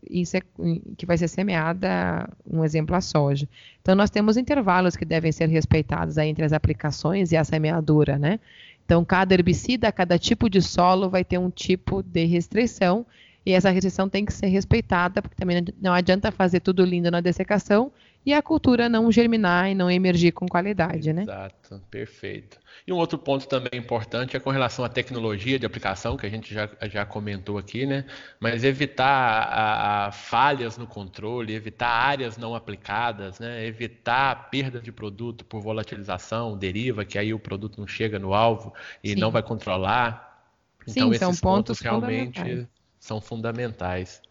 que 0.98 1.06
vai 1.06 1.18
ser 1.18 1.28
semeada, 1.28 2.30
um 2.50 2.64
exemplo, 2.64 2.96
a 2.96 3.02
soja. 3.02 3.48
Então, 3.82 3.94
nós 3.94 4.10
temos 4.10 4.38
intervalos 4.38 4.96
que 4.96 5.04
devem 5.04 5.32
ser 5.32 5.50
respeitados 5.50 6.18
entre 6.18 6.46
as 6.46 6.54
aplicações 6.54 7.32
e 7.32 7.38
a 7.38 7.44
semeadura, 7.44 8.18
né? 8.18 8.40
Então, 8.86 9.04
cada 9.04 9.34
herbicida, 9.34 9.92
cada 9.92 10.18
tipo 10.18 10.50
de 10.50 10.62
solo 10.62 11.10
vai 11.10 11.24
ter 11.24 11.38
um 11.38 11.50
tipo 11.50 12.02
de 12.02 12.26
restrição 12.26 13.06
e 13.46 13.52
essa 13.52 13.70
restrição 13.70 14.08
tem 14.10 14.26
que 14.26 14.34
ser 14.34 14.48
respeitada, 14.48 15.22
porque 15.22 15.36
também 15.36 15.64
não 15.82 15.94
adianta 15.94 16.32
fazer 16.32 16.62
tudo 16.62 16.84
lindo 16.84 17.12
na 17.12 17.22
dessecação 17.22 17.92
e 18.26 18.34
a 18.34 18.42
cultura 18.42 18.90
não 18.90 19.12
germinar 19.12 19.70
e 19.70 19.76
não 19.76 19.90
emergir 19.90 20.32
com 20.32 20.48
qualidade, 20.48 21.14
né? 21.14 21.22
Exato, 21.22 21.80
perfeito. 21.92 22.60
E 22.88 22.92
um 22.92 22.96
outro 22.96 23.20
ponto 23.20 23.48
também 23.48 23.80
importante 23.80 24.36
é 24.36 24.40
com 24.40 24.50
relação 24.50 24.84
à 24.84 24.90
tecnologia 24.90 25.60
de 25.60 25.66
aplicação, 25.66 26.18
que 26.18 26.26
a 26.26 26.30
gente 26.30 26.52
já, 26.52 26.68
já 26.90 27.06
comentou 27.06 27.60
aqui, 27.60 27.86
né? 27.86 28.04
Mas 28.40 28.64
evitar 28.64 29.06
a, 29.06 30.08
a 30.08 30.12
falhas 30.12 30.76
no 30.76 30.88
controle, 30.88 31.54
evitar 31.54 31.88
áreas 31.88 32.36
não 32.36 32.56
aplicadas, 32.56 33.40
né? 33.40 33.64
Evitar 33.66 34.50
perda 34.50 34.80
de 34.80 34.92
produto 34.92 35.46
por 35.46 35.62
volatilização, 35.62 36.58
deriva, 36.58 37.06
que 37.06 37.20
aí 37.20 37.32
o 37.32 37.40
produto 37.40 37.80
não 37.80 37.88
chega 37.88 38.18
no 38.18 38.34
alvo 38.34 38.74
e 39.04 39.10
Sim. 39.10 39.16
não 39.20 39.30
vai 39.30 39.44
controlar. 39.44 40.44
Então, 40.88 40.94
Sim, 40.94 41.10
esses 41.10 41.20
são 41.20 41.30
pontos, 41.30 41.42
pontos 41.42 41.80
realmente 41.80 42.40
fundamentais. 42.40 42.68
são 43.00 43.22
fundamentais. 43.22 44.22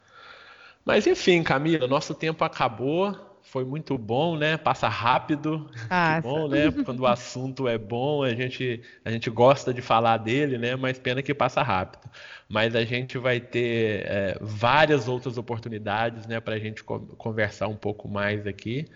Mas 0.84 1.06
enfim, 1.06 1.42
Camila, 1.44 1.86
nosso 1.86 2.12
tempo 2.12 2.44
acabou 2.44 3.33
foi 3.44 3.64
muito 3.64 3.96
bom, 3.96 4.36
né? 4.36 4.56
Passa 4.56 4.88
rápido. 4.88 5.70
Ah, 5.88 6.20
bom, 6.20 6.48
né? 6.48 6.72
Quando 6.84 7.00
o 7.00 7.06
assunto 7.06 7.68
é 7.68 7.78
bom, 7.78 8.24
a 8.24 8.34
gente, 8.34 8.80
a 9.04 9.10
gente 9.10 9.30
gosta 9.30 9.72
de 9.72 9.80
falar 9.80 10.16
dele, 10.16 10.58
né? 10.58 10.74
Mas 10.74 10.98
pena 10.98 11.22
que 11.22 11.32
passa 11.32 11.62
rápido. 11.62 12.08
Mas 12.48 12.74
a 12.74 12.84
gente 12.84 13.16
vai 13.18 13.38
ter 13.38 14.06
é, 14.06 14.38
várias 14.40 15.06
outras 15.06 15.38
oportunidades, 15.38 16.26
né? 16.26 16.40
Para 16.40 16.54
a 16.54 16.58
gente 16.58 16.82
conversar 16.82 17.68
um 17.68 17.76
pouco 17.76 18.08
mais 18.08 18.46
aqui. 18.46 18.88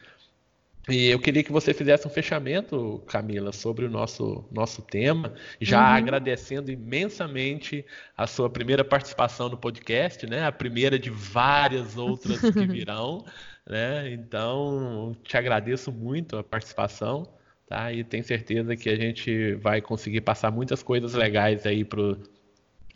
E 0.88 1.08
eu 1.08 1.18
queria 1.18 1.44
que 1.44 1.52
você 1.52 1.74
fizesse 1.74 2.06
um 2.06 2.10
fechamento, 2.10 3.02
Camila, 3.06 3.52
sobre 3.52 3.84
o 3.84 3.90
nosso, 3.90 4.42
nosso 4.50 4.80
tema, 4.80 5.34
já 5.60 5.80
uhum. 5.80 5.96
agradecendo 5.98 6.70
imensamente 6.70 7.84
a 8.16 8.26
sua 8.26 8.48
primeira 8.48 8.82
participação 8.82 9.50
no 9.50 9.56
podcast, 9.58 10.26
né? 10.26 10.46
A 10.46 10.52
primeira 10.52 10.98
de 10.98 11.10
várias 11.10 11.98
outras 11.98 12.40
que 12.40 12.50
virão. 12.66 13.24
Né? 13.68 14.14
Então, 14.14 15.14
te 15.22 15.36
agradeço 15.36 15.92
muito 15.92 16.38
a 16.38 16.42
participação, 16.42 17.28
tá? 17.66 17.92
E 17.92 18.02
tenho 18.02 18.24
certeza 18.24 18.74
que 18.74 18.88
a 18.88 18.96
gente 18.96 19.54
vai 19.56 19.82
conseguir 19.82 20.22
passar 20.22 20.50
muitas 20.50 20.82
coisas 20.82 21.12
legais 21.12 21.66
aí 21.66 21.84
para 21.84 22.16